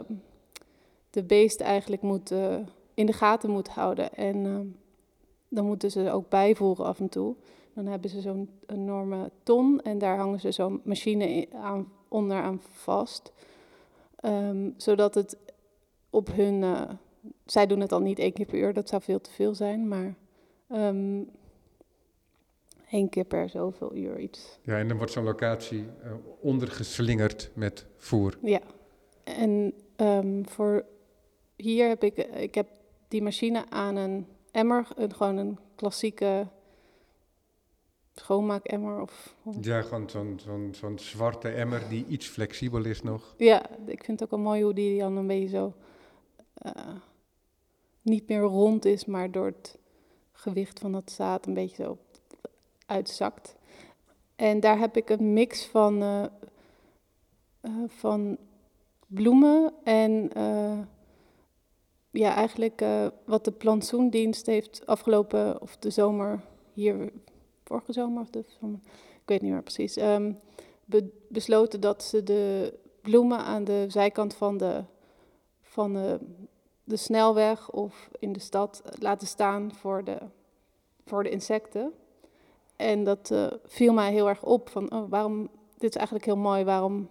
de 1.12 1.24
beesten 1.24 1.65
eigenlijk 1.65 2.02
moet, 2.02 2.32
eh, 2.32 2.56
in 2.93 3.06
de 3.06 3.13
gaten 3.13 3.50
moet 3.50 3.67
houden. 3.67 4.13
En 4.13 4.45
eh, 4.45 4.60
dan 5.47 5.65
moeten 5.65 5.91
ze 5.91 6.12
ook 6.12 6.30
bijvoeren 6.30 6.86
af 6.86 7.00
en 7.00 7.10
toe. 7.10 7.36
Dan 7.74 7.86
hebben 7.86 8.10
ze 8.10 8.21
zo'n 8.21 8.50
enorme 8.65 9.32
ton 9.43 9.82
en 9.82 9.97
daar 9.97 10.17
hangen 10.17 10.39
ze 10.39 10.52
zo'n 10.52 10.82
machine 10.84 11.30
in- 11.30 11.54
aan, 11.54 11.91
onder 12.08 12.38
aan 12.41 12.62
vast. 12.62 13.32
Ehm, 14.15 14.69
zodat 14.78 15.15
het 15.15 15.38
op 16.10 16.28
hun. 16.34 16.63
eh, 16.63 16.89
zij 17.45 17.67
doen 17.67 17.80
het 17.80 17.91
al 17.91 18.00
niet 18.02 18.19
één 18.19 18.34
keer 18.34 18.45
per 18.45 18.60
uur, 18.60 18.74
dat 18.74 18.89
zou 18.89 19.02
veel 19.02 19.21
te 19.21 19.32
veel 19.32 19.56
zijn, 19.56 19.88
maar 19.88 20.15
ehm 20.67 21.21
één 22.89 23.10
keer 23.10 23.24
per 23.26 23.50
zoveel 23.50 23.95
uur 23.95 24.19
iets. 24.19 24.60
Ja, 24.62 24.78
en 24.78 24.88
dan 24.88 24.97
wordt 24.97 25.12
zo'n 25.12 25.24
locatie 25.24 25.86
eh, 26.04 26.12
ondergeslingerd 26.39 27.52
met 27.54 27.86
voer. 27.97 28.38
Ja, 28.41 28.60
en 29.24 29.74
ehm, 29.95 30.43
voor 30.43 30.86
hier 31.62 31.88
heb 31.88 32.04
ik, 32.04 32.17
ik 32.17 32.56
heb 32.56 32.67
die 33.08 33.21
machine 33.21 33.69
aan 33.69 33.95
een 33.95 34.28
emmer, 34.52 34.88
een, 34.95 35.13
gewoon 35.13 35.38
een 35.38 35.58
klassieke 35.76 36.47
schoonmaakemmer 38.15 39.02
of 39.02 39.36
Ja, 39.62 39.82
gewoon 39.82 40.10
zo'n 40.10 40.39
zo'n 40.43 40.74
zo'n 40.76 41.00
zwarte 41.00 41.50
emmer 41.50 41.89
die 41.89 42.06
iets 42.06 42.28
flexibel 42.28 42.86
is 42.86 43.02
nog. 43.02 43.34
Ja, 43.38 43.69
ik 43.86 44.04
vind 44.04 44.19
het 44.19 44.24
ook 44.24 44.30
wel 44.30 44.50
mooi 44.50 44.63
hoe 44.63 44.74
die 44.74 45.00
dan 45.00 45.17
een 45.17 45.28
beetje 45.28 45.47
zo 45.47 45.74
eh, 46.54 46.95
niet 48.02 48.28
meer 48.28 48.39
rond 48.39 48.86
is, 48.86 49.06
maar 49.06 49.32
door 49.32 49.45
het 49.45 49.78
gewicht 50.32 50.80
van 50.80 50.91
dat 50.91 51.12
zaad 51.12 51.45
een 51.45 51.54
beetje 51.54 51.84
zo 51.84 51.97
uitzakt. 52.86 53.56
En 54.36 54.60
daar 54.60 54.80
heb 54.80 54.97
ik 54.97 55.10
een 55.10 55.34
mix 55.34 55.65
van, 55.65 56.02
eh, 56.02 56.24
eh, 57.62 57.71
van 57.88 58.38
bloemen 59.08 59.74
en 59.84 60.32
ja, 62.12 62.36
eigenlijk 62.36 62.82
eh, 62.82 63.08
wat 63.26 63.45
de 63.45 63.52
plantsoendienst 63.52 64.45
heeft 64.45 64.86
afgelopen, 64.86 65.62
of 65.62 65.78
de 65.78 65.89
zomer 65.89 66.41
hier, 66.74 67.12
vorige 67.63 67.93
zomer 67.93 68.21
of 68.21 68.30
de 68.30 68.45
zomer, 68.60 68.80
ik 69.21 69.21
weet 69.26 69.41
niet 69.41 69.52
meer 69.52 69.63
precies, 69.63 69.97
ehm, 69.97 70.34
be- 70.86 71.12
besloten 71.28 71.80
dat 71.82 72.04
ze 72.04 72.24
de 72.24 72.74
bloemen 73.02 73.38
aan 73.39 73.63
de 73.63 73.86
zijkant 73.88 74.34
van 74.34 74.58
de, 74.58 74.84
van 75.62 75.93
de, 75.93 76.19
de 76.84 76.97
snelweg 76.97 77.71
of 77.71 78.10
in 78.19 78.34
de 78.34 78.39
stad 78.39 78.82
laten 79.00 79.28
staan 79.28 79.74
voor 79.74 80.04
de 80.04 80.17
voor 81.06 81.24
de 81.24 81.30
insecten. 81.30 81.93
En 82.76 83.04
dat 83.04 83.32
eh, 83.32 83.47
viel 83.65 83.93
mij 83.93 84.12
heel 84.12 84.30
erg 84.30 84.43
op 84.43 84.69
van, 84.69 84.91
oh, 84.93 85.10
waarom, 85.10 85.50
dit 85.78 85.89
is 85.89 85.95
eigenlijk 85.95 86.26
heel 86.26 86.38
mooi, 86.38 86.63
waarom, 86.63 87.08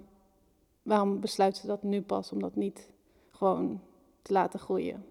waarom 0.82 1.20
besluiten 1.20 1.60
ze 1.60 1.66
dat 1.66 1.82
nu 1.82 2.02
pas 2.02 2.32
om 2.32 2.40
dat 2.40 2.56
niet 2.56 2.90
gewoon 3.30 3.80
te 4.22 4.32
laten 4.32 4.60
groeien. 4.60 5.04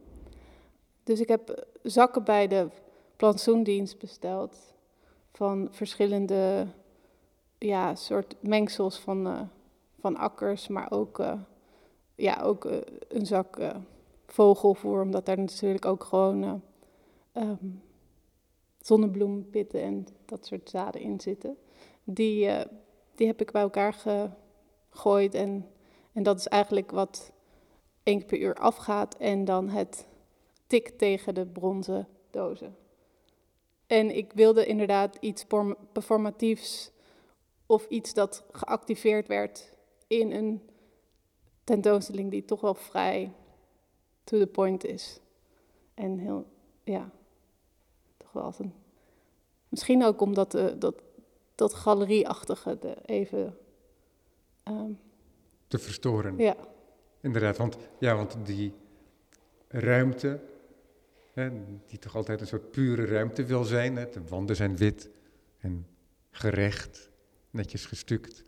Dus 1.03 1.19
ik 1.19 1.27
heb 1.27 1.67
zakken 1.83 2.23
bij 2.23 2.47
de 2.47 2.67
plantsoendienst 3.15 3.99
besteld 3.99 4.73
van 5.31 5.67
verschillende 5.71 6.67
ja, 7.57 7.95
soort 7.95 8.35
mengsels 8.39 8.99
van, 8.99 9.27
uh, 9.27 9.41
van 9.99 10.17
akkers, 10.17 10.67
maar 10.67 10.91
ook, 10.91 11.19
uh, 11.19 11.33
ja, 12.15 12.41
ook 12.41 12.65
uh, 12.65 12.77
een 13.07 13.25
zak 13.25 13.57
vogelvoer, 14.25 15.01
omdat 15.01 15.25
daar 15.25 15.37
natuurlijk 15.37 15.85
ook 15.85 16.03
gewoon 16.03 16.61
um, 17.33 17.81
zonnebloempitten 18.81 19.81
en 19.81 20.07
dat 20.25 20.45
soort 20.45 20.69
zaden 20.69 21.01
in 21.01 21.19
zitten. 21.19 21.57
Die, 22.03 22.49
die 23.15 23.27
heb 23.27 23.41
ik 23.41 23.51
bij 23.51 23.61
elkaar 23.61 23.93
gegooid 24.89 25.33
en, 25.33 25.69
en 26.13 26.23
dat 26.23 26.39
is 26.39 26.47
eigenlijk 26.47 26.91
wat 26.91 27.31
één 28.09 28.17
keer 28.17 28.27
per 28.27 28.39
uur 28.39 28.55
afgaat 28.55 29.15
en 29.15 29.45
dan 29.45 29.69
het 29.69 30.07
tik 30.67 30.89
tegen 30.89 31.33
de 31.33 31.45
bronzen 31.45 32.07
dozen. 32.29 32.75
En 33.87 34.15
ik 34.15 34.33
wilde 34.33 34.65
inderdaad 34.65 35.17
iets 35.19 35.45
performatiefs 35.91 36.91
of 37.65 37.85
iets 37.87 38.13
dat 38.13 38.43
geactiveerd 38.51 39.27
werd 39.27 39.73
in 40.07 40.31
een 40.31 40.61
tentoonstelling 41.63 42.31
die 42.31 42.45
toch 42.45 42.61
wel 42.61 42.73
vrij 42.73 43.31
to 44.23 44.39
the 44.39 44.47
point 44.47 44.85
is. 44.85 45.19
En 45.93 46.17
heel, 46.17 46.45
ja, 46.83 47.09
toch 48.17 48.31
wel 48.31 48.43
als 48.43 48.59
een. 48.59 48.73
Misschien 49.67 50.03
ook 50.03 50.21
omdat 50.21 50.51
de, 50.51 50.75
dat, 50.77 51.01
dat 51.55 51.73
galerieachtige 51.73 52.77
de 52.79 52.97
even. 53.05 53.57
Um, 54.63 54.99
te 55.67 55.79
verstoren. 55.79 56.37
Ja. 56.37 56.55
Inderdaad, 57.21 57.57
want, 57.57 57.77
ja, 57.99 58.15
want 58.15 58.37
die 58.43 58.73
ruimte, 59.67 60.39
hè, 61.33 61.49
die 61.87 61.99
toch 61.99 62.15
altijd 62.15 62.41
een 62.41 62.47
soort 62.47 62.71
pure 62.71 63.05
ruimte 63.05 63.45
wil 63.45 63.63
zijn. 63.63 63.95
Hè, 63.95 64.09
de 64.09 64.21
wanden 64.27 64.55
zijn 64.55 64.77
wit 64.77 65.09
en 65.59 65.87
gerecht, 66.31 67.09
netjes 67.51 67.85
gestukt. 67.85 68.43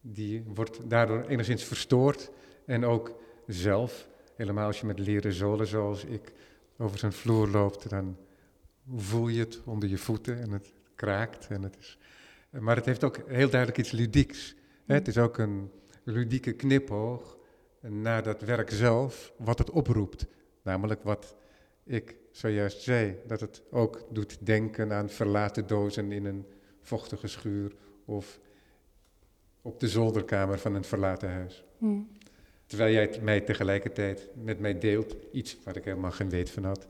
Die 0.00 0.42
wordt 0.54 0.90
daardoor 0.90 1.24
enigszins 1.24 1.64
verstoord 1.64 2.30
en 2.64 2.84
ook 2.84 3.20
zelf, 3.46 4.08
helemaal 4.36 4.66
als 4.66 4.80
je 4.80 4.86
met 4.86 4.98
leren 4.98 5.32
zolen 5.32 5.66
zoals 5.66 6.04
ik 6.04 6.32
over 6.78 6.98
zijn 6.98 7.12
vloer 7.12 7.48
loopt, 7.48 7.88
dan 7.88 8.16
voel 8.96 9.28
je 9.28 9.40
het 9.40 9.60
onder 9.64 9.88
je 9.88 9.98
voeten 9.98 10.40
en 10.40 10.50
het 10.50 10.72
kraakt. 10.94 11.46
En 11.46 11.62
het 11.62 11.76
is, 11.78 11.98
maar 12.50 12.76
het 12.76 12.84
heeft 12.84 13.04
ook 13.04 13.16
heel 13.26 13.50
duidelijk 13.50 13.78
iets 13.78 13.90
ludieks. 13.90 14.54
Hè. 14.86 14.94
Het 14.94 15.08
is 15.08 15.18
ook 15.18 15.38
een 15.38 15.70
ludieke 16.02 16.52
knipoog 16.52 17.36
naar 17.80 18.22
dat 18.22 18.40
werk 18.40 18.70
zelf, 18.70 19.32
wat 19.36 19.58
het 19.58 19.70
oproept. 19.70 20.26
Namelijk 20.62 21.02
wat 21.02 21.34
ik 21.84 22.16
zojuist 22.30 22.82
zei, 22.82 23.16
dat 23.26 23.40
het 23.40 23.62
ook 23.70 24.06
doet 24.10 24.46
denken 24.46 24.92
aan 24.92 25.10
verlaten 25.10 25.66
dozen 25.66 26.12
in 26.12 26.24
een 26.24 26.46
vochtige 26.80 27.26
schuur 27.26 27.72
of 28.04 28.40
op 29.62 29.80
de 29.80 29.88
zolderkamer 29.88 30.58
van 30.58 30.74
een 30.74 30.84
verlaten 30.84 31.30
huis. 31.30 31.64
Hmm. 31.78 32.08
Terwijl 32.66 32.92
jij 32.92 33.02
het 33.02 33.22
mij 33.22 33.40
tegelijkertijd 33.40 34.28
met 34.34 34.58
mij 34.58 34.78
deelt, 34.78 35.16
iets 35.32 35.58
waar 35.64 35.76
ik 35.76 35.84
helemaal 35.84 36.10
geen 36.10 36.30
weet 36.30 36.50
van 36.50 36.64
had, 36.64 36.86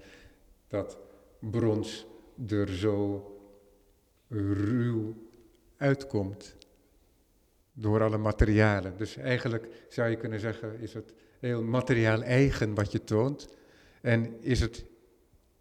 dat 0.68 0.99
brons 1.38 2.07
er 2.49 2.68
zo 2.68 3.31
ruw 4.29 5.14
uitkomt 5.77 6.56
door 7.79 8.03
alle 8.03 8.19
materialen. 8.19 8.97
Dus 8.97 9.17
eigenlijk 9.17 9.69
zou 9.89 10.11
je 10.11 10.17
kunnen 10.17 10.41
zeggen, 10.41 10.81
is 10.81 10.95
het 10.95 11.15
heel 11.41 11.62
materiaal 11.62 12.23
eigen 12.23 12.75
wat 12.75 12.93
je 12.93 13.05
toont. 13.05 13.49
En 14.03 14.43
is 14.43 14.61
het, 14.61 14.85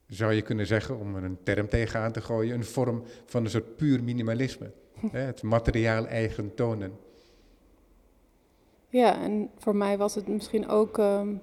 zou 0.08 0.34
je 0.34 0.42
kunnen 0.42 0.68
zeggen, 0.68 1.00
om 1.00 1.16
er 1.16 1.24
een 1.24 1.44
term 1.44 1.70
tegenaan 1.70 2.12
te 2.12 2.22
gooien, 2.22 2.56
een 2.56 2.66
vorm 2.66 3.04
van 3.26 3.44
een 3.44 3.50
soort 3.50 3.76
puur 3.76 4.04
minimalisme. 4.04 4.72
het 5.12 5.44
materiaal 5.44 6.06
eigen 6.06 6.54
tonen. 6.54 6.98
Ja, 8.90 9.22
en 9.22 9.50
voor 9.58 9.76
mij 9.76 9.98
was 9.98 10.16
het 10.16 10.28
misschien 10.28 10.68
ook, 10.68 10.98
um, 10.98 11.42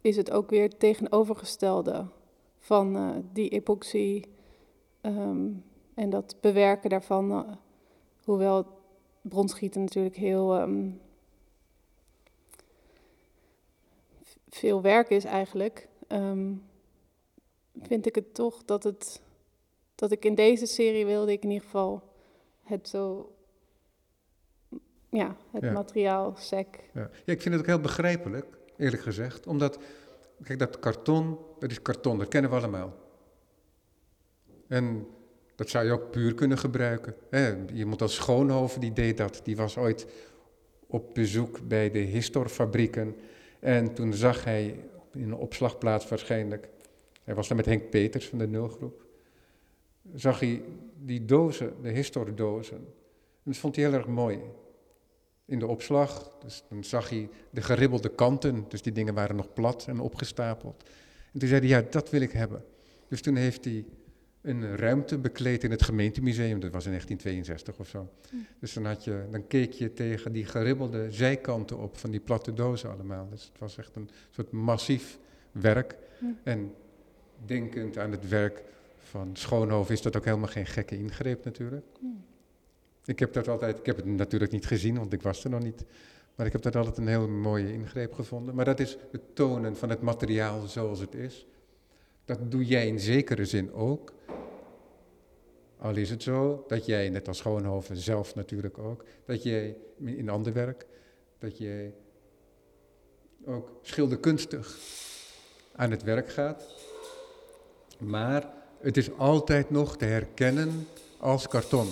is 0.00 0.16
het 0.16 0.30
ook 0.30 0.50
weer 0.50 0.62
het 0.62 0.78
tegenovergestelde 0.78 2.06
van 2.58 2.96
uh, 2.96 3.10
die 3.32 3.48
epoxy 3.48 4.22
um, 5.02 5.64
en 5.94 6.10
dat 6.10 6.36
bewerken 6.40 6.90
daarvan. 6.90 7.30
Uh, 7.30 7.40
hoewel 8.24 8.66
bronschieten 9.28 9.80
natuurlijk 9.80 10.16
heel 10.16 10.60
um, 10.60 11.00
veel 14.50 14.82
werk 14.82 15.10
is 15.10 15.24
eigenlijk, 15.24 15.88
um, 16.08 16.62
vind 17.82 18.06
ik 18.06 18.14
het 18.14 18.34
toch 18.34 18.64
dat 18.64 18.82
het 18.82 19.22
dat 19.94 20.12
ik 20.12 20.24
in 20.24 20.34
deze 20.34 20.66
serie 20.66 21.06
wilde 21.06 21.32
ik 21.32 21.42
in 21.42 21.50
ieder 21.50 21.64
geval 21.64 22.02
het 22.62 22.88
zo 22.88 23.32
ja, 25.08 25.36
het 25.50 25.72
materiaal 25.72 26.34
sec. 26.36 26.66
Ja. 26.92 27.10
ja, 27.24 27.32
ik 27.32 27.42
vind 27.42 27.54
het 27.54 27.58
ook 27.58 27.70
heel 27.70 27.80
begrijpelijk, 27.80 28.58
eerlijk 28.76 29.02
gezegd, 29.02 29.46
omdat 29.46 29.78
kijk 30.42 30.58
dat 30.58 30.78
karton, 30.78 31.38
dat 31.58 31.70
is 31.70 31.82
karton, 31.82 32.18
dat 32.18 32.28
kennen 32.28 32.50
we 32.50 32.56
allemaal. 32.56 32.94
En 34.68 35.06
dat 35.54 35.68
zou 35.68 35.84
je 35.84 35.92
ook 35.92 36.10
puur 36.10 36.34
kunnen 36.34 36.58
gebruiken. 36.58 37.14
Iemand 37.74 38.02
als 38.02 38.14
Schoonhoven 38.14 38.80
die 38.80 38.92
deed 38.92 39.16
dat. 39.16 39.40
Die 39.44 39.56
was 39.56 39.76
ooit 39.76 40.06
op 40.86 41.14
bezoek 41.14 41.68
bij 41.68 41.90
de 41.90 41.98
Historfabrieken. 41.98 43.16
En 43.60 43.94
toen 43.94 44.14
zag 44.14 44.44
hij 44.44 44.84
in 45.12 45.22
een 45.22 45.34
opslagplaats 45.34 46.08
waarschijnlijk, 46.08 46.68
hij 47.22 47.34
was 47.34 47.48
daar 47.48 47.56
met 47.56 47.66
Henk 47.66 47.90
Peters 47.90 48.28
van 48.28 48.38
de 48.38 48.46
Nulgroep, 48.46 49.04
zag 50.14 50.40
hij 50.40 50.62
die 50.98 51.24
dozen, 51.24 51.72
de 51.82 51.88
Histordozen. 51.90 52.76
En 52.76 53.50
dat 53.50 53.56
vond 53.56 53.76
hij 53.76 53.84
heel 53.84 53.94
erg 53.94 54.06
mooi. 54.06 54.40
In 55.46 55.58
de 55.58 55.66
opslag, 55.66 56.36
dus 56.44 56.64
dan 56.68 56.84
zag 56.84 57.08
hij 57.08 57.28
de 57.50 57.62
geribbelde 57.62 58.08
kanten, 58.08 58.64
dus 58.68 58.82
die 58.82 58.92
dingen 58.92 59.14
waren 59.14 59.36
nog 59.36 59.52
plat 59.52 59.84
en 59.88 60.00
opgestapeld. 60.00 60.82
En 61.32 61.38
toen 61.38 61.48
zei 61.48 61.60
hij, 61.60 61.68
ja, 61.68 61.84
dat 61.90 62.10
wil 62.10 62.20
ik 62.20 62.32
hebben. 62.32 62.64
Dus 63.08 63.22
toen 63.22 63.36
heeft 63.36 63.64
hij 63.64 63.84
een 64.44 64.76
ruimte 64.76 65.18
bekleed 65.18 65.64
in 65.64 65.70
het 65.70 65.82
gemeentemuseum. 65.82 66.60
Dat 66.60 66.72
was 66.72 66.84
in 66.84 66.90
1962 66.90 67.78
of 67.78 67.88
zo. 67.88 68.08
Hm. 68.30 68.36
Dus 68.58 68.72
dan, 68.72 68.84
had 68.84 69.04
je, 69.04 69.24
dan 69.30 69.46
keek 69.46 69.72
je 69.72 69.92
tegen 69.92 70.32
die 70.32 70.44
geribbelde 70.44 71.06
zijkanten 71.10 71.78
op 71.78 71.96
van 71.96 72.10
die 72.10 72.20
platte 72.20 72.52
dozen 72.52 72.90
allemaal. 72.90 73.28
Dus 73.30 73.44
het 73.44 73.58
was 73.58 73.78
echt 73.78 73.96
een 73.96 74.10
soort 74.30 74.50
massief 74.50 75.18
werk. 75.52 75.96
Hm. 76.18 76.26
En 76.42 76.74
denkend 77.46 77.98
aan 77.98 78.10
het 78.10 78.28
werk 78.28 78.62
van 78.98 79.30
Schoonhoven 79.32 79.94
is 79.94 80.02
dat 80.02 80.16
ook 80.16 80.24
helemaal 80.24 80.48
geen 80.48 80.66
gekke 80.66 80.96
ingreep 80.96 81.44
natuurlijk. 81.44 81.86
Hm. 82.00 82.06
Ik 83.04 83.18
heb 83.18 83.32
dat 83.32 83.48
altijd, 83.48 83.78
ik 83.78 83.86
heb 83.86 83.96
het 83.96 84.06
natuurlijk 84.06 84.52
niet 84.52 84.66
gezien, 84.66 84.98
want 84.98 85.12
ik 85.12 85.22
was 85.22 85.44
er 85.44 85.50
nog 85.50 85.62
niet. 85.62 85.84
Maar 86.34 86.46
ik 86.46 86.52
heb 86.52 86.62
dat 86.62 86.76
altijd 86.76 86.96
een 86.96 87.08
heel 87.08 87.28
mooie 87.28 87.72
ingreep 87.72 88.12
gevonden. 88.12 88.54
Maar 88.54 88.64
dat 88.64 88.80
is 88.80 88.96
het 89.12 89.34
tonen 89.34 89.76
van 89.76 89.90
het 89.90 90.00
materiaal 90.00 90.66
zoals 90.66 91.00
het 91.00 91.14
is. 91.14 91.46
Dat 92.24 92.50
doe 92.50 92.64
jij 92.64 92.86
in 92.86 93.00
zekere 93.00 93.44
zin 93.44 93.72
ook. 93.72 94.12
Al 95.78 95.96
is 95.96 96.10
het 96.10 96.22
zo 96.22 96.64
dat 96.68 96.86
jij, 96.86 97.08
net 97.08 97.28
als 97.28 97.38
Schoonhoven 97.38 97.96
zelf 97.96 98.34
natuurlijk 98.34 98.78
ook, 98.78 99.04
dat 99.24 99.42
jij 99.42 99.76
in 100.04 100.28
ander 100.28 100.52
werk, 100.52 100.86
dat 101.38 101.58
jij 101.58 101.94
ook 103.44 103.78
schilderkunstig 103.82 104.78
aan 105.72 105.90
het 105.90 106.02
werk 106.02 106.28
gaat. 106.28 106.66
Maar 107.98 108.52
het 108.80 108.96
is 108.96 109.16
altijd 109.16 109.70
nog 109.70 109.96
te 109.96 110.04
herkennen 110.04 110.86
als 111.18 111.48
karton. 111.48 111.88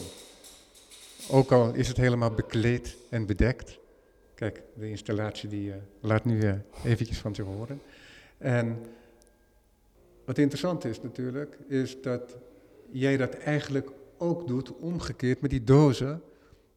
Ook 1.30 1.52
al 1.52 1.74
is 1.74 1.88
het 1.88 1.96
helemaal 1.96 2.30
bekleed 2.30 2.96
en 3.08 3.26
bedekt. 3.26 3.78
Kijk, 4.34 4.62
de 4.74 4.88
installatie 4.88 5.48
die 5.48 5.68
uh, 5.68 5.74
laat 6.00 6.24
nu 6.24 6.42
uh, 6.42 6.54
eventjes 6.84 7.18
van 7.18 7.34
zich 7.34 7.44
horen. 7.44 7.80
En 8.38 8.78
wat 10.24 10.38
interessant 10.38 10.84
is 10.84 11.02
natuurlijk, 11.02 11.58
is 11.68 12.02
dat 12.02 12.38
jij 12.90 13.16
dat 13.16 13.34
eigenlijk 13.34 13.90
ook 14.18 14.46
doet 14.46 14.76
omgekeerd 14.76 15.40
met 15.40 15.50
die 15.50 15.64
dozen. 15.64 16.22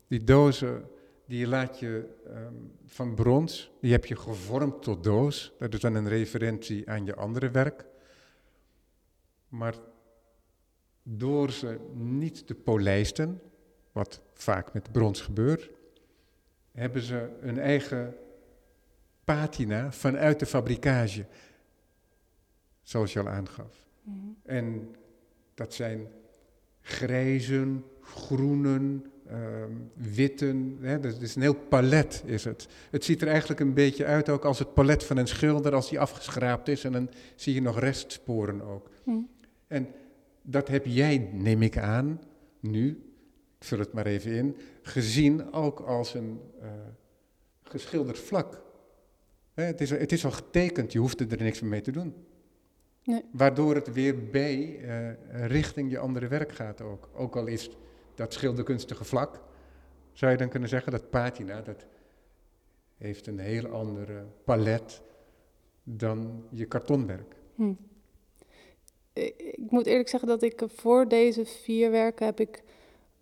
Die 0.08 0.24
dozen, 0.24 0.86
die 1.26 1.48
laat 1.48 1.80
je 1.80 2.06
um, 2.28 2.72
van 2.86 3.16
brons, 3.16 3.72
die 3.82 3.92
heb 3.92 4.06
je 4.06 4.16
gevormd 4.16 4.82
tot 4.82 5.04
doos. 5.04 5.54
Dat 5.60 5.74
is 5.74 5.80
dan 5.80 5.96
een 5.96 6.08
referentie 6.08 6.90
aan 6.90 7.06
je 7.06 7.16
andere 7.16 7.50
werk. 7.50 7.86
Maar 9.48 9.76
door 11.04 11.52
ze 11.52 11.80
niet 11.94 12.48
te 12.48 12.56
polijsten, 12.56 13.42
wat 13.92 14.22
vaak 14.34 14.74
met 14.74 14.92
brons 14.92 15.22
gebeurt, 15.22 15.70
hebben 16.72 17.02
ze 17.02 17.30
een 17.42 17.60
eigen 17.60 18.16
patina 19.24 19.92
vanuit 19.92 20.40
de 20.40 20.46
fabrikage. 20.46 21.26
Zoals 22.86 23.14
je 23.14 23.20
al 23.20 23.30
aangaf. 23.30 23.88
Mhm. 24.02 24.18
En 24.44 24.96
dat 25.54 25.74
zijn 25.74 26.08
grijzen, 26.82 27.84
groenen, 28.02 29.06
ehm, 29.28 29.72
witten. 29.94 30.78
Hè, 30.82 31.00
dat 31.00 31.22
is 31.22 31.36
een 31.36 31.42
heel 31.42 31.56
palet 31.56 32.24
is 32.26 32.44
het. 32.44 32.68
Het 32.90 33.04
ziet 33.04 33.22
er 33.22 33.28
eigenlijk 33.28 33.60
een 33.60 33.74
beetje 33.74 34.06
uit 34.06 34.30
ook 34.30 34.46
als 34.46 34.60
het 34.60 34.74
palet 34.74 35.04
van 35.04 35.18
een 35.18 35.28
schilder 35.28 35.74
als 35.74 35.90
die 35.90 36.00
afgeschraapt 36.00 36.68
is 36.68 36.84
en 36.84 36.92
dan 36.92 37.10
zie 37.36 37.54
je 37.54 37.62
nog 37.62 37.80
restsporen 37.80 38.62
ook. 38.62 38.90
Hm. 39.04 39.12
En 39.68 39.88
dat 40.42 40.68
heb 40.68 40.86
jij, 40.86 41.30
neem 41.34 41.62
ik 41.62 41.78
aan, 41.78 42.22
nu, 42.60 42.90
ik 43.60 43.66
vul 43.68 43.80
het 43.80 43.94
maar 43.94 44.06
even 44.06 44.32
in, 44.32 44.58
gezien 44.82 45.54
ook 45.54 45.80
als 45.80 46.14
een 46.14 46.40
uh, 46.62 46.70
geschilderd 47.64 48.20
vlak. 48.20 48.62
Hè, 49.54 49.64
het, 49.64 49.82
is, 49.82 49.90
het 49.90 50.12
is 50.12 50.26
al 50.26 50.32
getekend, 50.32 50.92
je 50.92 51.00
hoeft 51.00 51.20
er 51.20 51.42
niks 51.42 51.62
meer 51.62 51.70
mee 51.70 51.82
te 51.82 51.92
doen. 51.92 52.25
Nee. 53.06 53.24
Waardoor 53.32 53.76
het 53.76 53.94
weer 53.94 54.30
bij 54.30 54.80
uh, 54.80 55.48
richting 55.48 55.92
je 55.92 56.00
andere 56.00 56.28
werk 56.28 56.52
gaat 56.52 56.82
ook. 56.82 57.10
Ook 57.14 57.36
al 57.36 57.46
is 57.46 57.70
dat 58.16 58.34
schilderkunstige 58.34 59.04
vlak, 59.04 59.42
zou 60.14 60.32
je 60.32 60.38
dan 60.38 60.50
kunnen 60.50 60.70
zeggen, 60.70 60.92
dat 60.92 61.10
patina, 61.10 61.62
dat 61.62 61.86
heeft 62.98 63.28
een 63.28 63.40
heel 63.40 63.68
andere 63.68 64.26
palet 64.44 65.02
dan 65.84 66.44
je 66.50 66.66
kartonwerk. 66.66 67.36
Hm. 67.56 67.74
Ik 69.14 69.70
moet 69.70 69.86
eerlijk 69.86 70.10
zeggen 70.10 70.30
dat 70.30 70.42
ik 70.42 70.64
voor 70.68 71.08
deze 71.08 71.46
vier 71.46 71.92
werken 71.92 72.26
heb 72.26 72.40
ik 72.40 72.64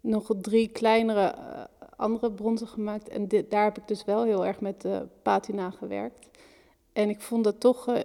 nog 0.02 0.32
drie 0.42 0.68
kleinere 0.68 1.36
uh, 1.38 1.64
andere 1.96 2.32
bronzen 2.32 2.68
gemaakt. 2.68 3.10
En 3.10 3.28
dit, 3.28 3.52
daar 3.52 3.64
heb 3.64 3.78
ik 3.78 3.88
dus 3.88 4.06
wel 4.06 4.24
heel 4.24 4.46
erg 4.46 4.62
met 4.62 4.82
de 4.82 5.08
patina 5.22 5.72
gewerkt. 5.72 6.30
En 6.94 7.10
ik 7.10 7.22
vond 7.22 7.44
dat 7.44 7.60
toch 7.60 7.88
uh, 7.90 8.00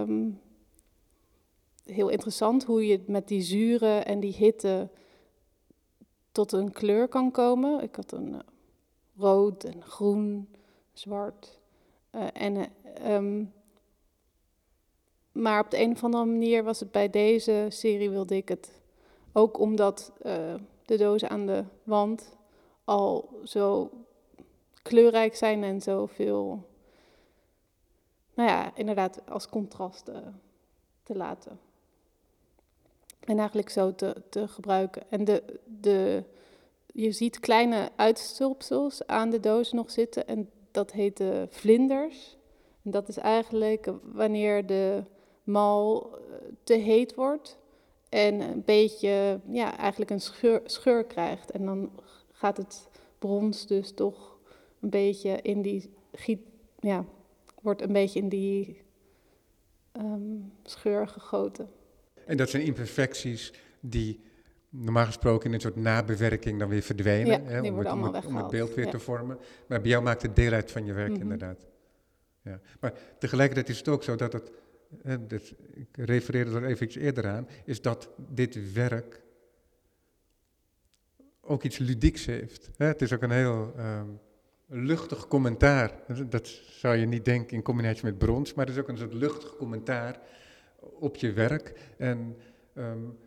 um, 0.00 0.40
heel 1.86 2.08
interessant 2.08 2.64
hoe 2.64 2.86
je 2.86 3.02
met 3.06 3.28
die 3.28 3.40
zuren 3.40 4.06
en 4.06 4.20
die 4.20 4.34
hitte 4.34 4.88
tot 6.32 6.52
een 6.52 6.72
kleur 6.72 7.08
kan 7.08 7.30
komen. 7.30 7.82
Ik 7.82 7.96
had 7.96 8.12
een 8.12 8.32
uh, 8.32 8.38
rood 9.16 9.64
en 9.64 9.82
groen, 9.82 10.48
zwart. 10.92 11.58
Uh, 12.12 12.26
en, 12.32 12.72
um, 13.06 13.52
maar 15.32 15.60
op 15.60 15.70
de 15.70 15.80
een 15.80 15.92
of 15.92 16.04
andere 16.04 16.24
manier 16.24 16.64
was 16.64 16.80
het 16.80 16.90
bij 16.90 17.10
deze 17.10 17.66
serie 17.68 18.10
wilde 18.10 18.36
ik 18.36 18.48
het 18.48 18.80
ook 19.32 19.58
omdat 19.58 20.12
de 20.84 20.96
dozen 20.96 21.28
aan 21.28 21.46
de 21.46 21.64
wand 21.82 22.36
al 22.84 23.40
zo 23.44 23.90
kleurrijk 24.82 25.36
zijn 25.36 25.64
en 25.64 25.80
zoveel, 25.80 26.68
nou 28.34 28.48
ja, 28.48 28.76
inderdaad 28.76 29.20
als 29.28 29.48
contrast 29.48 30.04
te 31.02 31.16
laten. 31.16 31.58
En 33.26 33.38
eigenlijk 33.38 33.68
zo 33.68 33.94
te, 33.94 34.22
te 34.28 34.48
gebruiken. 34.48 35.02
En 35.08 35.24
de, 35.24 35.42
de, 35.80 36.24
je 36.86 37.12
ziet 37.12 37.40
kleine 37.40 37.90
uitstulpsels 37.96 39.06
aan 39.06 39.30
de 39.30 39.40
doos 39.40 39.72
nog 39.72 39.90
zitten. 39.90 40.26
En 40.26 40.50
dat 40.70 40.92
heet 40.92 41.16
de 41.16 41.46
vlinders. 41.50 42.36
En 42.82 42.90
dat 42.90 43.08
is 43.08 43.16
eigenlijk 43.16 43.90
wanneer 44.02 44.66
de 44.66 45.02
mal 45.44 46.10
eh, 46.14 46.18
te 46.64 46.74
heet 46.74 47.14
wordt. 47.14 47.58
En 48.08 48.40
een 48.40 48.62
beetje, 48.64 49.40
ja, 49.50 49.78
eigenlijk 49.78 50.10
een 50.10 50.20
scheur, 50.20 50.60
scheur 50.64 51.04
krijgt. 51.04 51.50
En 51.50 51.64
dan 51.64 51.90
gaat 52.32 52.56
het 52.56 52.88
brons 53.18 53.66
dus 53.66 53.92
toch 53.94 54.38
een 54.80 54.90
beetje 54.90 55.42
in 55.42 55.62
die 55.62 55.94
ja, 56.80 57.04
wordt 57.62 57.82
een 57.82 57.92
beetje 57.92 58.18
in 58.18 58.28
die 58.28 58.82
um, 59.92 60.52
scheur 60.62 61.08
gegoten. 61.08 61.68
En 62.26 62.36
dat 62.36 62.50
zijn 62.50 62.62
imperfecties 62.62 63.52
die 63.80 64.20
normaal 64.70 65.06
gesproken 65.06 65.48
in 65.48 65.54
een 65.54 65.60
soort 65.60 65.76
nabewerking 65.76 66.58
dan 66.58 66.68
weer 66.68 66.82
verdwijnen. 66.82 67.42
Ja, 67.42 67.50
hè, 67.50 67.60
om, 67.60 67.78
het, 67.78 67.92
om, 67.92 68.02
het, 68.04 68.26
om, 68.26 68.36
het, 68.36 68.50
beeld 68.50 68.74
weer 68.74 68.84
ja. 68.84 68.90
te 68.90 68.98
vormen. 68.98 69.38
Maar 69.66 69.80
bij 69.80 69.90
jou 69.90 70.02
maakt 70.02 70.22
het 70.22 70.36
deel 70.36 70.52
uit 70.52 70.70
van 70.70 70.84
je 70.84 70.92
werk, 70.92 71.08
mm 71.08 71.14
-hmm. 71.14 71.22
inderdaad. 71.22 71.66
Ja. 72.42 72.60
Maar 72.80 72.92
tegelijkertijd 73.18 73.68
is 73.68 73.78
het 73.78 73.88
ook 73.88 74.02
zo 74.02 74.16
dat 74.16 74.32
het, 74.32 74.50
hè, 75.02 75.26
dus 75.26 75.54
ik 75.72 75.88
refereerde 75.92 76.56
er 76.56 76.64
even 76.64 76.86
iets 76.86 76.96
eerder 76.96 77.26
aan, 77.26 77.48
is 77.64 77.82
dat 77.82 78.10
dit 78.16 78.72
werk 78.72 79.22
ook 81.40 81.62
iets 81.62 81.78
ludieks 81.78 82.26
heeft. 82.26 82.70
Hè? 82.76 82.86
Het 82.86 83.02
is 83.02 83.12
ook 83.12 83.22
een 83.22 83.30
heel 83.30 83.74
um, 83.78 84.20
luchtig 84.66 85.28
commentaar. 85.28 85.92
Dat 86.28 86.46
zou 86.70 86.96
je 86.96 87.06
niet 87.06 87.24
denken 87.24 87.56
in 87.56 87.62
combinatie 87.62 88.04
met 88.04 88.18
brons, 88.18 88.54
maar 88.54 88.66
het 88.66 88.74
is 88.74 88.80
ook 88.80 88.88
een 88.88 88.98
soort 88.98 89.14
luchtig 89.14 89.56
commentaar 89.56 90.20
op 90.94 91.16
je 91.16 91.32
werk. 91.32 91.94
En 91.98 92.36
um, 92.74 93.18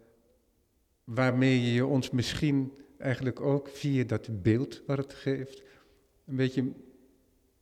waarmee 1.04 1.74
je 1.74 1.86
ons 1.86 2.10
misschien 2.10 2.74
eigenlijk 2.98 3.42
ook 3.42 3.68
via 3.68 4.04
dat 4.04 4.42
beeld 4.42 4.82
wat 4.86 4.98
het 4.98 5.14
geeft, 5.14 5.64
een 6.26 6.36
beetje 6.36 6.72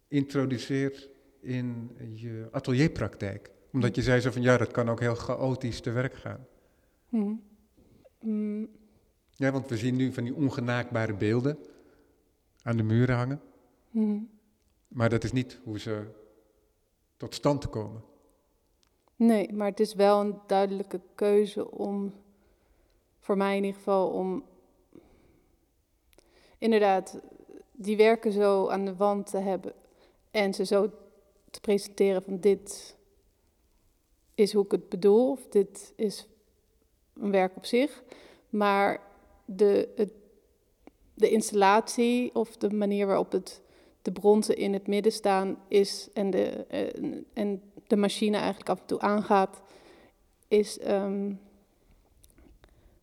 introduceert 0.07 1.10
in 1.39 1.91
je 2.13 2.47
atelierpraktijk. 2.51 3.51
Omdat 3.71 3.95
je 3.95 4.01
zei 4.01 4.19
zo 4.19 4.31
van 4.31 4.41
ja, 4.41 4.57
dat 4.57 4.71
kan 4.71 4.89
ook 4.89 4.99
heel 4.99 5.15
chaotisch 5.15 5.79
te 5.79 5.91
werk 5.91 6.13
gaan. 6.13 6.47
Mm. 7.10 7.43
Mm. 8.21 8.69
Ja, 9.36 9.51
want 9.51 9.69
we 9.69 9.77
zien 9.77 9.95
nu 9.95 10.13
van 10.13 10.23
die 10.23 10.36
ongenaakbare 10.36 11.13
beelden 11.13 11.57
aan 12.62 12.77
de 12.77 12.83
muren 12.83 13.15
hangen. 13.15 13.41
Mm. 13.89 14.29
Maar 14.88 15.10
dat 15.10 15.23
is 15.23 15.31
niet 15.31 15.60
hoe 15.63 15.79
ze 15.79 16.05
tot 17.17 17.33
stand 17.33 17.69
komen. 17.69 18.03
Nee, 19.17 19.53
maar 19.53 19.67
het 19.67 19.80
is 19.80 19.93
wel 19.93 20.19
een 20.19 20.39
duidelijke 20.47 21.01
keuze 21.15 21.71
om, 21.71 22.13
voor 23.19 23.38
mij 23.38 23.58
in 23.58 23.63
ieder 23.63 23.77
geval, 23.77 24.10
om 24.10 24.43
inderdaad 26.58 27.19
die 27.71 27.97
werken 27.97 28.32
zo 28.32 28.67
aan 28.67 28.86
de 28.86 28.95
wand 28.95 29.30
te 29.30 29.38
hebben 29.38 29.73
en 30.32 30.53
ze 30.53 30.65
zo 30.65 30.89
te 31.51 31.60
presenteren 31.60 32.23
van 32.23 32.39
dit 32.39 32.95
is 34.36 34.53
hoe 34.53 34.65
ik 34.65 34.71
het 34.71 34.89
bedoel, 34.89 35.32
of 35.32 35.47
dit 35.47 35.93
is 35.95 36.27
een 37.13 37.32
werk 37.32 37.56
op 37.56 37.65
zich. 37.65 38.03
Maar 38.49 39.01
de, 39.45 39.89
het, 39.95 40.12
de 41.13 41.30
installatie 41.30 42.36
of 42.36 42.58
de 42.58 42.69
manier 42.69 43.08
waarop 43.08 43.32
het, 43.32 43.62
de 44.08 44.20
bronzen 44.20 44.58
in 44.58 44.74
het 44.74 44.88
midden 44.88 45.12
staan 45.12 45.58
is 45.67 46.10
en 46.13 46.30
de, 46.30 46.65
en, 46.67 47.26
en 47.34 47.62
de 47.88 47.96
machine 47.96 48.38
eigenlijk 48.38 48.70
af 48.70 48.80
en 48.80 48.86
toe 48.86 49.00
aangaat, 49.00 49.62
is, 50.48 50.80
um, 50.88 51.39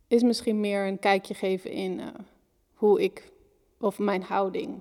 is 0.07 0.23
misschien 0.23 0.61
meer 0.61 0.87
een 0.87 0.99
kijkje 0.99 1.35
geven 1.35 1.71
in 1.71 1.99
uh, 1.99 2.07
hoe 2.75 3.03
ik, 3.03 3.33
of 3.81 3.99
mijn 3.99 4.23
houding. 4.23 4.81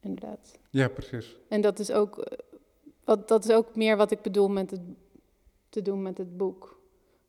Inderdaad. 0.00 0.58
Ja, 0.70 0.88
precies. 0.88 1.36
En 1.48 1.60
dat 1.60 1.78
is 1.78 1.90
ook, 1.90 2.18
uh, 2.18 2.24
wat, 3.04 3.28
dat 3.28 3.44
is 3.44 3.50
ook 3.50 3.76
meer 3.76 3.96
wat 3.96 4.10
ik 4.10 4.22
bedoel 4.22 4.48
met 4.48 4.70
het, 4.70 4.80
te 5.68 5.82
doen 5.82 6.02
met 6.02 6.18
het 6.18 6.36
boek. 6.36 6.80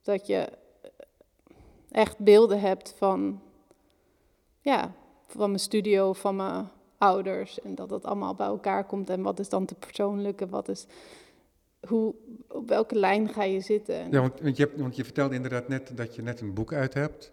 Dat 0.02 0.28
je 0.28 0.50
echt 1.92 2.18
beelden 2.18 2.60
hebt 2.60 2.94
van, 2.98 3.42
ja, 4.62 4.96
van 5.28 5.48
mijn 5.48 5.60
studio, 5.60 6.14
van 6.14 6.36
mijn 6.36 6.70
ouders. 6.98 7.62
En 7.62 7.76
dat 7.76 7.90
dat 7.90 8.06
allemaal 8.06 8.36
bij 8.36 8.48
elkaar 8.48 8.86
komt. 8.86 9.10
En 9.10 9.22
wat 9.22 9.40
is 9.40 9.50
dan 9.50 9.66
te 9.66 9.76
persoonlijke, 9.76 10.48
wat 10.48 10.70
is 10.70 10.86
hoe, 11.88 12.14
op 12.48 12.68
welke 12.68 12.96
lijn 12.96 13.30
ga 13.30 13.44
je 13.44 13.62
zitten? 13.62 14.12
Ja, 14.12 14.20
want, 14.20 14.40
want, 14.40 14.58
je 14.58 14.64
hebt, 14.64 14.80
want 14.80 14.96
je 14.96 15.04
vertelde 15.04 15.36
inderdaad 15.36 15.68
net 15.68 15.98
dat 15.98 16.16
je 16.16 16.22
net 16.22 16.42
een 16.42 16.54
boek 16.54 16.74
uit 16.74 16.94
hebt. 16.94 17.32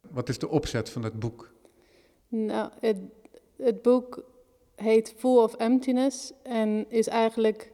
Wat 0.00 0.28
is 0.28 0.38
de 0.38 0.48
opzet 0.48 0.90
van 0.90 1.02
dat 1.02 1.18
boek? 1.18 1.52
Nou, 2.28 2.70
het, 2.80 2.96
het 3.56 3.82
boek 3.82 4.24
heet 4.74 5.14
Full 5.16 5.36
of 5.36 5.54
Emptiness 5.54 6.32
en 6.42 6.86
is 6.88 7.06
eigenlijk 7.06 7.72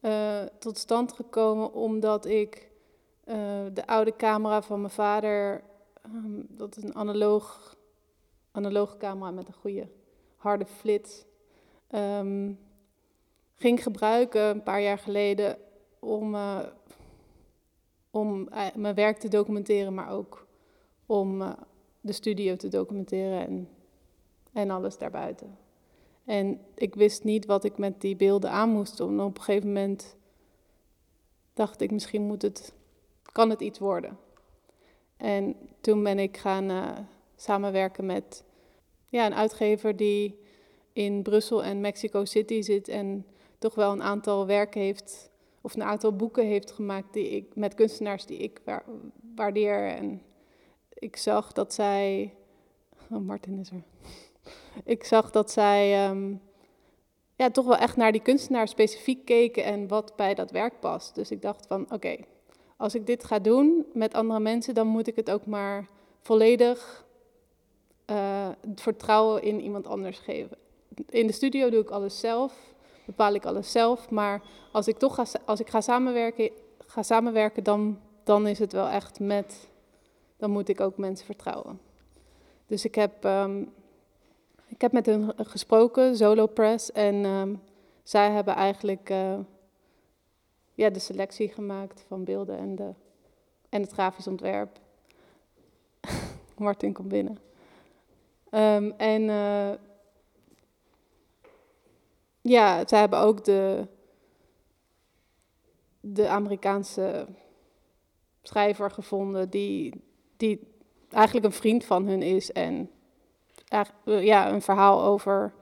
uh, 0.00 0.42
tot 0.58 0.78
stand 0.78 1.12
gekomen 1.12 1.72
omdat 1.72 2.26
ik 2.26 2.70
uh, 3.24 3.34
de 3.72 3.86
oude 3.86 4.16
camera 4.16 4.62
van 4.62 4.80
mijn 4.80 4.92
vader, 4.92 5.62
um, 6.06 6.46
dat 6.48 6.76
is 6.76 6.82
een 6.82 6.94
analoog, 6.94 7.75
analoge 8.56 8.96
camera 8.96 9.30
met 9.30 9.48
een 9.48 9.54
goede 9.54 9.88
harde 10.36 10.66
flits, 10.66 11.24
um, 11.94 12.58
ging 13.54 13.82
gebruiken 13.82 14.42
een 14.42 14.62
paar 14.62 14.80
jaar 14.80 14.98
geleden 14.98 15.58
om, 15.98 16.34
uh, 16.34 16.58
om 18.10 18.48
uh, 18.52 18.66
mijn 18.74 18.94
werk 18.94 19.18
te 19.18 19.28
documenteren, 19.28 19.94
maar 19.94 20.10
ook 20.10 20.46
om 21.06 21.40
uh, 21.42 21.52
de 22.00 22.12
studio 22.12 22.56
te 22.56 22.68
documenteren 22.68 23.46
en, 23.46 23.68
en 24.52 24.70
alles 24.70 24.98
daarbuiten. 24.98 25.58
En 26.24 26.60
ik 26.74 26.94
wist 26.94 27.24
niet 27.24 27.46
wat 27.46 27.64
ik 27.64 27.78
met 27.78 28.00
die 28.00 28.16
beelden 28.16 28.50
aan 28.50 28.68
moest. 28.68 29.00
Op 29.00 29.08
een 29.08 29.36
gegeven 29.36 29.66
moment 29.66 30.16
dacht 31.54 31.80
ik, 31.80 31.90
misschien 31.90 32.22
moet 32.22 32.42
het, 32.42 32.72
kan 33.22 33.50
het 33.50 33.60
iets 33.60 33.78
worden. 33.78 34.18
En 35.16 35.56
toen 35.80 36.02
ben 36.02 36.18
ik 36.18 36.36
gaan 36.36 36.70
samenwerken 37.36 38.06
met 38.06 38.44
ja, 39.08 39.26
een 39.26 39.34
uitgever 39.34 39.96
die 39.96 40.38
in 40.92 41.22
Brussel 41.22 41.64
en 41.64 41.80
Mexico 41.80 42.24
City 42.24 42.62
zit 42.62 42.88
en 42.88 43.26
toch 43.58 43.74
wel 43.74 43.92
een 43.92 44.02
aantal 44.02 44.46
werken 44.46 44.80
heeft 44.80 45.30
of 45.60 45.74
een 45.74 45.82
aantal 45.82 46.16
boeken 46.16 46.46
heeft 46.46 46.70
gemaakt 46.70 47.12
die 47.12 47.28
ik, 47.28 47.56
met 47.56 47.74
kunstenaars 47.74 48.26
die 48.26 48.38
ik 48.38 48.60
waardeer. 49.34 49.86
En 49.86 50.22
ik 50.88 51.16
zag 51.16 51.52
dat 51.52 51.74
zij. 51.74 52.34
Oh, 53.10 53.18
Martin 53.18 53.58
is 53.58 53.70
er. 53.70 53.82
ik 54.94 55.04
zag 55.04 55.30
dat 55.30 55.50
zij 55.50 56.04
ehm, 56.04 56.34
ja, 57.36 57.50
toch 57.50 57.66
wel 57.66 57.76
echt 57.76 57.96
naar 57.96 58.12
die 58.12 58.22
kunstenaar 58.22 58.68
specifiek 58.68 59.24
keken 59.24 59.64
en 59.64 59.88
wat 59.88 60.16
bij 60.16 60.34
dat 60.34 60.50
werk 60.50 60.80
past. 60.80 61.14
Dus 61.14 61.30
ik 61.30 61.42
dacht 61.42 61.66
van 61.66 61.92
oké, 61.92 62.16
als 62.76 62.94
ik 62.94 63.06
dit 63.06 63.24
ga 63.24 63.38
doen 63.38 63.86
met 63.92 64.14
andere 64.14 64.40
mensen, 64.40 64.74
dan 64.74 64.86
moet 64.86 65.06
ik 65.06 65.16
het 65.16 65.30
ook 65.30 65.46
maar 65.46 65.88
volledig 66.20 67.05
uh, 68.10 68.48
het 68.68 68.80
vertrouwen 68.80 69.42
in 69.42 69.60
iemand 69.60 69.86
anders 69.86 70.18
geven. 70.18 70.56
In 71.08 71.26
de 71.26 71.32
studio 71.32 71.70
doe 71.70 71.80
ik 71.80 71.90
alles 71.90 72.20
zelf, 72.20 72.74
bepaal 73.04 73.34
ik 73.34 73.44
alles 73.44 73.72
zelf. 73.72 74.10
Maar 74.10 74.42
als 74.72 74.88
ik 74.88 74.98
toch 74.98 75.14
ga, 75.14 75.24
als 75.44 75.60
ik 75.60 75.68
ga 75.68 75.80
samenwerken, 75.80 76.50
ga 76.78 77.02
samenwerken 77.02 77.64
dan, 77.64 78.00
dan 78.24 78.46
is 78.46 78.58
het 78.58 78.72
wel 78.72 78.88
echt 78.88 79.20
met. 79.20 79.68
Dan 80.36 80.50
moet 80.50 80.68
ik 80.68 80.80
ook 80.80 80.96
mensen 80.96 81.26
vertrouwen. 81.26 81.80
Dus 82.66 82.84
ik 82.84 82.94
heb, 82.94 83.24
um, 83.24 83.72
ik 84.66 84.80
heb 84.80 84.92
met 84.92 85.06
hen 85.06 85.32
gesproken, 85.36 86.16
Solo 86.16 86.46
Press. 86.46 86.92
En 86.92 87.24
um, 87.24 87.62
zij 88.02 88.30
hebben 88.30 88.54
eigenlijk 88.54 89.10
uh, 89.10 89.38
ja, 90.74 90.90
de 90.90 90.98
selectie 90.98 91.48
gemaakt 91.48 92.04
van 92.06 92.24
beelden 92.24 92.58
en, 92.58 92.76
de, 92.76 92.90
en 93.68 93.80
het 93.80 93.92
grafisch 93.92 94.26
ontwerp. 94.26 94.78
Martin 96.56 96.92
komt 96.92 97.08
binnen. 97.08 97.45
Um, 98.50 98.92
en 98.96 99.22
uh, 99.22 99.70
ja, 102.40 102.86
zij 102.86 102.98
hebben 102.98 103.18
ook 103.18 103.44
de, 103.44 103.86
de 106.00 106.28
Amerikaanse 106.28 107.26
schrijver 108.42 108.90
gevonden 108.90 109.50
die, 109.50 110.04
die 110.36 110.60
eigenlijk 111.10 111.46
een 111.46 111.52
vriend 111.52 111.84
van 111.84 112.06
hun 112.06 112.22
is 112.22 112.52
en 112.52 112.90
ja, 114.04 114.52
een 114.52 114.62
verhaal 114.62 115.02
over 115.02 115.52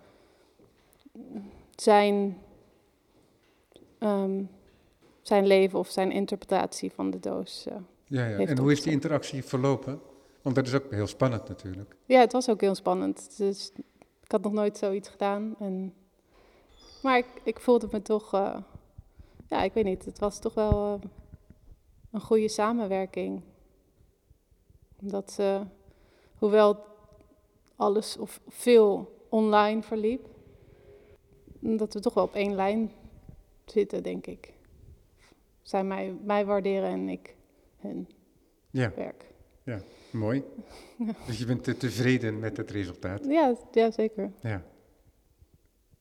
zijn, 1.77 2.39
um, 3.99 4.51
zijn 5.23 5.47
leven 5.47 5.79
of 5.79 5.89
zijn 5.89 6.13
interpretatie 6.13 6.93
van 6.93 7.11
de 7.11 7.21
doos. 7.21 7.67
Uh, 7.69 7.75
ja, 8.05 8.27
ja. 8.27 8.39
en 8.39 8.59
hoe 8.59 8.73
is 8.73 8.83
die 8.83 8.93
interactie 8.93 9.45
verlopen? 9.45 10.01
Want 10.45 10.57
dat 10.57 10.67
is 10.67 10.75
ook 10.75 10.91
heel 10.91 11.07
spannend 11.07 11.49
natuurlijk. 11.49 11.97
Ja, 12.05 12.21
het 12.21 12.33
was 12.33 12.49
ook 12.49 12.61
heel 12.61 12.75
spannend. 12.75 13.37
Dus 13.37 13.73
ik 14.23 14.31
had 14.31 14.43
nog 14.43 14.53
nooit 14.53 14.79
zoiets 14.79 15.09
gedaan. 15.09 15.55
En, 15.59 15.95
maar 17.03 17.19
ik, 17.19 17.27
ik 17.43 17.61
voelde 17.61 17.89
me 17.91 18.03
toch, 18.03 18.35
uh, 18.35 18.57
ja, 19.49 19.63
ik 19.63 19.73
weet 19.73 19.85
niet, 19.85 20.05
het 20.05 20.19
was 20.19 20.39
toch 20.39 20.55
wel 20.55 20.95
uh, 20.95 21.11
een 22.11 22.21
goede 22.21 22.49
samenwerking. 22.49 23.43
Omdat 25.01 25.33
ze, 25.33 25.63
hoewel 26.39 26.85
alles 27.77 28.17
of 28.17 28.41
veel 28.49 29.19
online 29.29 29.83
verliep, 29.83 30.27
dat 31.61 31.95
we 31.95 32.01
toch 32.01 32.15
wel 32.15 32.25
op 32.25 32.35
één 32.35 32.55
lijn 32.55 32.93
zitten, 33.65 34.03
denk 34.03 34.27
ik. 34.27 34.53
Zij 35.63 35.85
mij, 35.85 36.17
mij 36.25 36.45
waarderen 36.45 36.91
en 36.91 37.09
ik 37.09 37.37
hun 37.77 38.09
ja. 38.71 38.93
werk. 38.97 39.25
Ja, 39.63 39.81
mooi. 40.15 40.43
Dus 41.27 41.39
je 41.39 41.47
bent 41.47 41.81
tevreden 41.81 42.39
met 42.39 42.57
het 42.57 42.71
resultaat? 42.71 43.25
Ja, 43.25 43.57
ja 43.73 43.91
zeker. 43.91 44.33
Ja. 44.41 44.65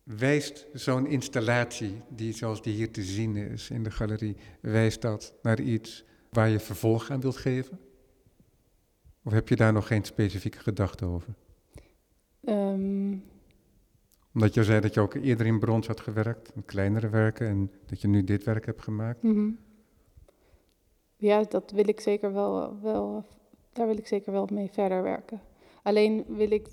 Wijst 0.03 0.67
zo'n 0.73 1.07
installatie, 1.07 2.01
die 2.09 2.33
zoals 2.33 2.61
die 2.61 2.73
hier 2.73 2.91
te 2.91 3.03
zien 3.03 3.35
is 3.35 3.69
in 3.69 3.83
de 3.83 3.91
galerie, 3.91 4.35
wijst 4.61 5.01
dat 5.01 5.33
naar 5.41 5.59
iets 5.59 6.05
waar 6.29 6.49
je 6.49 6.59
vervolg 6.59 7.09
aan 7.09 7.21
wilt 7.21 7.37
geven? 7.37 7.79
Of 9.23 9.31
heb 9.31 9.49
je 9.49 9.55
daar 9.55 9.73
nog 9.73 9.87
geen 9.87 10.03
specifieke 10.03 10.59
gedachte 10.59 11.05
over? 11.05 11.33
Um... 12.41 13.23
Omdat 14.33 14.53
je 14.53 14.63
zei 14.63 14.79
dat 14.79 14.93
je 14.93 14.99
ook 14.99 15.13
eerder 15.13 15.45
in 15.45 15.59
brons 15.59 15.87
had 15.87 15.99
gewerkt, 15.99 16.51
kleinere 16.65 17.09
werken, 17.09 17.47
en 17.47 17.71
dat 17.85 18.01
je 18.01 18.07
nu 18.07 18.23
dit 18.23 18.43
werk 18.43 18.65
hebt 18.65 18.81
gemaakt. 18.81 19.23
Mm 19.23 19.57
Ja, 21.15 21.43
dat 21.43 21.71
wil 21.71 21.87
ik 21.87 21.99
zeker 21.99 22.33
wel, 22.33 22.79
wel 22.81 23.25
daar 23.73 23.87
wil 23.87 23.97
ik 23.97 24.07
zeker 24.07 24.31
wel 24.31 24.47
mee 24.51 24.69
verder 24.71 25.03
werken. 25.03 25.41
Alleen 25.83 26.25
wil 26.27 26.51
ik 26.51 26.67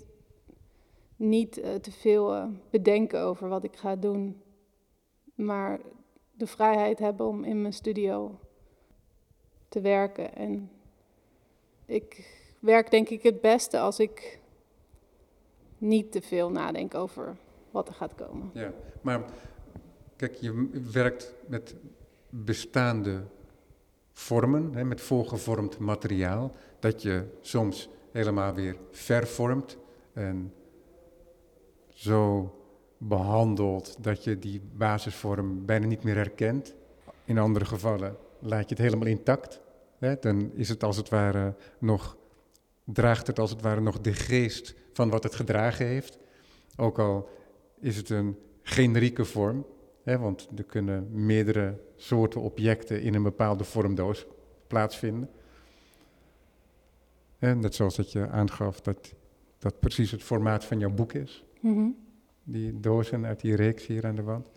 niet 1.15 1.57
uh, 1.57 1.73
te 1.73 1.91
veel 1.91 2.35
uh, 2.35 2.45
bedenken 2.69 3.21
over 3.21 3.47
wat 3.47 3.63
ik 3.63 3.75
ga 3.75 3.95
doen, 3.95 4.41
maar 5.35 5.79
de 6.31 6.47
vrijheid 6.47 6.99
hebben 6.99 7.27
om 7.27 7.43
in 7.43 7.61
mijn 7.61 7.73
studio 7.73 8.39
te 9.67 9.81
werken. 9.81 10.35
En 10.35 10.71
ik 11.85 12.39
werk 12.59 12.91
denk 12.91 13.09
ik 13.09 13.23
het 13.23 13.41
beste 13.41 13.79
als 13.79 13.99
ik 13.99 14.39
niet 15.77 16.11
te 16.11 16.21
veel 16.21 16.51
nadenk 16.51 16.95
over 16.95 17.37
wat 17.71 17.87
er 17.87 17.93
gaat 17.93 18.15
komen. 18.15 18.49
Ja, 18.53 18.73
maar 19.01 19.25
kijk, 20.15 20.35
je 20.35 20.69
werkt 20.91 21.33
met 21.47 21.75
bestaande 22.29 23.23
vormen, 24.21 24.73
hè, 24.73 24.83
met 24.83 25.01
voorgevormd 25.01 25.77
materiaal, 25.77 26.55
dat 26.79 27.01
je 27.01 27.25
soms 27.41 27.89
helemaal 28.11 28.53
weer 28.53 28.75
vervormt 28.91 29.77
en 30.13 30.53
zo 31.89 32.55
behandelt 32.97 34.03
dat 34.03 34.23
je 34.23 34.39
die 34.39 34.61
basisvorm 34.73 35.65
bijna 35.65 35.85
niet 35.85 36.03
meer 36.03 36.15
herkent. 36.15 36.73
In 37.25 37.37
andere 37.37 37.65
gevallen 37.65 38.17
laat 38.39 38.69
je 38.69 38.75
het 38.75 38.83
helemaal 38.83 39.07
intact. 39.07 39.61
Hè, 39.97 40.15
dan 40.19 40.51
is 40.53 40.69
het 40.69 40.83
als 40.83 40.97
het 40.97 41.09
ware 41.09 41.55
nog, 41.79 42.17
draagt 42.83 43.27
het 43.27 43.39
als 43.39 43.49
het 43.49 43.61
ware 43.61 43.81
nog 43.81 44.01
de 44.01 44.13
geest 44.13 44.75
van 44.93 45.09
wat 45.09 45.23
het 45.23 45.35
gedragen 45.35 45.85
heeft. 45.85 46.17
Ook 46.75 46.99
al 46.99 47.29
is 47.79 47.97
het 47.97 48.09
een 48.09 48.37
generieke 48.61 49.25
vorm, 49.25 49.65
want 50.03 50.49
er 50.55 50.63
kunnen 50.63 51.25
meerdere 51.25 51.79
soorten 51.95 52.41
objecten 52.41 53.01
in 53.01 53.13
een 53.13 53.23
bepaalde 53.23 53.63
vormdoos 53.63 54.25
plaatsvinden. 54.67 55.29
En 57.39 57.59
net 57.59 57.75
zoals 57.75 57.95
dat 57.95 58.11
je 58.11 58.27
aangaf 58.27 58.81
dat 58.81 59.13
dat 59.61 59.79
precies 59.79 60.11
het 60.11 60.23
formaat 60.23 60.65
van 60.65 60.79
jouw 60.79 60.89
boek 60.89 61.13
is. 61.13 61.45
Mhm. 61.59 61.89
Die 62.43 62.79
dozen 62.79 63.25
uit 63.25 63.39
die 63.39 63.55
reeks 63.55 63.87
hier 63.87 64.05
aan 64.05 64.15
de 64.15 64.23
wand. 64.23 64.47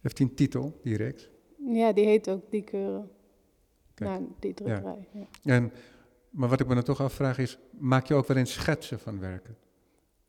Heeft 0.00 0.16
die 0.16 0.26
een 0.26 0.34
titel, 0.34 0.80
die 0.82 0.96
reeks? 0.96 1.28
Ja, 1.66 1.92
die 1.92 2.04
heet 2.04 2.28
ook 2.28 2.50
Die 2.50 2.62
Keuren. 2.62 3.10
Nou, 3.96 4.26
die 4.38 4.54
drukkerij. 4.54 5.08
Ja. 5.12 5.26
Ja. 5.42 5.54
En, 5.54 5.72
maar 6.30 6.48
wat 6.48 6.60
ik 6.60 6.66
me 6.66 6.74
dan 6.74 6.82
toch 6.82 7.00
afvraag 7.00 7.38
is, 7.38 7.58
maak 7.70 8.06
je 8.06 8.14
ook 8.14 8.26
wel 8.26 8.36
eens 8.36 8.52
schetsen 8.52 9.00
van 9.00 9.20
werken? 9.20 9.56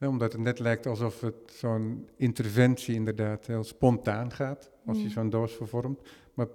Omdat 0.07 0.31
het 0.31 0.41
net 0.41 0.59
lijkt 0.59 0.85
alsof 0.85 1.21
het 1.21 1.35
zo'n 1.45 2.09
interventie 2.15 2.95
inderdaad 2.95 3.47
heel 3.47 3.63
spontaan 3.63 4.31
gaat, 4.31 4.71
als 4.85 5.01
je 5.01 5.09
zo'n 5.09 5.29
doos 5.29 5.53
vervormt. 5.53 6.01
Maar 6.33 6.47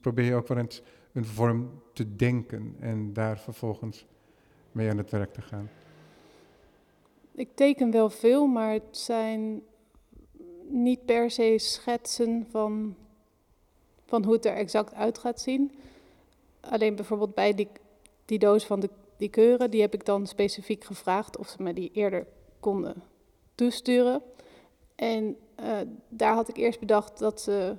probeer 0.00 0.24
je 0.24 0.34
ook 0.34 0.48
wel 0.48 0.58
eens 0.58 0.82
een 1.12 1.24
vorm 1.24 1.82
te 1.92 2.16
denken 2.16 2.76
en 2.80 3.12
daar 3.12 3.38
vervolgens 3.38 4.06
mee 4.72 4.90
aan 4.90 4.98
het 4.98 5.10
werk 5.10 5.32
te 5.32 5.42
gaan. 5.42 5.70
Ik 7.34 7.48
teken 7.54 7.90
wel 7.90 8.10
veel, 8.10 8.46
maar 8.46 8.72
het 8.72 8.96
zijn 8.96 9.62
niet 10.68 11.04
per 11.04 11.30
se 11.30 11.54
schetsen 11.56 12.46
van, 12.50 12.96
van 14.06 14.24
hoe 14.24 14.32
het 14.32 14.46
er 14.46 14.54
exact 14.54 14.94
uit 14.94 15.18
gaat 15.18 15.40
zien. 15.40 15.72
Alleen 16.60 16.94
bijvoorbeeld 16.94 17.34
bij 17.34 17.54
die, 17.54 17.68
die 18.24 18.38
doos 18.38 18.66
van 18.66 18.80
de, 18.80 18.90
die 19.16 19.28
keuren, 19.28 19.70
die 19.70 19.80
heb 19.80 19.94
ik 19.94 20.04
dan 20.04 20.26
specifiek 20.26 20.84
gevraagd 20.84 21.36
of 21.36 21.48
ze 21.48 21.62
me 21.62 21.72
die 21.72 21.90
eerder 21.92 22.26
konden 22.62 23.02
toesturen. 23.54 24.22
En 24.94 25.36
uh, 25.60 25.78
daar 26.08 26.34
had 26.34 26.48
ik 26.48 26.56
eerst 26.56 26.80
bedacht 26.80 27.18
dat 27.18 27.40
ze 27.40 27.74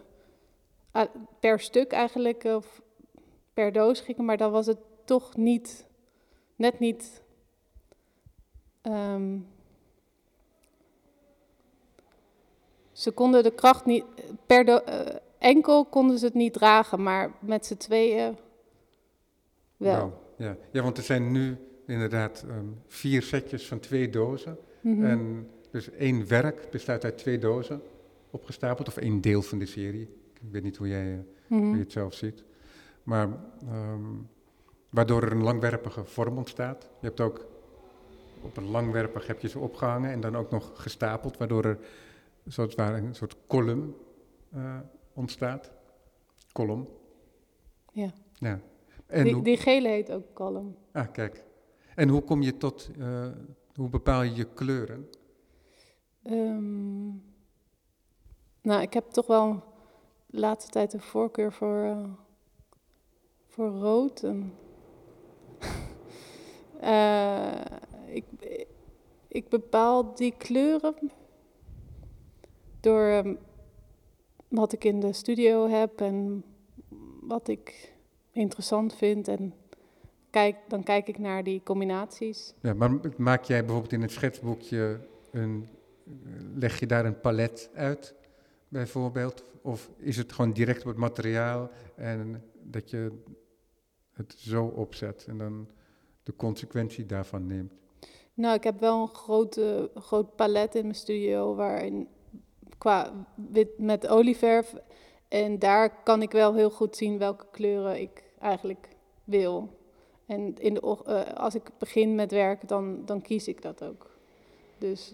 uh, 0.93 1.01
per 1.39 1.59
stuk 1.59 1.91
eigenlijk, 1.91 2.43
of 2.43 2.81
per 3.53 3.71
doos 3.71 3.99
gingen, 3.99 4.25
maar 4.25 4.37
dan 4.37 4.51
was 4.51 4.65
het 4.65 4.77
toch 5.05 5.35
niet, 5.35 5.85
net 6.55 6.79
niet. 6.79 7.21
Um, 8.81 9.47
ze 12.91 13.11
konden 13.11 13.43
de 13.43 13.51
kracht 13.51 13.85
niet, 13.85 14.03
per 14.45 14.67
uh, 14.67 15.15
enkel 15.37 15.85
konden 15.85 16.17
ze 16.17 16.25
het 16.25 16.33
niet 16.33 16.53
dragen, 16.53 17.03
maar 17.03 17.31
met 17.39 17.65
z'n 17.65 17.77
tweeën 17.77 18.37
wel. 19.77 19.95
Nou, 19.95 20.11
ja. 20.35 20.55
ja, 20.71 20.81
want 20.81 20.97
er 20.97 21.03
zijn 21.03 21.31
nu 21.31 21.57
inderdaad 21.87 22.43
um, 22.47 22.81
vier 22.87 23.21
setjes 23.21 23.67
van 23.67 23.79
twee 23.79 24.09
dozen. 24.09 24.57
Mhm. 24.83 25.05
En 25.05 25.47
dus 25.71 25.89
één 25.91 26.27
werk 26.27 26.67
bestaat 26.71 27.03
uit 27.03 27.17
twee 27.17 27.37
dozen 27.39 27.81
opgestapeld, 28.29 28.87
of 28.87 28.97
één 28.97 29.21
deel 29.21 29.41
van 29.41 29.59
de 29.59 29.65
serie. 29.65 30.09
Ik 30.33 30.51
weet 30.51 30.63
niet 30.63 30.77
hoe 30.77 30.87
jij 30.87 31.25
mm 31.47 31.61
hoe 31.63 31.73
je 31.75 31.83
het 31.83 31.91
zelf 31.91 32.13
ziet. 32.13 32.43
Maar 33.03 33.27
um, 33.71 34.29
waardoor 34.89 35.23
er 35.23 35.31
een 35.31 35.43
langwerpige 35.43 36.05
vorm 36.05 36.37
ontstaat. 36.37 36.89
Je 36.99 37.07
hebt 37.07 37.21
ook 37.21 37.47
op 38.41 38.57
een 38.57 38.69
langwerpig 38.69 39.27
heb 39.27 39.39
je 39.39 39.47
ze 39.47 39.59
opgehangen 39.59 40.11
en 40.11 40.19
dan 40.19 40.35
ook 40.35 40.51
nog 40.51 40.71
gestapeld, 40.81 41.37
waardoor 41.37 41.65
er 41.65 41.77
zoals 42.45 42.75
ware 42.75 42.97
een 42.97 43.15
soort 43.15 43.35
column 43.47 43.95
uh, 44.55 44.79
ontstaat. 45.13 45.71
kolom. 46.51 46.87
Ja. 47.91 48.11
ja. 48.33 48.59
En 49.05 49.43
Die, 49.43 49.57
gele 49.57 49.87
heet 49.87 50.11
ook 50.11 50.25
kolom. 50.33 50.75
ah, 50.91 51.11
kijk. 51.11 51.43
En 51.95 52.09
hoe 52.09 52.21
kom 52.21 52.41
je 52.41 52.57
tot, 52.57 52.89
eh, 52.99 53.27
hoe 53.75 53.89
bepaal 53.89 54.21
je 54.21 54.35
je 54.35 54.53
kleuren? 54.53 55.09
Ehm, 56.23 57.07
nou, 58.61 58.81
ik 58.81 58.93
heb 58.93 59.09
toch 59.09 59.27
wel 59.27 59.63
de 60.25 60.39
laatste 60.39 60.71
tijd 60.71 60.93
een 60.93 61.01
voorkeur 61.01 61.53
voor, 61.53 61.83
eh, 61.83 62.09
voor 63.47 63.69
rood. 63.69 64.23
En 64.23 64.53
Eh, 66.79 67.61
ik, 68.05 68.25
ik 69.27 69.49
bepaal 69.49 70.13
die 70.15 70.33
kleuren 70.37 70.95
door 72.79 73.07
ehm, 73.07 73.35
wat 74.47 74.73
ik 74.73 74.83
in 74.83 74.99
de 74.99 75.13
studio 75.13 75.67
heb 75.67 76.01
en 76.01 76.43
wat 77.21 77.47
ik 77.47 77.93
interessant 78.31 78.95
vind. 78.95 79.27
En 79.27 79.53
kijk, 80.33 80.55
dan 80.67 80.83
kijk 80.83 81.07
ik 81.07 81.17
naar 81.17 81.43
die 81.43 81.61
combinaties. 81.63 82.53
Ja, 82.61 82.73
maar 82.73 82.91
maak 83.17 83.43
jij 83.43 83.59
bijvoorbeeld 83.59 83.93
in 83.93 84.01
het 84.01 84.11
schetsboekje 84.11 84.99
een, 85.31 85.67
leg 86.55 86.79
je 86.79 86.85
daar 86.85 87.05
een 87.05 87.19
palet 87.19 87.69
uit, 87.73 88.15
bijvoorbeeld? 88.67 89.43
Of 89.61 89.89
is 89.97 90.17
het 90.17 90.31
gewoon 90.31 90.53
direct 90.53 90.81
op 90.81 90.87
het 90.87 90.97
materiaal 90.97 91.69
en 91.95 92.43
dat 92.61 92.89
je 92.89 93.11
het 94.13 94.35
zo 94.37 94.65
opzet 94.65 95.25
en 95.27 95.37
dan 95.37 95.67
de 96.23 96.35
consequentie 96.35 97.05
daarvan 97.05 97.47
neemt? 97.47 97.73
Nou, 98.33 98.55
ik 98.55 98.63
heb 98.63 98.79
wel 98.79 99.01
een 99.01 99.15
grote, 99.15 99.91
groot 99.95 100.35
palet 100.35 100.75
in 100.75 100.81
mijn 100.81 100.95
studio 100.95 101.55
waarin 101.55 102.07
qua 102.77 103.27
wit 103.51 103.79
met 103.79 104.07
olieverf. 104.07 104.75
En 105.27 105.59
daar 105.59 106.03
kan 106.03 106.21
ik 106.21 106.31
wel 106.31 106.53
heel 106.53 106.71
goed 106.71 106.95
zien 106.95 107.17
welke 107.17 107.45
kleuren 107.51 108.01
ik 108.01 108.23
eigenlijk 108.39 108.87
wil. 109.23 109.81
En 110.25 110.57
in 110.59 110.73
de, 110.73 110.97
eh, 111.05 111.33
als 111.33 111.55
ik 111.55 111.69
begin 111.77 112.15
met 112.15 112.31
werken, 112.31 112.67
dan, 112.67 113.05
dan 113.05 113.21
kies 113.21 113.47
ik 113.47 113.61
dat 113.61 113.83
ook. 113.83 114.09
Dus 114.77 115.13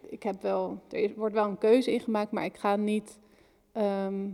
ik 0.00 0.22
heb 0.22 0.42
wel, 0.42 0.82
er 0.88 1.14
wordt 1.16 1.34
wel 1.34 1.48
een 1.48 1.58
keuze 1.58 1.92
in 1.92 2.00
gemaakt, 2.00 2.32
maar 2.32 2.44
ik 2.44 2.56
ga 2.56 2.76
niet 2.76 3.18
ehm, 3.72 4.28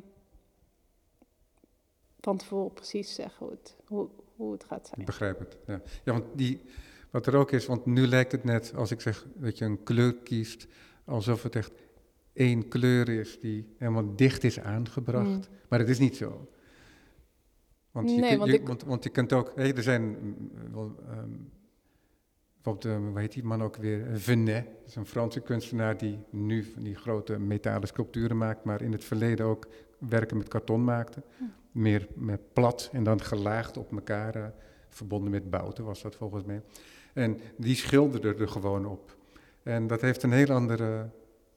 van 2.21 2.37
tevoren 2.37 2.73
precies 2.73 3.15
zeggen 3.15 3.47
hoe 3.47 3.51
het, 3.51 3.77
hoe, 3.87 4.09
hoe 4.37 4.53
het 4.53 4.65
gaat 4.65 4.87
Ik 4.87 4.93
zijn. 4.95 5.07
begrijp 5.07 5.39
het. 5.39 5.57
Ja, 5.67 5.81
ja 6.05 6.13
want 6.13 6.25
die, 6.35 6.61
wat 7.11 7.27
er 7.27 7.37
ook 7.37 7.53
is, 7.53 7.67
want 7.67 7.87
nu 7.87 8.07
lijkt 8.07 8.33
het 8.33 8.45
net 8.45 8.73
als 8.75 8.91
ik 8.91 9.01
zeg 9.01 9.27
dat 9.35 9.59
je 9.59 9.65
een 9.65 9.83
kleur 9.83 10.15
kiest, 10.15 10.67
alsof 11.05 11.43
het 11.43 11.57
echt 11.57 11.73
één 12.33 12.69
kleur 12.69 13.09
is 13.09 13.41
die 13.41 13.75
helemaal 13.79 14.17
dicht 14.17 14.45
is 14.45 14.61
aangebracht. 14.61 15.29
Mm. 15.29 15.57
Maar 15.69 15.79
het 15.79 15.89
is 15.89 15.99
niet 15.99 16.17
zo. 16.17 16.49
Want 17.97 18.11
je, 18.11 18.17
Nee, 18.21 18.29
kunt- 18.29 18.39
want 18.41 18.51
je- 18.51 18.59
ik- 18.59 18.67
want, 18.67 18.83
want 18.85 19.05
je 19.05 19.11
kunt 19.11 19.33
ook, 19.33 19.53
hé, 19.55 19.73
er 19.73 19.83
zijn 19.83 20.03
mm, 20.03 20.51
wel, 20.73 20.95
ehm, 21.11 21.31
bijvoorbeeld, 22.55 22.85
eh, 22.85 23.09
hoe 23.09 23.19
heet 23.21 23.33
die 23.33 23.45
man 23.45 23.63
ook 23.63 23.77
weer? 23.77 24.07
Venet, 24.13 24.65
dat 24.65 24.87
is 24.89 24.95
een 24.97 25.07
Franse 25.07 25.41
kunstenaar 25.41 25.97
die 25.97 26.19
nu 26.31 26.63
van 26.65 26.83
die 26.83 26.95
grote 26.95 27.39
metalen 27.39 27.89
sculpturen 27.89 28.37
maakt, 28.37 28.65
maar 28.65 28.83
in 28.83 28.93
het 28.93 29.05
verleden 29.05 29.47
ook 29.47 29.67
werken 29.99 30.37
met 30.37 30.49
karton 30.49 30.85
maakte. 30.85 31.23
Hm. 31.39 31.45
Meer 31.73 32.09
met 32.15 32.53
plat 32.53 32.89
en 32.93 33.05
dan 33.05 33.21
gelaagd 33.21 33.77
op 33.77 33.93
elkaar, 33.93 34.35
eh, 34.35 34.47
verbonden 34.89 35.31
met 35.31 35.51
bouten 35.51 35.85
was 35.85 36.03
dat 36.03 36.15
volgens 36.17 36.45
mij. 36.45 36.63
En 37.15 37.39
die 37.57 37.75
schilderde 37.75 38.35
er 38.35 38.49
gewoon 38.49 38.87
op. 38.87 39.17
En 39.63 39.87
dat 39.87 40.01
heeft 40.01 40.23
een 40.23 40.33
heel 40.33 40.51
andere 40.51 41.11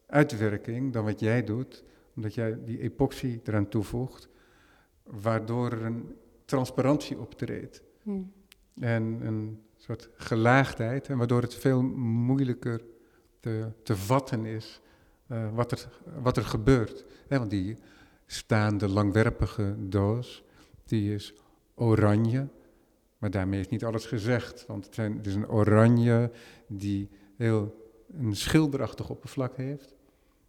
uitwerking 0.05 0.93
dan 0.93 1.03
wat 1.05 1.19
jij 1.19 1.43
doet, 1.43 1.83
omdat 2.15 2.33
jij 2.33 2.57
die 2.65 2.79
epoxy 2.81 3.39
eraan 3.43 3.69
toevoegt, 3.69 4.29
waardoor 5.03 5.71
er 5.71 5.85
een 5.85 6.15
transparantie 6.49 7.19
optreedt. 7.19 7.83
Hm. 8.03 8.21
En 8.79 9.03
een 9.03 9.61
soort 9.77 10.09
gelaagdheid, 10.13 11.07
en 11.07 11.17
waardoor 11.17 11.41
het 11.41 11.55
veel 11.55 11.81
moeilijker 11.81 12.81
te, 13.39 13.71
te 13.83 13.95
vatten 13.95 14.45
is 14.45 14.81
eh, 15.27 15.53
wat, 15.53 15.71
er, 15.71 15.89
wat 16.21 16.37
er 16.37 16.45
gebeurt. 16.45 17.05
Hè, 17.27 17.37
want 17.37 17.49
die 17.49 17.77
staande 18.25 18.87
langwerpige 18.87 19.75
doos, 19.77 20.43
die 20.85 21.13
is 21.13 21.33
oranje, 21.75 22.47
maar 23.17 23.31
daarmee 23.31 23.59
is 23.59 23.69
niet 23.69 23.83
alles 23.83 24.05
gezegd. 24.05 24.65
Want 24.65 24.85
het, 24.85 24.95
zijn, 24.95 25.17
het 25.17 25.27
is 25.27 25.35
een 25.35 25.49
oranje 25.49 26.31
die 26.67 27.09
heel 27.35 27.91
een 28.13 28.35
schilderachtig 28.35 29.09
oppervlak 29.09 29.55
heeft. 29.55 29.95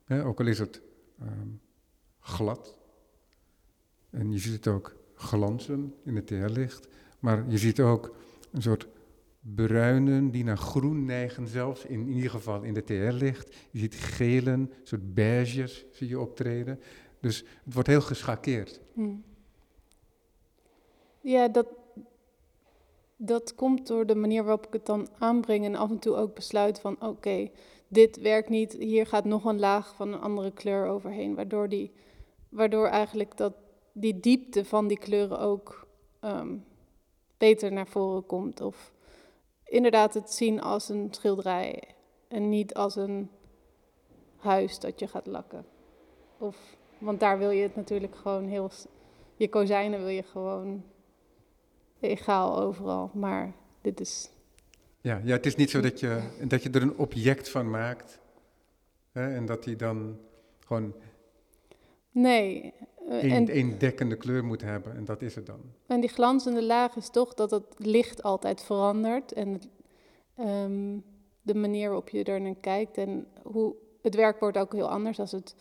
Hè, 0.05 0.25
ook 0.25 0.41
al 0.41 0.47
is 0.47 0.59
het 0.59 0.83
ehm, 1.19 1.49
glad. 2.21 2.79
En 4.11 4.33
je 4.33 4.39
ziet 4.39 4.53
het 4.53 4.67
ook 4.67 5.00
glanzen 5.21 5.95
in 6.05 6.17
het 6.17 6.27
TL-licht. 6.27 6.89
Maar 7.19 7.45
je 7.49 7.59
ziet 7.59 7.81
ook 7.81 8.15
een 8.53 8.63
soort 8.63 8.89
bruinen 9.41 10.31
die 10.31 10.45
naar 10.45 10.59
groen 10.59 11.05
neigen, 11.05 11.49
zelfs 11.49 11.85
in, 11.85 12.01
in 12.01 12.15
ieder 12.15 12.31
geval 12.31 12.63
in 12.63 12.75
de 12.75 12.85
TL-licht. 12.85 13.55
Je 13.71 13.79
ziet 13.79 13.95
gelen, 13.95 14.61
een 14.61 14.71
soort 14.83 15.15
beiges 15.15 15.85
zie 15.91 16.09
je 16.09 16.21
optreden. 16.21 16.81
Dus 17.21 17.45
het 17.65 17.75
wordt 17.75 17.89
heel 17.89 18.01
geschakeerd. 18.01 18.81
Hm. 18.93 19.15
Ja, 21.21 21.49
dat, 21.49 21.67
dat 23.17 23.55
komt 23.55 23.87
door 23.87 24.07
de 24.07 24.15
manier 24.15 24.43
waarop 24.43 24.67
ik 24.67 24.73
het 24.73 24.87
dan 24.87 25.09
aanbreng 25.19 25.65
en 25.65 25.75
af 25.75 25.91
en 25.91 25.99
toe 25.99 26.15
ook 26.15 26.35
besluit 26.35 26.81
van 26.81 26.97
oké, 27.03 27.51
dit 27.89 28.21
werkt 28.21 28.49
niet, 28.49 28.73
hier 28.73 29.07
gaat 29.07 29.25
nog 29.25 29.45
een 29.45 29.59
laag 29.59 29.95
van 29.95 30.13
een 30.13 30.21
andere 30.21 30.51
kleur 30.51 30.87
overheen, 30.87 31.35
waardoor, 31.35 31.69
die, 31.69 31.93
waardoor 32.49 32.87
eigenlijk 32.87 33.37
dat, 33.37 33.53
die 34.01 34.21
diepte 34.21 34.65
van 34.65 34.87
die 34.87 34.99
kleuren 34.99 35.39
ook 35.39 35.87
ehm, 36.21 36.57
beter 37.39 37.73
naar 37.73 37.87
voren 37.87 38.27
komt. 38.27 38.61
Of 38.61 38.93
inderdaad 39.65 40.15
het 40.15 40.33
zien 40.33 40.61
als 40.61 40.89
een 40.89 41.09
schilderij 41.11 41.83
en 42.29 42.49
niet 42.49 42.75
als 42.75 42.97
een 42.97 43.31
huis 44.37 44.79
dat 44.79 44.99
je 44.99 45.07
gaat 45.07 45.27
lakken. 45.27 45.65
Of, 46.39 46.77
want 46.99 47.21
daar 47.21 47.39
wil 47.39 47.51
je 47.51 47.63
het 47.63 47.77
natuurlijk 47.77 48.17
gewoon 48.17 48.45
heel 48.45 48.71
je 49.37 49.49
kozijnen 49.49 49.99
wil 49.99 50.09
je 50.09 50.23
gewoon 50.23 50.85
egaal 52.01 52.61
overal. 52.61 53.11
Maar 53.15 53.53
dit 53.81 54.01
is. 54.01 54.31
Ja, 55.01 55.21
ja, 55.25 55.33
het 55.33 55.47
is 55.47 55.57
niet 55.57 55.71
zo 55.71 55.81
dat 55.81 56.01
je, 56.01 56.21
dat 56.49 56.63
je 56.63 56.71
er 56.71 56.83
een 56.83 56.97
object 56.97 57.49
van 57.49 57.71
maakt. 57.71 58.19
Hè, 59.13 59.35
en 59.35 59.47
dat 59.47 59.65
die 59.65 59.77
dan 59.77 60.19
gewoon 60.59 60.95
Nee. 62.11 62.73
Eh, 63.11 63.23
één, 63.23 63.33
en, 63.33 63.49
één 63.49 63.79
dekkende 63.79 64.17
kleur 64.17 64.45
moet 64.45 64.63
hebben. 64.63 64.97
En 64.97 65.05
dat 65.05 65.23
is 65.23 65.35
het 65.35 65.47
dan. 65.47 65.61
en 65.87 66.01
die 66.01 66.11
glanzende 66.11 66.63
laag 66.63 66.97
is 66.97 67.11
toch 67.11 67.35
dat 67.35 67.51
het 67.51 67.65
licht 67.77 68.23
altijd 68.23 68.63
verandert. 68.63 69.33
En 69.33 69.53
het, 69.53 69.69
ehm, 70.37 70.99
de 71.43 71.55
manier 71.55 71.87
waarop 71.87 72.09
je 72.09 72.25
er 72.25 72.41
naar 72.41 72.55
kijkt. 72.55 72.97
En 72.97 73.27
hoe 73.43 73.75
het 74.03 74.15
werk 74.15 74.41
wordt 74.41 74.59
ook 74.59 74.73
heel 74.73 74.89
anders 74.89 75.21
als 75.21 75.33
het, 75.33 75.55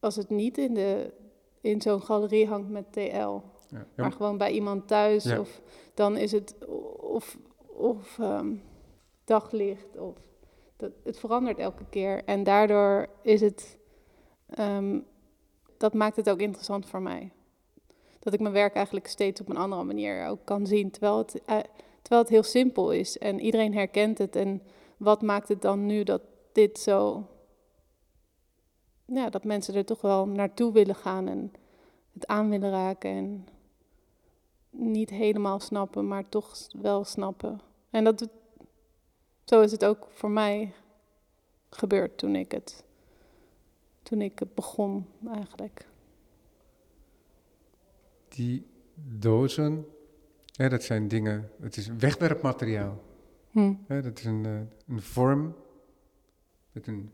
als 0.00 0.16
het 0.16 0.30
niet 0.30 0.58
in, 0.58 0.74
de, 0.74 1.12
in 1.60 1.82
zo'n 1.82 2.02
galerie 2.02 2.46
hangt 2.46 2.70
met 2.70 2.92
TL. 2.92 3.08
Ja. 3.08 3.42
Ja, 3.70 3.86
Maar 3.96 4.12
gewoon 4.12 4.38
bij 4.38 4.50
iemand 4.50 4.88
thuis. 4.88 5.24
Ja. 5.24 5.40
Of 5.40 5.60
dan 5.94 6.16
is 6.16 6.32
het 6.32 6.54
of, 6.96 7.38
of 7.66 8.18
ehm, 8.18 8.54
daglicht. 9.24 9.98
Of, 9.98 10.16
dat, 10.76 10.90
het 11.04 11.18
verandert 11.18 11.58
elke 11.58 11.84
keer. 11.90 12.24
En 12.24 12.42
daardoor 12.44 13.08
is 13.22 13.40
het. 13.40 13.78
ehm, 14.46 14.98
dat 15.78 15.94
maakt 15.94 16.16
het 16.16 16.30
ook 16.30 16.40
interessant 16.40 16.86
voor 16.86 17.02
mij. 17.02 17.32
Dat 18.18 18.32
ik 18.32 18.40
mijn 18.40 18.54
werk 18.54 18.74
eigenlijk 18.74 19.06
steeds 19.06 19.40
op 19.40 19.48
een 19.48 19.56
andere 19.56 19.84
manier 19.84 20.26
ook 20.26 20.44
kan 20.44 20.66
zien. 20.66 20.90
Terwijl 20.90 21.18
het, 21.18 21.44
eh, 21.44 21.58
terwijl 22.02 22.22
het 22.22 22.28
heel 22.28 22.42
simpel 22.42 22.90
is. 22.90 23.18
En 23.18 23.40
iedereen 23.40 23.74
herkent 23.74 24.18
het. 24.18 24.36
En 24.36 24.62
wat 24.96 25.22
maakt 25.22 25.48
het 25.48 25.62
dan 25.62 25.86
nu 25.86 26.02
dat 26.04 26.22
dit 26.52 26.78
zo. 26.78 27.26
Ja, 29.04 29.30
dat 29.30 29.44
mensen 29.44 29.74
er 29.74 29.84
toch 29.84 30.00
wel 30.00 30.26
naartoe 30.26 30.72
willen 30.72 30.94
gaan 30.94 31.28
en 31.28 31.52
het 32.12 32.26
aan 32.26 32.50
willen 32.50 32.70
raken. 32.70 33.10
En 33.10 33.46
niet 34.70 35.10
helemaal 35.10 35.60
snappen, 35.60 36.08
maar 36.08 36.28
toch 36.28 36.56
wel 36.72 37.04
snappen. 37.04 37.60
En 37.90 38.04
dat, 38.04 38.28
zo 39.44 39.60
is 39.60 39.70
het 39.70 39.84
ook 39.84 40.06
voor 40.10 40.30
mij 40.30 40.72
gebeurd 41.70 42.18
toen 42.18 42.36
ik 42.36 42.52
het, 42.52 42.84
toen 44.08 44.20
ik 44.20 44.40
begon 44.54 45.06
eigenlijk. 45.32 45.86
Die 48.28 48.66
dozen, 49.18 49.86
hè, 50.52 50.68
dat 50.68 50.82
zijn 50.82 51.08
dingen, 51.08 51.50
het 51.60 51.76
is 51.76 51.86
wegwerpmateriaal. 51.86 53.02
Hm. 53.50 53.74
Hè, 53.86 54.02
dat 54.02 54.18
is 54.18 54.24
een, 54.24 54.46
eh, 54.46 54.60
een 54.94 55.02
vorm 55.02 55.54
met 56.72 56.86
een, 56.86 57.10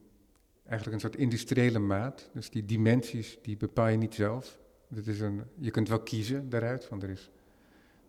eigenlijk 0.67 0.95
een 0.95 1.11
soort 1.11 1.23
industriële 1.23 1.79
maat. 1.79 2.31
Dus 2.33 2.51
die 2.51 2.65
dimensies, 2.65 3.39
die 3.43 3.57
bepaal 3.57 3.89
je 3.89 3.97
niet 3.97 4.15
zelf. 4.15 4.59
Dat 4.89 5.07
is 5.07 5.21
een, 5.21 5.43
je 5.59 5.71
kunt 5.71 5.89
wel 5.89 6.01
kiezen 6.01 6.49
daaruit, 6.49 6.89
want 6.89 7.03
er, 7.03 7.11
is, 7.11 7.31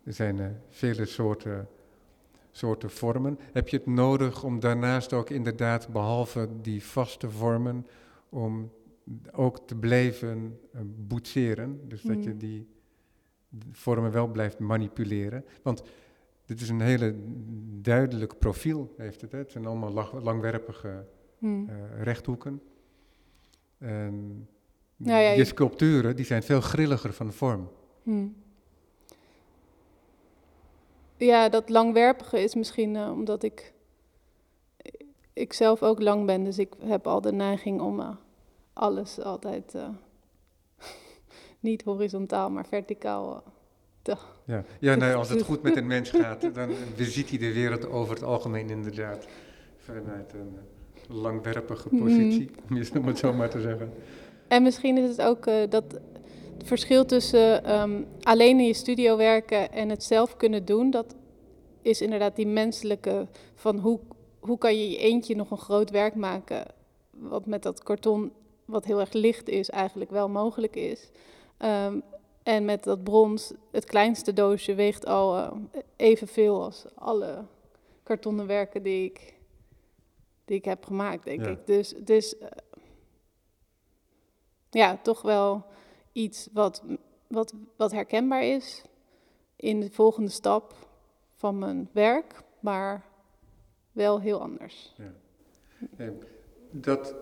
er 0.03 0.13
zijn 0.13 0.39
eh, 0.39 0.47
vele 0.69 1.05
soorten, 1.05 1.67
soorten 2.51 2.89
vormen. 2.89 3.39
Heb 3.51 3.67
je 3.67 3.77
het 3.77 3.85
nodig 3.85 4.43
om 4.43 4.59
daarnaast 4.59 5.13
ook 5.13 5.29
inderdaad, 5.29 5.87
behalve 5.87 6.49
die 6.61 6.83
vaste 6.83 7.29
vormen, 7.29 7.85
om 8.35 8.71
ook 9.31 9.67
te 9.67 9.75
blijven 9.75 10.59
eh, 10.73 10.81
boetseren? 10.85 11.87
Dus 11.87 12.01
dat 12.01 12.23
je 12.23 12.29
Mm. 12.29 12.37
die 12.37 12.67
vormen 13.71 14.11
wel 14.11 14.27
blijft 14.27 14.59
manipuleren. 14.59 15.45
Want 15.63 15.83
dit 16.45 16.61
is 16.61 16.69
een 16.69 16.81
hele 16.81 17.15
duidelijk 17.81 18.39
profiel, 18.39 18.93
heeft 18.97 19.21
het. 19.21 19.31
Hè? 19.31 19.37
Het 19.37 19.51
zijn 19.51 19.65
allemaal 19.65 19.91
lang, 19.91 20.23
langwerpige 20.23 21.05
Hmm. 21.37 21.69
uh, 21.69 22.03
rechthoeken. 22.03 22.61
En 23.77 24.47
Nou 24.95 25.21
ja, 25.21 25.29
je 25.31 25.45
sculpturen 25.45 26.15
die 26.15 26.25
zijn 26.25 26.43
veel 26.43 26.61
grilliger 26.61 27.13
van 27.13 27.33
vorm. 27.33 27.69
Hmm. 28.03 28.35
Ja, 31.17 31.49
dat 31.49 31.69
langwerpige 31.69 32.39
is 32.39 32.55
misschien 32.55 32.95
eh, 32.95 33.11
omdat 33.11 33.43
ik, 33.43 33.73
ik 35.33 35.53
zelf 35.53 35.83
ook 35.83 36.01
lang 36.01 36.25
ben. 36.25 36.43
Dus 36.43 36.59
ik 36.59 36.73
heb 36.79 37.07
al 37.07 37.21
de 37.21 37.31
neiging 37.31 37.81
om 37.81 37.99
eh, 37.99 38.15
alles 38.75 39.19
altijd 39.21 39.75
eh, 39.75 39.87
niet 41.59 41.83
horizontaal, 41.83 42.49
maar 42.49 42.65
verticaal. 42.65 43.33
eh, 43.35 43.51
te- 44.01 44.17
Ja, 44.45 44.63
ja 44.79 44.95
nee, 44.95 45.13
als 45.21 45.29
het 45.29 45.41
goed 45.41 45.61
met 45.61 45.75
een 45.77 45.87
mens 45.87 46.09
gaat, 46.09 46.53
dan 46.55 46.69
beziet 46.95 47.29
hij 47.29 47.37
de 47.37 47.53
wereld 47.53 47.87
over 47.89 48.13
het 48.13 48.23
algemeen 48.23 48.69
inderdaad 48.69 49.27
vanuit 49.77 50.33
een 50.33 50.57
eh, 50.57 51.15
langwerpige 51.15 51.87
Mhm. 51.91 52.03
positie, 52.03 52.49
om 52.69 52.75
je- 52.77 52.99
om 52.99 53.07
het 53.07 53.17
zo 53.17 53.33
maar 53.33 53.49
te 53.49 53.61
zeggen. 53.61 53.93
En 54.47 54.63
misschien 54.63 54.97
is 54.97 55.09
het 55.09 55.21
ook 55.21 55.45
dat 55.69 55.83
het 55.91 56.67
verschil 56.67 57.05
tussen 57.05 57.63
ehm, 57.63 58.01
alleen 58.21 58.59
in 58.59 58.65
je 58.65 58.73
studio 58.73 59.17
werken 59.17 59.71
en 59.71 59.89
het 59.89 60.03
zelf 60.03 60.37
kunnen 60.37 60.65
doen, 60.65 60.89
dat 60.91 61.15
is 61.81 62.01
inderdaad 62.01 62.35
die 62.35 62.47
menselijke 62.47 63.27
van 63.55 63.77
hoe, 63.79 63.99
hoe 64.39 64.57
kan 64.57 64.77
je 64.77 64.89
je 64.89 64.97
eentje 64.97 65.35
nog 65.35 65.51
een 65.51 65.57
groot 65.57 65.89
werk 65.89 66.15
maken, 66.15 66.65
wat 67.11 67.45
met 67.45 67.63
dat 67.63 67.83
karton, 67.83 68.31
wat 68.65 68.85
heel 68.85 68.99
erg 68.99 69.13
licht 69.13 69.49
is, 69.49 69.69
eigenlijk 69.69 70.09
wel 70.11 70.29
mogelijk 70.29 70.75
is. 70.75 71.09
Ehm, 71.57 71.99
en 72.43 72.65
met 72.65 72.83
dat 72.83 73.03
brons, 73.03 73.53
het 73.71 73.85
kleinste 73.85 74.33
doosje 74.33 74.75
weegt 74.75 75.05
al 75.05 75.37
eh, 75.37 75.51
evenveel 75.95 76.63
als 76.63 76.85
alle 76.95 77.45
kartonnen 78.03 78.47
werken 78.47 78.83
die 78.83 79.05
ik, 79.05 79.33
die 80.45 80.57
ik 80.57 80.65
heb 80.65 80.85
gemaakt, 80.85 81.23
denk 81.25 81.45
Ja. 81.45 81.51
ik. 81.51 81.65
Dus, 81.65 81.93
dus 81.97 82.37
eh, 82.37 82.47
ja, 84.69 84.97
toch 85.01 85.21
wel 85.21 85.65
iets 86.11 86.47
wat, 86.53 86.83
wat, 87.27 87.53
wat 87.77 87.91
herkenbaar 87.91 88.43
is 88.43 88.81
in 89.55 89.79
de 89.79 89.89
volgende 89.91 90.29
stap 90.29 90.73
van 91.35 91.59
mijn 91.59 91.89
werk, 91.91 92.43
maar 92.59 93.05
wel 93.91 94.19
heel 94.21 94.41
anders. 94.41 94.93
Eh, 95.97 96.07
Dat 96.71 97.15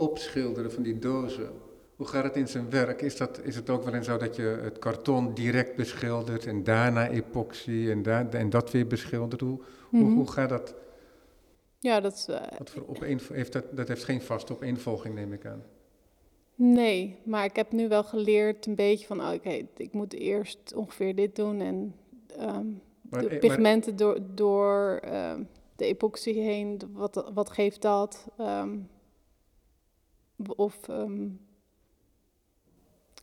opschilderen 0.00 0.72
van 0.72 0.82
die 0.82 0.98
dozen, 0.98 1.50
hoe 1.96 2.06
gaat 2.06 2.24
het 2.24 2.36
in 2.36 2.48
zijn 2.48 2.70
werk? 2.70 3.02
Is, 3.02 3.16
dat, 3.16 3.40
is 3.42 3.56
het 3.56 3.70
ook 3.70 3.84
wel 3.84 3.94
eens 3.94 4.06
zo 4.06 4.16
dat 4.16 4.36
je 4.36 4.42
het 4.62 4.78
karton 4.78 5.34
direct 5.34 5.76
beschildert 5.76 6.46
en 6.46 6.64
daarna 6.64 7.08
epoxy 7.08 7.86
en, 7.90 8.02
daar, 8.02 8.28
en 8.28 8.50
dat 8.50 8.70
weer 8.70 8.86
beschildert? 8.86 9.40
Hoe, 9.40 9.60
hoe, 9.90 10.00
Mhm. 10.00 10.12
hoe 10.14 10.30
gaat 10.30 10.48
dat? 10.48 10.74
Ja, 11.78 12.00
dat 12.00 12.26
Wat 12.58 12.70
voor 12.70 12.84
opeen, 12.88 13.20
heeft 13.32 13.52
dat? 13.52 13.64
Dat 13.72 13.88
heeft 13.88 14.04
geen 14.04 14.22
vaste 14.22 14.52
opeenvolging, 14.52 15.14
neem 15.14 15.32
ik 15.32 15.46
aan. 15.46 15.62
nee, 16.54 17.16
maar 17.24 17.44
ik 17.44 17.56
heb 17.56 17.72
nu 17.72 17.88
wel 17.88 18.04
geleerd 18.04 18.66
een 18.66 18.74
beetje 18.74 19.06
van, 19.06 19.20
oh, 19.20 19.32
oké, 19.32 19.66
ik 19.76 19.92
moet 19.92 20.12
eerst 20.12 20.74
ongeveer 20.74 21.14
dit 21.14 21.36
doen 21.36 21.60
en 21.60 21.94
ehm, 22.36 22.66
Maar, 23.10 23.22
de 23.22 23.28
maar- 23.28 23.38
pigmenten 23.38 23.96
door, 23.96 24.18
door 24.34 24.98
ehm, 25.02 25.42
de 25.76 25.84
epoxy 25.84 26.32
heen, 26.32 26.80
wat, 26.92 27.30
wat 27.34 27.50
geeft 27.50 27.82
dat? 27.82 28.26
Ehm, 28.38 28.76
of 30.56 30.88
ehm, 30.88 31.28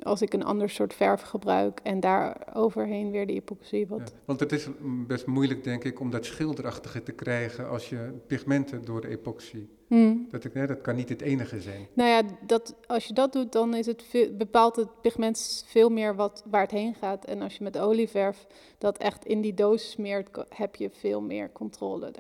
als 0.04 0.22
ik 0.22 0.34
een 0.34 0.44
ander 0.44 0.70
soort 0.70 0.94
verf 0.94 1.22
gebruik 1.22 1.80
en 1.84 2.00
daar 2.00 2.48
overheen 2.54 3.12
weer 3.12 3.28
de 3.28 3.34
epoxy. 3.34 3.88
Wat, 3.88 4.00
Ja, 4.00 4.20
want 4.26 4.40
het 4.40 4.52
is 4.52 4.68
mm, 4.80 5.08
best 5.08 5.26
moeilijk, 5.26 5.64
denk 5.64 5.84
ik, 5.84 6.00
om 6.00 6.10
dat 6.10 6.26
schilderachtige 6.26 7.04
te 7.04 7.12
krijgen 7.12 7.70
als 7.70 7.90
je 7.90 8.14
pigmenten 8.28 8.86
door 8.86 9.02
de 9.02 9.08
epoxy. 9.08 9.68
Hmm. 9.88 10.28
Dat, 10.30 10.44
ik, 10.44 10.54
hè, 10.54 10.68
dat 10.68 10.82
kan 10.82 10.96
niet 10.96 11.10
het 11.10 11.22
enige 11.22 11.62
zijn. 11.62 11.88
Nou 11.94 12.10
ja, 12.10 12.22
dat, 12.46 12.76
als 12.88 13.06
je 13.06 13.14
dat 13.14 13.34
doet, 13.34 13.52
dan 13.52 13.74
is 13.76 13.86
het 13.86 14.04
veel, 14.04 14.36
bepaalt 14.36 14.76
het 14.76 15.02
pigment 15.02 15.64
veel 15.68 15.90
meer 15.90 16.16
wat, 16.16 16.44
waar 16.50 16.62
het 16.62 16.72
heen 16.72 16.94
gaat. 16.96 17.26
En 17.26 17.42
als 17.42 17.58
je 17.58 17.64
met 17.64 17.78
olieverf 17.78 18.48
dat 18.78 18.98
echt 18.98 19.26
in 19.26 19.42
die 19.42 19.54
doos 19.54 19.90
smeert, 19.92 20.30
heb 20.50 20.76
je 20.76 20.90
veel 20.90 21.22
meer 21.22 21.52
controle 21.52 22.06
Ja. 22.06 22.12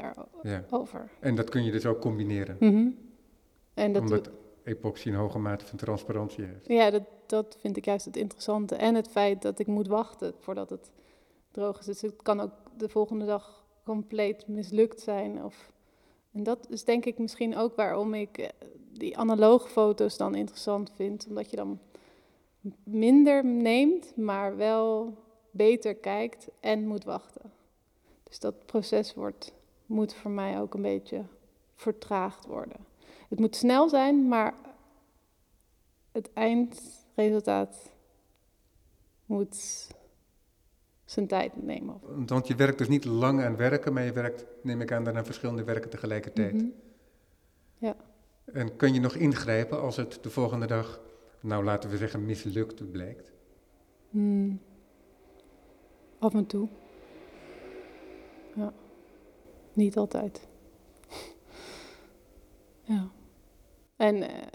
daarover. 0.41 1.09
En 1.19 1.35
dat 1.35 1.49
kun 1.49 1.63
je 1.63 1.71
dus 1.71 1.85
ook 1.85 1.99
combineren, 2.01 2.55
Mhm. 2.59 2.87
En 3.73 3.93
dat, 3.93 4.01
omdat 4.01 4.29
epoxy 4.68 5.07
een 5.07 5.15
hoge 5.15 5.39
mate 5.39 5.65
van 5.65 5.78
transparantie 5.78 6.43
heeft. 6.45 6.68
ja, 6.68 6.89
dat, 6.89 7.03
dat 7.26 7.57
vind 7.59 7.78
ik 7.78 7.86
juist 7.86 8.05
het 8.05 8.18
interessante. 8.18 8.76
En 8.76 8.95
het 8.95 9.07
feit 9.07 9.41
dat 9.41 9.59
ik 9.59 9.68
moet 9.68 9.88
wachten 9.88 10.34
voordat 10.39 10.70
het 10.70 10.91
droog 11.51 11.80
is. 11.80 11.86
Dus 11.86 12.01
het 12.01 12.22
kan 12.22 12.39
ook 12.39 12.51
de 12.78 12.89
volgende 12.89 13.26
dag 13.26 13.65
compleet 13.84 14.47
mislukt 14.47 15.01
zijn. 15.01 15.43
Of, 15.43 15.72
en 16.32 16.43
dat 16.43 16.68
is 16.70 16.84
denk 16.84 17.05
ik 17.05 17.18
misschien 17.18 17.57
ook 17.57 17.76
waarom 17.76 18.13
ik 18.13 18.38
eh, 18.38 18.49
die 18.91 19.18
analoge 19.18 19.68
foto's 19.68 20.18
dan 20.18 20.36
interessant 20.36 20.91
vind. 20.95 21.26
Omdat 21.28 21.49
je 21.49 21.55
dan 21.55 21.80
minder 22.84 23.45
neemt, 23.45 24.15
maar 24.15 24.57
wel 24.57 25.18
beter 25.51 25.95
kijkt 25.95 26.47
en 26.59 26.88
moet 26.88 27.03
wachten. 27.03 27.51
Dus 28.24 28.39
dat 28.39 28.65
proces 28.65 29.13
wordt, 29.13 29.53
moet 29.86 30.13
voor 30.13 30.32
mij 30.32 30.61
ook 30.61 30.74
een 30.74 30.82
beetje 30.82 31.24
vertraagd 31.76 32.45
worden. 32.45 32.86
Het 33.28 33.39
moet 33.39 33.55
snel 33.55 33.89
zijn, 33.89 34.28
maar 34.28 34.53
het 36.11 36.34
eindresultaat 36.34 37.91
moet 39.25 39.88
zijn 41.05 41.28
tijd 41.28 41.63
nemen. 41.63 41.99
Want 42.28 42.47
je 42.47 42.55
werkt 42.55 42.78
dus 42.78 42.88
niet 42.88 43.05
lang 43.05 43.43
aan 43.43 43.55
werken, 43.55 43.93
maar 43.93 44.03
je 44.03 44.11
werkt, 44.11 44.45
neem 44.61 44.82
ik 44.82 44.91
aan, 44.91 45.03
dan 45.03 45.17
aan 45.17 45.25
verschillende 45.25 45.63
werken 45.63 45.89
tegelijkertijd. 45.89 46.53
Mhm. 46.53 46.65
Ja. 47.78 47.95
En 48.45 48.75
kun 48.75 48.93
je 48.93 48.99
nog 48.99 49.15
ingrijpen 49.15 49.82
als 49.82 49.95
het 49.95 50.19
de 50.21 50.30
volgende 50.30 50.65
dag, 50.65 51.01
nou 51.39 51.63
laten 51.63 51.89
we 51.89 51.97
zeggen, 51.97 52.25
mislukt 52.25 52.91
blijkt? 52.91 53.32
Hmm. 54.09 54.59
Af 56.19 56.34
en 56.34 56.45
toe. 56.45 56.67
Ja. 58.55 58.73
Niet 59.73 59.97
altijd. 59.97 60.47
ja. 62.84 63.11
En 63.97 64.29
eh, 64.29 64.47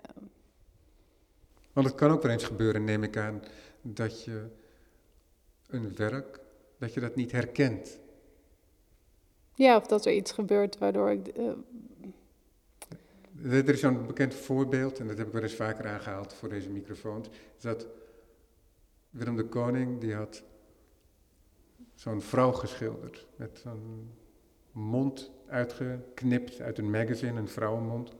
Want 1.73 1.87
het 1.87 1.97
kan 1.97 2.11
ook 2.11 2.23
wel 2.23 2.33
eens 2.33 2.45
gebeuren, 2.45 2.85
neem 2.85 3.03
ik 3.03 3.17
aan, 3.17 3.43
dat 3.83 4.25
je 4.25 4.47
een 5.67 5.95
werk, 5.97 6.41
dat 6.79 6.95
je 6.95 7.01
dat 7.01 7.15
niet 7.17 7.33
herkent. 7.33 7.99
ja, 9.55 9.77
of 9.77 9.87
dat 9.87 10.07
er 10.07 10.13
iets 10.13 10.33
gebeurt 10.33 10.79
waardoor 10.79 11.11
ik. 11.11 11.27
eh, 11.29 11.51
Er 13.45 13.69
is 13.69 13.81
zo'n 13.81 14.07
bekend 14.07 14.35
voorbeeld, 14.35 14.99
en 14.99 15.07
dat 15.07 15.19
heb 15.19 15.27
ik 15.27 15.33
wel 15.33 15.43
eens 15.43 15.55
vaker 15.55 15.87
aangehaald 15.87 16.33
voor 16.35 16.49
deze 16.49 16.71
microfoons, 16.71 17.29
is 17.57 17.63
dat 17.63 17.87
Willem 19.11 19.37
de 19.37 19.45
Koning, 19.49 20.01
die 20.01 20.15
had 20.15 20.43
zo'n 21.95 22.23
vrouw 22.23 22.53
geschilderd, 22.53 23.27
met 23.37 23.59
zo'n 23.63 24.11
mond 24.73 25.31
uitgeknipt 25.49 26.61
uit 26.61 26.79
een 26.79 26.91
magazine, 26.91 27.41
een 27.41 27.49
vrouwenmond. 27.49 28.13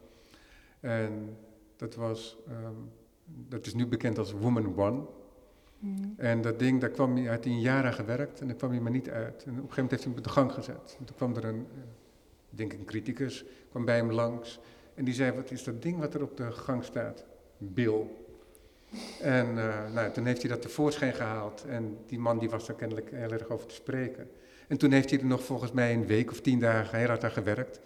En 0.83 1.37
dat 1.77 1.95
was, 1.95 2.37
ehm, 2.49 2.75
dat 3.25 3.67
is 3.67 3.75
nu 3.75 3.87
bekend 3.87 4.19
als 4.19 4.33
Woman 4.33 4.79
One. 4.79 5.03
hmm. 5.79 6.15
En 6.17 6.43
dat 6.43 6.59
ding, 6.59 6.81
daar 6.81 6.91
kwam 6.91 7.17
hij, 7.17 7.39
een 7.43 7.61
jaar 7.61 7.85
aan 7.85 7.93
gewerkt 7.93 8.41
en 8.41 8.47
daar 8.47 8.57
kwam 8.57 8.71
hij 8.71 8.81
maar 8.81 8.93
niet 8.93 9.11
uit. 9.11 9.45
En 9.45 9.51
op 9.51 9.57
een 9.57 9.73
gegeven 9.73 9.83
moment 9.83 9.91
heeft 9.91 10.05
hij 10.05 10.13
hem 10.13 10.19
op 10.19 10.25
de 10.25 10.31
gang 10.31 10.53
gezet. 10.53 10.97
En 10.99 11.05
toen 11.05 11.17
kwam 11.17 11.37
er 11.37 11.45
een, 11.45 11.67
eh, 11.75 11.83
ik 12.51 12.59
denk 12.59 12.73
een 12.73 12.85
criticus, 12.85 13.45
kwam 13.71 13.85
bij 13.85 13.97
hem 13.97 14.13
langs. 14.13 14.61
En 14.95 15.05
die 15.05 15.15
zei, 15.15 15.33
wat 15.33 15.51
is 15.51 15.65
dat 15.65 15.83
ding 15.83 15.99
wat 15.99 16.15
er 16.15 16.23
op 16.23 16.37
de 16.37 16.53
gang 16.53 16.85
staat? 16.85 17.25
Bill. 17.59 18.07
En 19.21 19.59
eh, 19.59 19.93
nou, 19.93 20.13
toen 20.13 20.27
heeft 20.27 20.41
hij 20.41 20.51
dat 20.51 20.63
tevoorschijn 20.63 21.15
gehaald. 21.15 21.65
En 21.69 21.99
die 22.07 22.19
man 22.19 22.39
die 22.39 22.51
was 22.51 22.69
er 22.69 22.75
kennelijk 22.75 23.11
heel 23.11 23.31
erg 23.31 23.49
over 23.49 23.67
te 23.67 23.75
spreken. 23.75 24.31
En 24.69 24.79
toen 24.79 24.93
heeft 24.93 25.11
hij 25.11 25.19
er 25.19 25.27
nog 25.27 25.45
volgens 25.45 25.73
mij 25.73 25.95
een 25.95 26.07
week 26.07 26.31
of 26.31 26.41
tien 26.41 26.59
dagen 26.59 26.99
heel 26.99 27.09
hard 27.09 27.25
aan 27.25 27.31
gewerkt. 27.31 27.81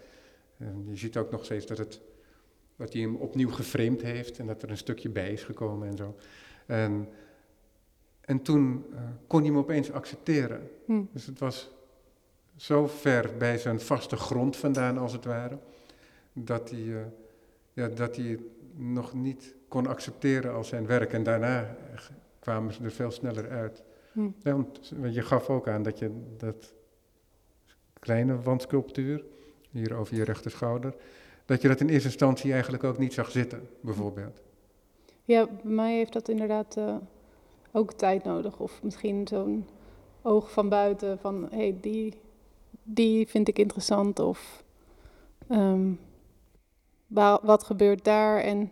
En 0.57 0.85
je 0.89 0.95
ziet 0.95 1.17
ook 1.17 1.31
nog 1.31 1.45
steeds 1.45 1.65
dat, 1.65 1.77
het, 1.77 2.01
dat 2.77 2.93
hij 2.93 3.01
hem 3.01 3.15
opnieuw 3.15 3.49
geframed 3.49 4.01
heeft. 4.01 4.39
En 4.39 4.47
dat 4.47 4.61
er 4.61 4.69
een 4.69 4.77
stukje 4.77 5.09
bij 5.09 5.31
is 5.31 5.43
gekomen 5.43 5.87
en 5.87 5.97
zo. 5.97 6.15
En, 6.65 7.09
en 8.21 8.41
toen 8.41 8.85
eh, 8.93 8.99
kon 9.27 9.39
hij 9.39 9.49
hem 9.49 9.57
opeens 9.57 9.91
accepteren. 9.91 10.69
Hm. 10.85 11.01
Dus 11.11 11.25
het 11.25 11.39
was 11.39 11.71
zo 12.55 12.87
ver 12.87 13.31
bij 13.37 13.57
zijn 13.57 13.79
vaste 13.79 14.15
grond 14.15 14.57
vandaan, 14.57 14.97
als 14.97 15.13
het 15.13 15.25
ware, 15.25 15.57
dat 16.33 16.69
hij, 16.69 16.79
eh, 16.79 17.05
ja, 17.73 17.87
dat 17.87 18.15
hij 18.15 18.25
het 18.25 18.41
nog 18.75 19.13
niet 19.13 19.55
kon 19.67 19.87
accepteren 19.87 20.53
als 20.53 20.67
zijn 20.67 20.85
werk. 20.85 21.13
En 21.13 21.23
daarna 21.23 21.61
eh, 21.61 21.99
kwamen 22.39 22.73
ze 22.73 22.83
er 22.83 22.91
veel 22.91 23.11
sneller 23.11 23.49
uit. 23.49 23.83
Hm. 24.11 24.29
Ja, 24.43 24.51
want 24.51 24.91
want 24.95 25.13
je 25.13 25.21
gaf 25.21 25.49
ook 25.49 25.67
aan 25.67 25.83
dat 25.83 25.99
je 25.99 26.11
dat 26.37 26.73
kleine 27.99 28.41
wandsculptuur, 28.41 29.23
hier 29.69 29.93
over 29.93 30.15
je 30.15 30.23
rechterschouder, 30.23 30.95
dat 31.47 31.61
je 31.61 31.67
dat 31.67 31.79
in 31.79 31.89
eerste 31.89 32.07
instantie 32.07 32.51
eigenlijk 32.51 32.83
ook 32.83 32.97
niet 32.97 33.13
zag 33.13 33.31
zitten, 33.31 33.69
bijvoorbeeld. 33.81 34.41
Ja, 35.23 35.45
bij 35.45 35.71
mij 35.71 35.95
heeft 35.95 36.13
dat 36.13 36.29
inderdaad 36.29 36.77
eh, 36.77 36.95
ook 37.71 37.93
tijd 37.93 38.23
nodig. 38.23 38.59
Of 38.59 38.83
misschien 38.83 39.27
zo'n 39.27 39.67
oog 40.21 40.51
van 40.51 40.69
buiten 40.69 41.19
van 41.19 41.47
hé, 41.49 41.57
hey, 41.57 41.77
die, 41.81 42.13
die 42.83 43.27
vind 43.27 43.47
ik 43.47 43.59
interessant. 43.59 44.19
Of 44.19 44.63
ehm, 45.47 45.91
wat 47.41 47.63
gebeurt 47.63 48.03
daar? 48.03 48.39
En 48.39 48.71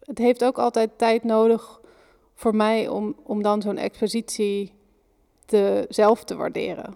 het 0.00 0.18
heeft 0.18 0.44
ook 0.44 0.58
altijd 0.58 0.98
tijd 0.98 1.24
nodig 1.24 1.80
voor 2.34 2.56
mij 2.56 2.88
om, 2.88 3.16
om 3.22 3.42
dan 3.42 3.62
zo'n 3.62 3.78
expositie 3.78 4.72
zelf 5.88 6.24
te 6.24 6.36
waarderen. 6.36 6.94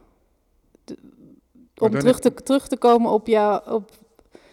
Om 1.83 1.91
terug 1.91 2.19
te, 2.19 2.35
terug 2.35 2.69
te 2.69 2.77
komen 2.77 3.11
op, 3.11 3.27
jou, 3.27 3.71
op 3.71 3.91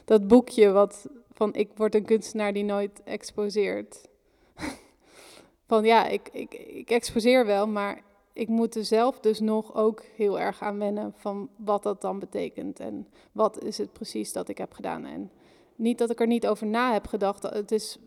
dat 0.05 0.27
boekje 0.27 0.71
wat 0.71 1.07
van 1.32 1.53
ik 1.53 1.69
word 1.75 1.95
een 1.95 2.05
kunstenaar 2.05 2.53
die 2.53 2.63
nooit 2.63 3.03
exposeert. 3.03 4.07
van 5.67 5.84
ja, 5.84 6.07
ik, 6.07 6.30
ik, 6.32 6.53
ik 6.53 6.89
exposeer 6.89 7.45
wel, 7.45 7.67
maar 7.67 8.01
ik 8.34 8.47
moet 8.47 8.75
er 8.75 8.86
zelf 8.86 9.19
dus 9.19 9.39
nog 9.39 9.75
ook 9.75 10.03
heel 10.15 10.39
erg 10.39 10.61
aan 10.61 10.80
wennen 10.80 11.13
van 11.15 11.49
wat 11.55 11.84
dat 11.84 12.01
dan 12.01 12.19
betekent 12.19 12.80
en 12.80 13.07
wat 13.32 13.63
is 13.63 13.77
het 13.77 13.93
precies 13.93 14.34
dat 14.34 14.49
ik 14.49 14.57
heb 14.57 14.73
gedaan. 14.73 15.05
En 15.05 15.32
niet 15.75 15.97
dat 15.97 16.09
ik 16.09 16.19
er 16.19 16.27
niet 16.27 16.47
over 16.47 16.67
na 16.67 16.93
heb 16.93 17.07
gedacht. 17.07 17.43
Het 17.43 17.71
is, 17.71 17.97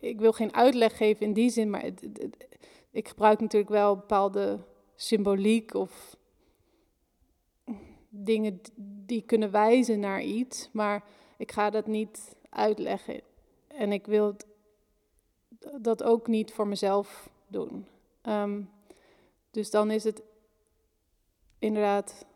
ik 0.00 0.20
wil 0.20 0.32
geen 0.32 0.54
uitleg 0.54 0.96
geven 0.96 1.26
in 1.26 1.32
die 1.32 1.50
zin, 1.50 1.70
maar 1.70 1.82
het, 1.82 2.06
ik 2.90 3.08
gebruik 3.08 3.40
natuurlijk 3.40 3.72
wel 3.72 3.96
bepaalde 3.96 4.58
symboliek 4.94 5.74
of 5.74 6.16
dingen 8.14 8.60
die 9.06 9.22
kunnen 9.22 9.50
wijzen 9.50 10.00
naar 10.00 10.22
iets, 10.22 10.68
maar 10.72 11.04
ik 11.36 11.52
ga 11.52 11.70
dat 11.70 11.86
niet 11.86 12.36
uitleggen. 12.50 13.20
En 13.66 13.92
ik 13.92 14.06
wil 14.06 14.36
dat 15.80 16.02
ook 16.02 16.26
niet 16.26 16.52
voor 16.52 16.66
mezelf 16.66 17.30
doen. 17.46 17.86
Um, 18.22 18.70
dus 19.50 19.70
dan 19.70 19.90
is 19.90 20.04
het 20.04 20.22
inderdaad 21.58 22.26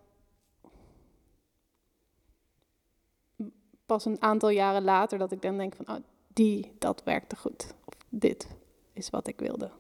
pas 3.87 4.05
een 4.05 4.23
aantal 4.23 4.49
jaren 4.49 4.85
later 4.85 5.19
dat 5.19 5.33
ik 5.33 5.43
dan 5.43 5.57
denk 5.57 5.75
van, 5.75 5.89
oh, 5.89 6.03
die, 6.33 6.73
dat 6.79 7.03
werkte 7.05 7.37
goed. 7.37 7.75
Of 7.85 7.95
dit 8.09 8.47
is 8.93 9.11
wat 9.11 9.27
ik 9.27 9.39
wilde 9.39 9.71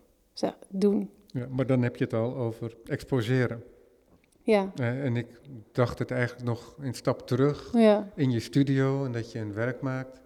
doen. 0.68 1.10
Ja, 1.26 1.46
maar 1.50 1.66
dan 1.66 1.82
heb 1.82 1.96
je 1.96 2.04
het 2.04 2.12
al 2.12 2.36
over 2.36 2.76
exposeren. 2.84 3.64
Ja. 4.46 4.72
Uh, 4.80 5.04
en 5.04 5.16
ik 5.16 5.26
dacht 5.72 5.98
het 5.98 6.10
eigenlijk 6.10 6.44
nog 6.44 6.74
een 6.80 6.94
stap 6.94 7.26
terug 7.26 7.72
ja. 7.72 8.08
in 8.14 8.30
je 8.30 8.40
studio 8.40 9.04
en 9.04 9.12
dat 9.12 9.32
je 9.32 9.38
een 9.38 9.54
werk 9.54 9.80
maakt. 9.80 10.20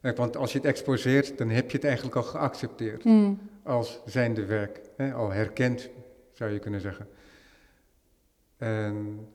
Uh, 0.00 0.12
want 0.12 0.36
als 0.36 0.52
je 0.52 0.58
het 0.58 0.66
exposeert, 0.66 1.38
dan 1.38 1.48
heb 1.48 1.70
je 1.70 1.76
het 1.76 1.86
eigenlijk 1.86 2.16
al 2.16 2.22
geaccepteerd 2.22 3.04
mm. 3.04 3.38
als 3.62 4.00
zijnde 4.04 4.44
werk. 4.44 4.80
Hè, 4.96 5.12
al 5.12 5.30
herkend 5.30 5.90
zou 6.32 6.50
je 6.50 6.58
kunnen 6.58 6.80
zeggen. 6.80 7.08
En 8.56 9.26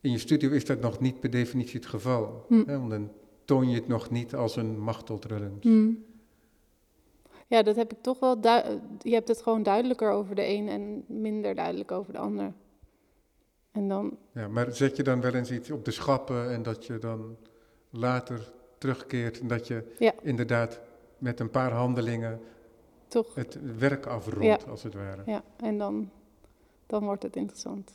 in 0.00 0.10
je 0.10 0.18
studio 0.18 0.50
is 0.50 0.64
dat 0.64 0.80
nog 0.80 1.00
niet 1.00 1.20
per 1.20 1.30
definitie 1.30 1.80
het 1.80 1.88
geval. 1.88 2.44
Hm. 2.48 2.62
Hè, 2.66 2.78
want 2.78 2.90
dan 2.90 3.10
toon 3.44 3.68
je 3.68 3.74
het 3.74 3.88
nog 3.88 4.10
niet 4.10 4.34
als 4.34 4.56
een 4.56 4.78
machteltrullens. 4.78 5.64
Hm. 5.64 5.92
Ja, 7.46 7.62
dat 7.62 7.76
heb 7.76 7.92
ik 7.92 7.98
toch 8.00 8.18
wel. 8.18 8.38
Je 8.98 9.14
hebt 9.14 9.28
het 9.28 9.42
gewoon 9.42 9.62
duidelijker 9.62 10.10
over 10.10 10.34
de 10.34 10.46
een 10.46 10.68
en 10.68 11.04
minder 11.06 11.54
duidelijk 11.54 11.92
over 11.92 12.12
de 12.12 12.18
ander. 12.18 12.52
En 13.74 13.88
dan... 13.88 14.18
Ja, 14.32 14.48
maar 14.48 14.72
zet 14.72 14.96
je 14.96 15.02
dan 15.02 15.20
wel 15.20 15.34
eens 15.34 15.50
iets 15.50 15.70
op 15.70 15.84
de 15.84 15.90
schappen 15.90 16.50
en 16.50 16.62
dat 16.62 16.86
je 16.86 16.98
dan 16.98 17.36
later 17.90 18.52
terugkeert 18.78 19.40
en 19.40 19.48
dat 19.48 19.66
je 19.66 19.94
ja. 19.98 20.12
inderdaad 20.22 20.80
met 21.18 21.40
een 21.40 21.50
paar 21.50 21.72
handelingen 21.72 22.40
toch. 23.08 23.34
het 23.34 23.58
werk 23.78 24.06
afrondt, 24.06 24.68
als 24.68 24.82
het 24.82 24.94
ware. 24.94 25.22
Ja, 25.26 25.42
en 25.56 25.78
dan, 25.78 26.10
dan 26.86 27.04
wordt 27.04 27.22
het 27.22 27.36
interessant. 27.36 27.92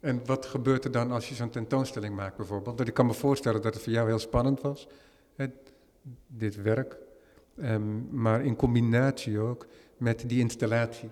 En 0.00 0.26
wat 0.26 0.46
gebeurt 0.46 0.84
er 0.84 0.92
dan 0.92 1.10
als 1.10 1.28
je 1.28 1.34
zo'n 1.34 1.50
tentoonstelling 1.50 2.14
maakt 2.16 2.36
bijvoorbeeld? 2.36 2.78
Dat 2.78 2.88
ik 2.88 2.94
kan 2.94 3.06
me 3.06 3.14
voorstellen 3.14 3.62
dat 3.62 3.74
het 3.74 3.82
voor 3.82 3.92
jou 3.92 4.08
heel 4.08 4.18
spannend 4.18 4.60
was, 4.60 4.88
dit 6.26 6.62
werk. 6.62 6.98
Um, 7.56 8.08
maar 8.10 8.44
in 8.44 8.56
combinatie 8.56 9.38
ook 9.38 9.66
met 9.96 10.28
die 10.28 10.40
installatie. 10.40 11.10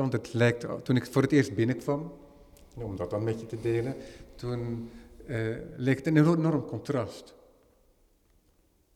Ja, 0.00 0.08
want 0.08 0.24
het 0.24 0.34
lijkt, 0.34 0.66
toen 0.84 0.96
ik 0.96 1.06
voor 1.06 1.22
het 1.22 1.32
eerst 1.32 1.54
binnenkwam, 1.54 2.12
om 2.74 2.96
dat 2.96 3.10
dan 3.10 3.24
met 3.24 3.40
je 3.40 3.46
te 3.46 3.60
delen, 3.60 3.94
toen 4.34 4.90
uh, 5.26 5.56
leek 5.76 5.96
het 5.96 6.06
een 6.06 6.16
enorm 6.16 6.64
contrast. 6.64 7.34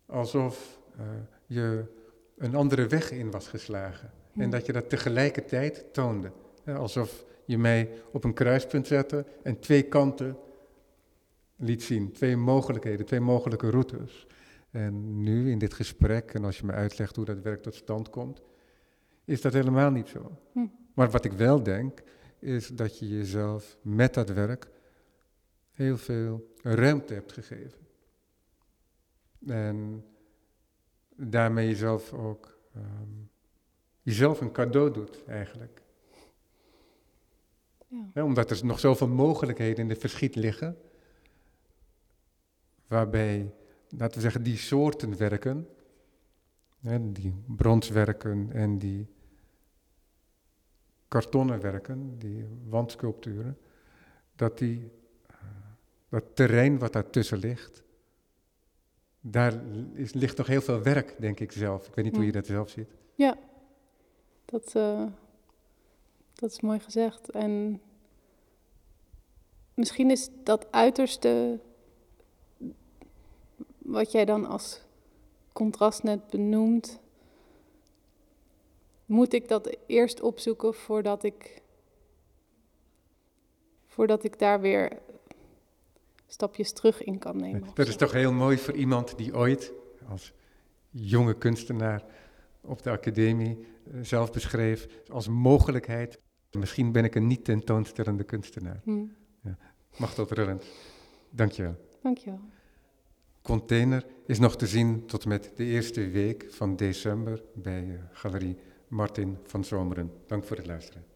Alsof 0.07 0.78
uh, 0.98 1.07
je 1.46 1.84
een 2.36 2.55
andere 2.55 2.86
weg 2.86 3.11
in 3.11 3.30
was 3.30 3.48
geslagen. 3.48 4.11
En 4.34 4.40
Hmm. 4.40 4.50
dat 4.50 4.66
je 4.66 4.72
dat 4.72 4.88
tegelijkertijd 4.88 5.84
toonde. 5.92 6.30
Ja, 6.64 6.74
alsof 6.74 7.24
je 7.44 7.59
mij 7.59 7.90
op 8.12 8.24
een 8.24 8.34
kruispunt 8.34 8.86
zette 8.86 9.24
en 9.42 9.59
twee 9.59 9.82
kanten 9.82 10.36
liet 11.57 11.82
zien. 11.82 12.12
Twee 12.12 12.36
mogelijkheden, 12.36 13.07
twee 13.07 13.20
mogelijke 13.20 13.70
routes. 13.70 14.26
En 14.70 15.22
nu 15.22 15.50
in 15.50 15.59
dit 15.59 15.74
gesprek, 15.74 16.34
en 16.34 16.44
als 16.44 16.59
je 16.59 16.66
me 16.66 16.72
uitlegt 16.72 17.16
hoe 17.16 17.24
dat 17.24 17.40
werk 17.40 17.62
tot 17.62 17.74
stand 17.74 18.11
komt, 18.11 18.42
is 19.24 19.40
dat 19.40 19.52
helemaal 19.52 19.90
niet 19.90 20.09
zo. 20.09 20.38
Hm. 20.52 20.66
Maar 20.95 21.11
wat 21.11 21.24
ik 21.24 21.32
wel 21.32 21.62
denk, 21.62 22.03
is 22.38 22.68
dat 22.68 22.99
je 22.99 23.09
jezelf 23.09 23.76
met 23.82 24.14
dat 24.14 24.28
werk 24.28 24.68
heel 25.72 25.97
veel 25.97 26.55
ruimte 26.62 27.14
hebt 27.14 27.32
gegeven. 27.32 27.78
En 29.47 30.05
daarmee 31.16 31.66
jezelf 31.66 32.12
ook 32.12 32.59
um, 32.76 33.30
jezelf 34.03 34.40
een 34.40 34.53
cadeau 34.53 34.92
doet, 34.92 35.24
eigenlijk. 35.26 35.82
Ja. 38.14 38.24
Omdat 38.24 38.51
er 38.51 38.64
nog 38.64 38.80
zoveel 38.80 39.09
mogelijkheden 39.09 39.78
in 39.78 39.88
de 39.88 39.97
verschiet 39.97 40.34
liggen, 40.34 40.76
waarbij, 42.86 43.55
laten 43.88 44.14
we 44.14 44.20
zeggen, 44.20 44.42
die 44.42 44.57
soorten 44.57 45.16
werken, 45.16 45.68
hè, 46.80 47.12
die 47.12 47.34
bronswerken 47.47 48.53
en 48.53 48.78
die 48.78 49.13
kartonnen 51.14 51.60
werken, 51.60 52.18
die 52.18 52.44
wandsculpturen, 52.68 53.58
dat 54.36 54.58
die, 54.58 54.90
uh, 55.30 55.36
dat 56.08 56.24
terrein 56.34 56.78
wat 56.78 56.92
daartussen 56.92 57.38
ligt, 57.38 57.82
daar 59.20 59.60
is, 59.92 60.12
ligt 60.12 60.36
nog 60.36 60.46
heel 60.46 60.60
veel 60.60 60.82
werk, 60.82 61.14
denk 61.18 61.40
ik 61.40 61.52
zelf. 61.52 61.86
Ik 61.86 61.94
weet 61.94 62.04
niet 62.04 62.16
hoe 62.16 62.26
je 62.26 62.32
dat 62.32 62.46
zelf 62.46 62.68
ziet. 62.70 62.88
Ja, 63.14 63.36
dat, 64.44 64.72
uh, 64.76 65.06
dat 66.34 66.50
is 66.50 66.60
mooi 66.60 66.80
gezegd. 66.80 67.30
En 67.30 67.80
misschien 69.74 70.10
is 70.10 70.28
dat 70.44 70.72
uiterste 70.72 71.60
wat 73.78 74.12
jij 74.12 74.24
dan 74.24 74.46
als 74.46 74.80
contrast 75.52 76.02
net 76.02 76.26
benoemt, 76.26 77.00
moet 79.14 79.32
ik 79.32 79.48
dat 79.48 79.76
eerst 79.86 80.20
opzoeken 80.20 80.74
voordat 80.74 81.22
ik, 81.22 81.62
voordat 83.86 84.24
ik 84.24 84.38
daar 84.38 84.60
weer 84.60 84.98
stapjes 86.26 86.72
terug 86.72 87.02
in 87.02 87.18
kan 87.18 87.36
nemen. 87.36 87.70
Dat 87.74 87.88
is 87.88 87.96
toch 87.96 88.12
heel 88.12 88.32
mooi 88.32 88.58
voor 88.58 88.74
iemand 88.74 89.18
die 89.18 89.34
ooit 89.34 89.72
als 90.08 90.32
jonge 90.90 91.38
kunstenaar 91.38 92.04
op 92.60 92.82
de 92.82 92.90
academie 92.90 93.66
zelf 94.02 94.32
beschreef 94.32 94.86
als 95.08 95.28
mogelijkheid. 95.28 96.20
Misschien 96.50 96.92
ben 96.92 97.04
ik 97.04 97.14
een 97.14 97.26
niet 97.26 97.44
tentoonstellende 97.44 98.24
kunstenaar. 98.24 98.80
Hmm. 98.84 99.14
Ja. 99.42 99.58
Mag 99.96 100.14
tot 100.14 100.30
rullend. 100.30 100.64
Dankjewel. 101.30 101.76
Dankjewel. 102.02 102.40
Container 103.42 104.06
is 104.26 104.38
nog 104.38 104.56
te 104.56 104.66
zien 104.66 105.06
tot 105.06 105.26
met 105.26 105.52
de 105.56 105.64
eerste 105.64 106.08
week 106.08 106.46
van 106.50 106.76
december 106.76 107.42
bij 107.54 108.00
Galerie 108.12 108.56
Martin 108.89 109.39
van 109.43 109.64
Zomeren. 109.64 110.12
Dank 110.26 110.45
voor 110.45 110.57
het 110.57 110.66
luisteren. 110.66 111.13